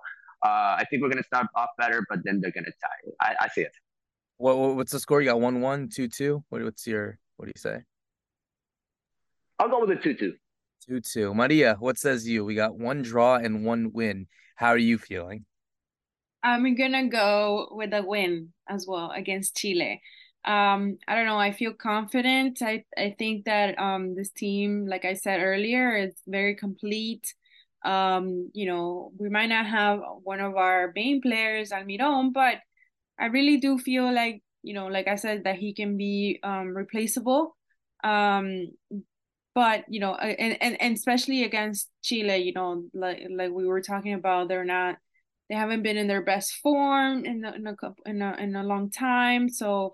I 0.79 0.86
think 0.89 1.01
we're 1.01 1.10
gonna 1.10 1.23
start 1.23 1.47
off 1.55 1.69
better, 1.77 2.05
but 2.10 2.19
then 2.25 2.41
they're 2.41 2.51
gonna 2.51 2.67
tie. 2.67 3.12
I, 3.21 3.45
I 3.45 3.47
see 3.47 3.62
it. 3.62 3.71
What 4.36 4.57
what's 4.75 4.91
the 4.91 4.99
score? 4.99 5.21
You 5.21 5.29
got 5.29 5.39
one 5.39 5.62
one 5.62 5.88
two 5.88 6.10
two. 6.10 6.43
What 6.49 6.62
what's 6.62 6.86
your 6.86 7.19
what 7.38 7.45
do 7.45 7.53
you 7.55 7.62
say? 7.62 7.84
I'll 9.62 9.69
go 9.69 9.82
with 9.82 9.91
a 9.91 9.95
2 10.02 10.15
2. 10.15 10.34
2 10.88 11.02
2. 11.02 11.34
Maria, 11.36 11.76
what 11.78 12.00
says 12.00 12.28
you? 12.28 12.43
We 12.43 12.56
got 12.56 12.80
one 12.80 13.04
draw 13.04 13.36
and 13.36 13.63
one 13.63 13.91
win. 13.93 14.26
How 14.56 14.69
are 14.69 14.78
you 14.80 14.97
feeling? 14.97 15.45
I'm 16.41 16.74
gonna 16.74 17.08
go 17.08 17.67
with 17.69 17.93
a 17.93 18.02
win 18.02 18.54
as 18.67 18.88
well 18.88 19.12
against 19.12 19.56
Chile. 19.56 20.02
Um, 20.45 20.97
I 21.08 21.13
don't 21.13 21.28
know. 21.28 21.38
I 21.38 21.52
feel 21.52 21.74
confident. 21.74 22.63
I 22.63 22.86
I 22.97 23.13
think 23.19 23.45
that 23.45 23.78
um 23.78 24.15
this 24.15 24.32
team, 24.32 24.88
like 24.88 25.06
I 25.06 25.13
said 25.13 25.41
earlier, 25.43 25.95
is 25.95 26.15
very 26.26 26.56
complete. 26.56 27.32
Um, 27.86 28.50
you 28.56 28.65
know, 28.65 29.12
we 29.19 29.30
might 29.30 29.50
not 29.50 29.67
have 29.67 30.00
one 30.24 30.39
of 30.39 30.56
our 30.56 30.91
main 30.95 31.21
players, 31.21 31.69
Almiron, 31.69 32.34
but 32.34 32.56
I 33.19 33.28
really 33.28 33.58
do 33.58 33.78
feel 33.78 34.12
like 34.12 34.41
you 34.63 34.74
know, 34.74 34.88
like 34.88 35.08
I 35.08 35.17
said, 35.17 35.43
that 35.43 35.58
he 35.58 35.76
can 35.76 35.97
be 35.97 36.39
um 36.41 36.76
replaceable. 36.76 37.56
Um, 38.04 38.71
but 39.53 39.83
you 39.89 39.99
know 39.99 40.15
and, 40.15 40.57
and 40.61 40.81
and 40.81 40.95
especially 40.95 41.43
against 41.43 41.89
chile 42.01 42.37
you 42.37 42.53
know 42.53 42.83
like 42.93 43.27
like 43.35 43.51
we 43.51 43.65
were 43.65 43.81
talking 43.81 44.13
about 44.13 44.47
they're 44.47 44.65
not 44.65 44.97
they 45.51 45.57
haven't 45.57 45.83
been 45.83 45.97
in 45.97 46.07
their 46.07 46.21
best 46.21 46.53
form 46.63 47.25
in 47.25 47.43
in 47.43 47.67
a 47.67 47.75
in 48.05 48.21
a, 48.21 48.35
in 48.39 48.55
a 48.55 48.63
long 48.63 48.89
time. 48.89 49.49
So 49.49 49.93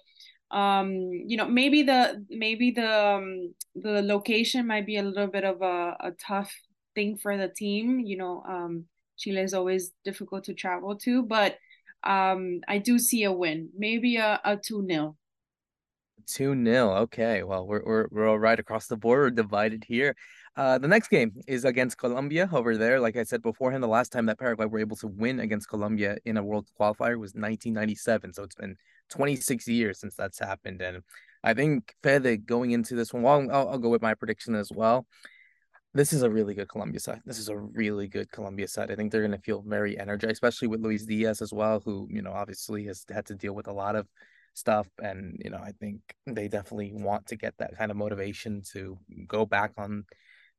um 0.51 0.91
you 1.11 1.35
know 1.35 1.47
maybe 1.47 1.81
the 1.81 2.23
maybe 2.29 2.71
the 2.71 2.87
um, 2.87 3.53
the 3.75 4.03
location 4.03 4.67
might 4.67 4.85
be 4.85 4.97
a 4.97 5.03
little 5.03 5.27
bit 5.27 5.43
of 5.43 5.63
a, 5.63 5.97
a 5.99 6.11
tough 6.11 6.53
thing 6.93 7.17
for 7.17 7.35
the 7.37 7.49
team. 7.49 7.99
You 7.99 8.17
know 8.17 8.43
um 8.47 8.85
chile 9.17 9.41
is 9.41 9.55
always 9.55 9.93
difficult 10.05 10.43
to 10.43 10.53
travel 10.53 10.95
to 10.95 11.23
but 11.23 11.57
um 12.03 12.61
i 12.67 12.77
do 12.77 12.99
see 12.99 13.23
a 13.23 13.31
win 13.31 13.67
maybe 13.75 14.17
a, 14.17 14.39
a 14.45 14.55
2-0 14.57 15.15
2 16.27 16.63
0. 16.63 16.93
Okay. 16.93 17.43
Well, 17.43 17.65
we're, 17.65 17.83
we're, 17.85 18.07
we're 18.11 18.27
all 18.27 18.39
right 18.39 18.59
across 18.59 18.87
the 18.87 18.97
board. 18.97 19.19
We're 19.19 19.29
divided 19.31 19.83
here. 19.87 20.15
Uh, 20.55 20.77
the 20.79 20.87
next 20.87 21.09
game 21.09 21.33
is 21.47 21.65
against 21.65 21.97
Colombia 21.97 22.49
over 22.51 22.77
there. 22.77 22.99
Like 22.99 23.15
I 23.15 23.23
said 23.23 23.43
beforehand, 23.43 23.83
the 23.83 23.87
last 23.87 24.11
time 24.11 24.25
that 24.25 24.39
Paraguay 24.39 24.65
were 24.65 24.79
able 24.79 24.97
to 24.97 25.07
win 25.07 25.39
against 25.39 25.69
Colombia 25.69 26.17
in 26.25 26.37
a 26.37 26.43
World 26.43 26.67
Qualifier 26.79 27.17
was 27.19 27.33
1997. 27.35 28.33
So 28.33 28.43
it's 28.43 28.55
been 28.55 28.75
26 29.09 29.67
years 29.67 29.99
since 29.99 30.15
that's 30.15 30.39
happened. 30.39 30.81
And 30.81 31.03
I 31.43 31.53
think 31.53 31.93
Fede 32.01 32.45
going 32.45 32.71
into 32.71 32.95
this 32.95 33.13
one, 33.13 33.23
well, 33.23 33.47
I'll, 33.51 33.69
I'll 33.69 33.77
go 33.77 33.89
with 33.89 34.01
my 34.01 34.15
prediction 34.15 34.55
as 34.55 34.71
well. 34.71 35.05
This 35.93 36.11
is 36.11 36.23
a 36.23 36.29
really 36.29 36.53
good 36.53 36.69
Colombia 36.69 36.99
side. 36.99 37.21
This 37.25 37.39
is 37.39 37.49
a 37.49 37.57
really 37.57 38.07
good 38.07 38.31
Colombia 38.31 38.67
side. 38.67 38.91
I 38.91 38.95
think 38.95 39.11
they're 39.11 39.21
going 39.21 39.31
to 39.31 39.39
feel 39.39 39.63
very 39.65 39.97
energized, 39.97 40.33
especially 40.33 40.67
with 40.67 40.81
Luis 40.81 41.05
Diaz 41.05 41.41
as 41.41 41.53
well, 41.53 41.81
who, 41.83 42.07
you 42.09 42.21
know, 42.21 42.31
obviously 42.31 42.85
has 42.85 43.05
had 43.09 43.25
to 43.27 43.35
deal 43.35 43.53
with 43.53 43.67
a 43.67 43.73
lot 43.73 43.95
of 43.95 44.07
stuff 44.57 44.87
and 45.01 45.39
you 45.43 45.49
know 45.49 45.57
i 45.57 45.71
think 45.79 45.99
they 46.25 46.47
definitely 46.47 46.91
want 46.93 47.25
to 47.27 47.35
get 47.35 47.53
that 47.57 47.77
kind 47.77 47.91
of 47.91 47.97
motivation 47.97 48.61
to 48.73 48.97
go 49.27 49.45
back 49.45 49.71
on 49.77 50.03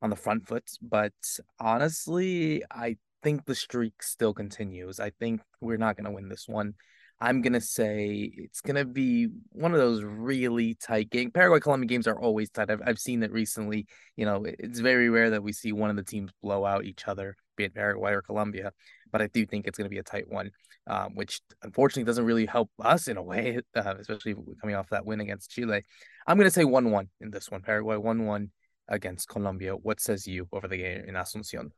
on 0.01 0.11
the 0.11 0.17
front 0.17 0.47
foot 0.47 0.71
but 0.81 1.13
honestly 1.59 2.63
i 2.71 2.97
think 3.23 3.45
the 3.45 3.55
streak 3.55 4.03
still 4.03 4.33
continues. 4.33 5.01
I 5.01 5.11
think 5.11 5.41
we're 5.61 5.77
not 5.77 5.97
going 5.97 6.05
to 6.05 6.11
win 6.11 6.29
this 6.29 6.49
one. 6.49 6.75
I'm 7.21 7.43
going 7.43 7.55
to 7.55 7.61
say 7.61 8.31
it's 8.33 8.61
going 8.61 8.77
to 8.77 8.85
be 8.85 9.29
one 9.51 9.73
of 9.73 9.81
those 9.81 10.05
really 10.05 10.75
tight 10.75 11.11
games 11.11 11.33
paraguay 11.35 11.59
colombia 11.59 11.89
games 11.89 12.07
are 12.07 12.21
always 12.21 12.49
tight. 12.49 12.71
I've, 12.71 12.83
I've 12.87 12.99
seen 12.99 13.25
it 13.25 13.33
recently. 13.33 13.87
You 14.17 14.25
know 14.25 14.45
it's 14.47 14.79
very 14.79 15.11
rare 15.11 15.31
that 15.31 15.43
we 15.43 15.53
see 15.53 15.73
one 15.73 15.91
of 15.91 15.97
the 15.97 16.05
teams 16.05 16.31
blow 16.43 16.65
out 16.65 16.85
each 16.85 17.09
other 17.09 17.37
be 17.57 17.65
it 17.65 17.75
paraguay 17.75 18.13
or 18.13 18.23
colombia 18.23 18.71
but 19.13 19.23
i 19.23 19.27
do 19.29 19.45
think 19.47 19.67
it's 19.67 19.79
going 19.79 19.87
to 19.87 19.95
be 19.95 19.99
a 19.99 20.03
tight 20.03 20.29
one 20.29 20.51
um, 20.89 21.15
which 21.15 21.41
unfortunately 21.63 22.05
doesn't 22.05 22.25
really 22.25 22.47
help 22.47 22.71
us 22.83 23.09
in 23.09 23.17
a 23.17 23.23
way, 23.23 23.61
uh, 23.77 23.95
especially 23.99 24.35
coming 24.61 24.75
off 24.75 24.89
that 24.91 25.05
win 25.05 25.21
against 25.21 25.51
Chile. 25.51 25.83
I'm 26.27 26.37
going 26.37 26.49
to 26.49 26.55
say 26.55 26.65
1 26.65 26.91
1 26.91 27.09
in 27.21 27.31
this 27.31 27.51
one. 27.51 27.63
Paraguay 27.63 27.97
1 27.97 28.27
1 28.27 28.51
against 28.89 29.29
Colombia. 29.29 29.75
What 29.75 30.01
says 30.01 30.27
you 30.27 30.49
over 30.53 30.67
the 30.67 30.79
game 30.79 31.05
in 31.07 31.15
Asuncion? 31.15 31.71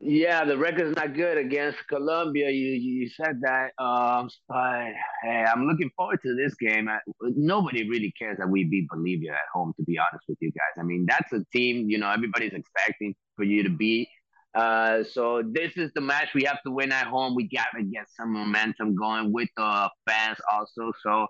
Yeah, 0.00 0.44
the 0.44 0.58
record's 0.58 0.96
not 0.96 1.14
good 1.14 1.38
against 1.38 1.78
Colombia. 1.86 2.50
You 2.50 2.72
you 2.72 3.08
said 3.08 3.40
that, 3.42 3.70
um, 3.78 4.28
but 4.48 4.88
hey, 5.22 5.44
I'm 5.44 5.68
looking 5.68 5.88
forward 5.96 6.18
to 6.24 6.34
this 6.34 6.52
game. 6.56 6.88
I, 6.88 6.98
nobody 7.22 7.88
really 7.88 8.12
cares 8.18 8.38
that 8.38 8.48
we 8.48 8.64
beat 8.64 8.88
Bolivia 8.88 9.32
at 9.32 9.38
home. 9.52 9.72
To 9.76 9.84
be 9.84 9.96
honest 9.96 10.24
with 10.28 10.38
you 10.40 10.50
guys, 10.50 10.80
I 10.80 10.82
mean 10.82 11.06
that's 11.08 11.32
a 11.32 11.44
team 11.52 11.88
you 11.88 11.98
know 11.98 12.10
everybody's 12.10 12.54
expecting 12.54 13.14
for 13.36 13.44
you 13.44 13.62
to 13.62 13.70
beat. 13.70 14.08
Uh, 14.54 15.02
so 15.02 15.42
this 15.44 15.72
is 15.76 15.90
the 15.94 16.00
match 16.00 16.28
we 16.34 16.44
have 16.44 16.62
to 16.64 16.70
win 16.70 16.92
at 16.92 17.06
home. 17.06 17.34
We 17.34 17.48
got 17.48 17.66
to 17.76 17.82
get 17.82 18.06
some 18.16 18.32
momentum 18.32 18.94
going 18.94 19.32
with 19.32 19.48
the 19.56 19.90
fans 20.06 20.38
also. 20.52 20.92
So 21.02 21.26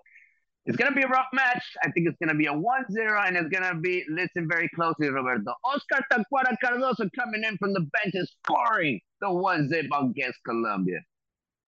it's 0.65 0.77
going 0.77 0.91
to 0.91 0.95
be 0.95 1.03
a 1.03 1.07
rough 1.07 1.27
match. 1.33 1.63
I 1.83 1.91
think 1.91 2.07
it's 2.07 2.17
going 2.17 2.29
to 2.29 2.35
be 2.35 2.47
a 2.47 2.53
1-0 2.53 3.27
and 3.27 3.37
it's 3.37 3.49
going 3.49 3.71
to 3.71 3.79
be, 3.79 4.03
listen 4.09 4.47
very 4.49 4.69
closely, 4.69 5.09
Roberto. 5.09 5.53
Oscar 5.63 6.03
Tacuara 6.11 6.55
Cardoso 6.63 7.09
coming 7.17 7.43
in 7.43 7.57
from 7.57 7.73
the 7.73 7.81
bench 7.81 8.13
is 8.13 8.31
scoring 8.43 8.99
the 9.21 9.27
1-0 9.27 10.09
against 10.09 10.39
Colombia. 10.43 10.99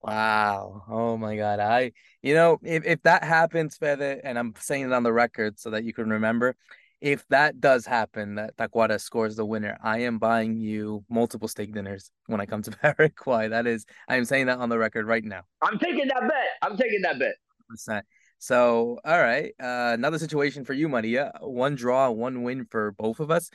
Wow. 0.01 0.83
Oh 0.89 1.17
my 1.17 1.35
God. 1.35 1.59
I, 1.59 1.93
you 2.21 2.33
know, 2.33 2.59
if, 2.61 2.85
if 2.85 3.01
that 3.03 3.23
happens, 3.23 3.77
Fede, 3.77 4.21
and 4.23 4.37
I'm 4.37 4.53
saying 4.59 4.85
it 4.85 4.93
on 4.93 5.03
the 5.03 5.13
record 5.13 5.59
so 5.59 5.69
that 5.69 5.85
you 5.85 5.93
can 5.93 6.09
remember, 6.09 6.55
if 7.03 7.27
that 7.27 7.59
does 7.59 7.85
happen, 7.85 8.35
that 8.35 8.55
Tacuara 8.55 8.99
scores 8.99 9.35
the 9.35 9.45
winner, 9.45 9.77
I 9.83 9.99
am 9.99 10.19
buying 10.19 10.55
you 10.55 11.03
multiple 11.09 11.49
steak 11.49 11.73
dinners 11.73 12.09
when 12.27 12.39
I 12.39 12.45
come 12.45 12.61
to 12.61 12.71
Paraguay. 12.81 13.49
That 13.49 13.67
is, 13.67 13.85
I 14.07 14.15
am 14.15 14.23
saying 14.23 14.45
that 14.45 14.59
on 14.59 14.69
the 14.69 14.77
record 14.77 15.05
right 15.05 15.23
now. 15.23 15.41
I'm 15.61 15.77
taking 15.77 16.07
that 16.07 16.21
bet. 16.21 16.47
I'm 16.61 16.77
taking 16.77 17.01
that 17.01 17.19
bet. 17.19 17.35
Percent. 17.67 18.05
So, 18.39 18.99
all 19.03 19.19
right. 19.19 19.51
Uh, 19.61 19.91
another 19.93 20.17
situation 20.17 20.63
for 20.63 20.71
you, 20.71 20.87
Maria. 20.87 21.33
One 21.41 21.75
draw, 21.75 22.09
one 22.09 22.41
win 22.41 22.65
for 22.71 22.93
both 22.93 23.19
of 23.19 23.29
us. 23.29 23.49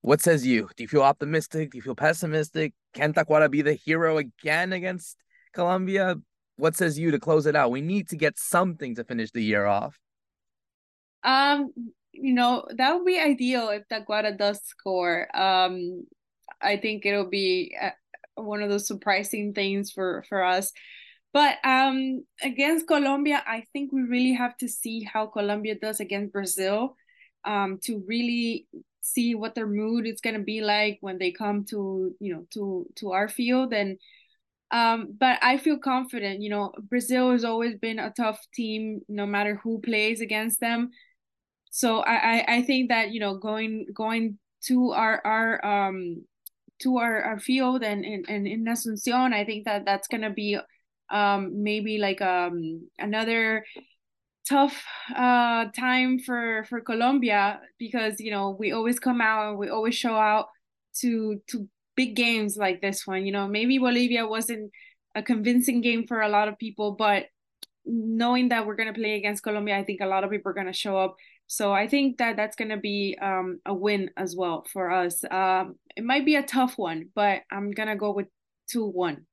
What 0.00 0.20
says 0.20 0.44
you? 0.44 0.68
Do 0.76 0.82
you 0.82 0.88
feel 0.88 1.02
optimistic? 1.02 1.70
Do 1.70 1.78
you 1.78 1.82
feel 1.82 1.94
pessimistic? 1.94 2.74
Can 2.94 3.12
Tacuara 3.12 3.48
be 3.48 3.62
the 3.62 3.74
hero 3.74 4.18
again 4.18 4.72
against 4.72 5.18
Colombia? 5.52 6.16
What 6.56 6.74
says 6.74 6.98
you 6.98 7.12
to 7.12 7.20
close 7.20 7.46
it 7.46 7.54
out? 7.54 7.70
We 7.70 7.80
need 7.80 8.08
to 8.08 8.16
get 8.16 8.40
something 8.40 8.96
to 8.96 9.04
finish 9.04 9.30
the 9.30 9.42
year 9.42 9.66
off. 9.66 9.96
Um, 11.22 11.72
you 12.12 12.34
know, 12.34 12.66
that 12.76 12.94
would 12.94 13.04
be 13.04 13.18
ideal 13.18 13.68
if 13.68 13.88
Tacuara 13.88 14.36
does 14.36 14.60
score. 14.64 15.28
Um, 15.36 16.06
I 16.60 16.76
think 16.76 17.06
it'll 17.06 17.28
be 17.30 17.76
uh, 17.80 17.90
one 18.34 18.62
of 18.62 18.70
those 18.70 18.86
surprising 18.86 19.52
things 19.54 19.90
for 19.92 20.24
for 20.28 20.42
us. 20.42 20.72
But 21.32 21.58
um, 21.64 22.24
against 22.42 22.88
Colombia, 22.88 23.42
I 23.46 23.64
think 23.72 23.92
we 23.92 24.02
really 24.02 24.32
have 24.32 24.56
to 24.58 24.68
see 24.68 25.02
how 25.04 25.26
Colombia 25.26 25.74
does 25.78 26.00
against 26.00 26.32
Brazil 26.32 26.96
um, 27.44 27.78
to 27.84 28.02
really 28.06 28.66
see 29.00 29.34
what 29.34 29.54
their 29.54 29.66
mood 29.66 30.06
is 30.06 30.20
going 30.20 30.36
to 30.36 30.42
be 30.42 30.60
like 30.60 30.98
when 31.00 31.18
they 31.18 31.30
come 31.30 31.64
to 31.64 32.14
you 32.20 32.34
know 32.34 32.46
to 32.52 32.86
to 32.96 33.12
our 33.12 33.28
field 33.28 33.72
and 33.72 33.98
um 34.70 35.14
but 35.18 35.38
i 35.42 35.56
feel 35.56 35.78
confident 35.78 36.42
you 36.42 36.50
know 36.50 36.72
brazil 36.90 37.32
has 37.32 37.44
always 37.44 37.74
been 37.76 37.98
a 37.98 38.10
tough 38.10 38.38
team 38.52 39.00
no 39.08 39.24
matter 39.24 39.54
who 39.62 39.80
plays 39.80 40.20
against 40.20 40.60
them 40.60 40.90
so 41.70 42.00
i 42.00 42.44
i, 42.48 42.62
think 42.62 42.88
that 42.88 43.12
you 43.12 43.20
know 43.20 43.36
going 43.36 43.86
going 43.94 44.38
to 44.62 44.90
our 44.92 45.20
our 45.24 45.64
um 45.64 46.22
to 46.80 46.98
our, 46.98 47.22
our 47.22 47.38
field 47.38 47.82
and, 47.82 48.04
and, 48.04 48.24
and 48.28 48.46
in 48.46 48.64
Asunción, 48.64 49.32
I 49.32 49.44
think 49.44 49.64
that 49.64 49.84
that's 49.84 50.08
to 50.22 50.30
be 50.30 50.58
um, 51.10 51.62
maybe 51.62 51.98
like 51.98 52.20
um, 52.22 52.88
another 52.98 53.64
tough 54.48 54.84
uh, 55.14 55.66
time 55.76 56.18
for, 56.18 56.64
for 56.68 56.80
Colombia 56.80 57.60
because, 57.78 58.20
you 58.20 58.30
know, 58.30 58.56
we 58.58 58.72
always 58.72 58.98
come 58.98 59.20
out 59.20 59.50
and 59.50 59.58
we 59.58 59.68
always 59.68 59.94
show 59.94 60.14
out 60.14 60.46
to, 61.00 61.40
to 61.48 61.68
big 61.96 62.14
games 62.14 62.56
like 62.56 62.80
this 62.80 63.06
one. 63.06 63.26
You 63.26 63.32
know, 63.32 63.48
maybe 63.48 63.78
Bolivia 63.78 64.26
wasn't 64.26 64.70
a 65.14 65.22
convincing 65.22 65.80
game 65.80 66.06
for 66.06 66.20
a 66.20 66.28
lot 66.28 66.48
of 66.48 66.58
people, 66.58 66.92
but 66.92 67.26
knowing 67.84 68.50
that 68.50 68.66
we're 68.66 68.76
to 68.92 68.98
play 68.98 69.16
against 69.16 69.42
Colombia, 69.42 69.78
I 69.78 69.84
think 69.84 70.00
a 70.00 70.06
lot 70.06 70.22
of 70.22 70.30
people 70.30 70.50
are 70.50 70.54
to 70.66 70.72
show 70.72 70.96
up 70.96 71.16
so 71.48 71.72
I 71.72 71.88
think 71.88 72.18
that 72.18 72.36
that's 72.36 72.56
going 72.56 72.68
to 72.68 72.76
be 72.76 73.16
um, 73.20 73.60
a 73.64 73.74
win 73.74 74.10
as 74.16 74.36
well 74.36 74.66
for 74.70 74.90
us. 74.90 75.24
Um, 75.30 75.76
it 75.96 76.04
might 76.04 76.26
be 76.26 76.36
a 76.36 76.42
tough 76.42 76.76
one, 76.76 77.08
but 77.14 77.40
I'm 77.50 77.70
going 77.70 77.88
to 77.88 77.96
go 77.96 78.12
with 78.12 78.26
2 78.70 78.86
1. 78.86 79.26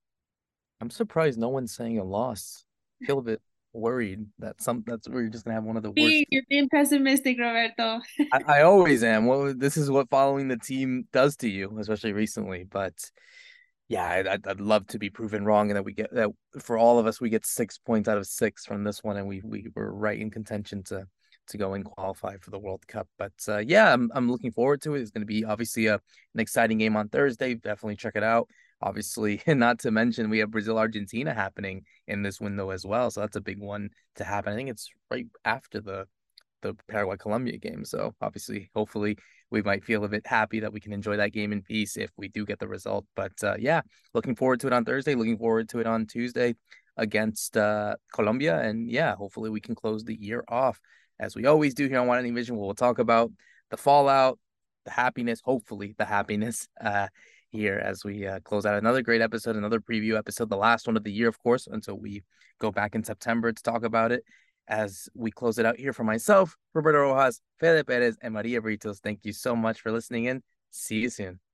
I'm 0.82 0.90
surprised 0.90 1.38
no 1.38 1.50
one's 1.50 1.76
saying 1.76 2.00
a 2.00 2.04
loss. 2.04 2.64
I 3.02 3.06
feel 3.06 3.20
a 3.20 3.24
bit 3.24 3.42
worried 3.74 4.26
that 4.40 4.62
some 4.62 4.84
that's 4.88 5.08
where 5.10 5.22
you're 5.22 5.30
just 5.30 5.44
gonna 5.44 5.56
have 5.56 5.64
one 5.64 5.78
of 5.78 5.84
the 5.84 5.92
worst. 5.92 6.26
You're 6.30 6.44
being 6.50 6.70
pessimistic, 6.70 7.38
Roberto. 7.38 8.00
I, 8.32 8.42
I, 8.48 8.62
always 8.62 9.04
am. 9.04 9.26
Well, 9.26 9.54
this 9.54 9.76
is 9.76 9.92
what 9.92 10.10
following 10.10 10.48
the 10.48 10.58
team 10.58 11.08
does 11.12 11.36
to 11.38 11.50
you, 11.50 11.78
especially 11.80 12.14
recently. 12.14 12.64
But 12.64 12.94
yeah, 13.90 14.24
I'd, 14.30 14.48
I'd 14.48 14.62
love 14.62 14.88
to 14.88 15.00
be 15.00 15.10
proven 15.10 15.46
wrong, 15.46 15.70
and 15.70 15.78
that 15.78 15.84
we 15.84 15.94
get 15.94 16.14
that 16.14 16.30
for 16.62 16.78
all 16.78 17.00
of 17.00 17.06
us, 17.06 17.20
we 17.20 17.30
get 17.30 17.46
six 17.46 17.78
points 17.78 18.08
out 18.08 18.18
of 18.18 18.26
six 18.26 18.66
from 18.66 18.84
this 18.84 19.04
one, 19.04 19.18
and 19.18 19.28
we 19.28 19.42
we 19.44 19.68
were 19.76 19.94
right 19.94 20.20
in 20.20 20.32
contention 20.32 20.84
to 20.84 21.06
to 21.48 21.58
go 21.58 21.74
and 21.74 21.86
qualify 21.86 22.38
for 22.38 22.52
the 22.52 22.60
World 22.60 22.86
Cup. 22.88 23.08
But 23.18 23.34
uh, 23.48 23.60
yeah, 23.60 23.94
I'm 23.94 24.12
I'm 24.14 24.30
looking 24.30 24.52
forward 24.52 24.82
to 24.84 24.96
it. 24.96 25.02
It's 25.02 25.12
going 25.12 25.22
to 25.22 25.26
be 25.26 25.46
obviously 25.46 25.88
a 25.88 25.96
an 25.96 26.40
exciting 26.40 26.78
game 26.78 26.96
on 26.96 27.10
Thursday. 27.10 27.54
Definitely 27.56 27.98
check 27.98 28.16
it 28.16 28.24
out. 28.24 28.50
Obviously, 28.82 29.42
not 29.48 29.80
to 29.80 29.92
mention 29.92 30.30
we 30.30 30.40
have 30.40 30.52
Brazil 30.52 30.78
Argentina 30.78 31.34
happening 31.34 31.84
in 32.08 32.24
this 32.24 32.42
window 32.42 32.70
as 32.70 32.86
well, 32.86 33.10
so 33.12 33.22
that's 33.22 33.36
a 33.36 33.42
big 33.42 33.60
one 33.60 33.90
to 34.16 34.24
happen. 34.24 34.54
I 34.54 34.56
think 34.56 34.70
it's 34.70 34.90
right 35.12 35.28
after 35.46 35.82
the 35.82 36.08
the 36.62 36.76
Paraguay 36.88 37.18
Colombia 37.18 37.58
game. 37.58 37.86
So 37.86 38.14
obviously, 38.22 38.70
hopefully, 38.76 39.18
we 39.52 39.62
might 39.62 39.84
feel 39.84 40.04
a 40.04 40.10
bit 40.10 40.26
happy 40.26 40.60
that 40.62 40.74
we 40.74 40.80
can 40.80 40.94
enjoy 40.94 41.18
that 41.18 41.32
game 41.32 41.52
in 41.52 41.62
peace 41.62 41.96
if 41.96 42.12
we 42.18 42.28
do 42.28 42.46
get 42.46 42.60
the 42.60 42.68
result. 42.68 43.06
But 43.16 43.34
uh, 43.44 43.56
yeah, 43.60 43.82
looking 44.14 44.36
forward 44.36 44.60
to 44.62 44.68
it 44.68 44.74
on 44.74 44.86
Thursday. 44.86 45.16
Looking 45.16 45.38
forward 45.38 45.70
to 45.70 45.80
it 45.80 45.88
on 45.88 46.08
Tuesday 46.08 46.56
against 46.98 47.58
uh, 47.58 47.96
Colombia, 48.14 48.60
and 48.62 48.90
yeah, 48.90 49.16
hopefully 49.16 49.50
we 49.50 49.62
can 49.62 49.76
close 49.76 50.04
the 50.04 50.16
year 50.16 50.44
off 50.48 50.80
as 51.20 51.36
we 51.36 51.46
always 51.46 51.74
do 51.74 51.88
here 51.88 52.00
on 52.00 52.08
Guarani 52.08 52.34
Vision. 52.34 52.58
We'll 52.58 52.74
talk 52.74 53.00
about 53.00 53.32
the 53.70 53.78
fallout, 53.78 54.40
the 54.86 54.92
happiness, 54.92 55.42
hopefully 55.44 55.96
the 55.98 56.06
happiness 56.06 56.68
uh, 56.84 57.08
here 57.50 57.82
as 57.84 58.04
we 58.04 58.26
uh, 58.28 58.40
close 58.42 58.66
out 58.66 58.78
another 58.78 59.02
great 59.02 59.22
episode, 59.22 59.56
another 59.56 59.80
preview 59.80 60.18
episode, 60.18 60.50
the 60.50 60.58
last 60.58 60.88
one 60.88 60.98
of 60.98 61.04
the 61.04 61.12
year, 61.12 61.28
of 61.28 61.40
course, 61.40 61.68
until 61.68 61.96
we 61.96 62.24
go 62.60 62.72
back 62.72 62.96
in 62.96 63.04
September 63.04 63.52
to 63.52 63.64
talk 63.64 63.84
about 63.84 64.12
it. 64.12 64.24
As 64.68 65.08
we 65.14 65.30
close 65.30 65.60
it 65.60 65.66
out 65.66 65.78
here 65.78 65.94
for 65.94 66.04
myself, 66.04 66.58
Roberto 66.74 66.98
Rojas, 66.98 67.40
Fede 67.60 67.86
Perez, 67.86 68.18
and 68.22 68.34
Maria 68.34 68.62
Britos, 68.62 69.00
thank 69.00 69.20
you 69.24 69.32
so 69.32 69.56
much 69.56 69.80
for 69.80 69.92
listening 69.92 70.26
in. 70.26 70.42
See 70.72 71.02
you 71.02 71.12
soon. 71.12 71.45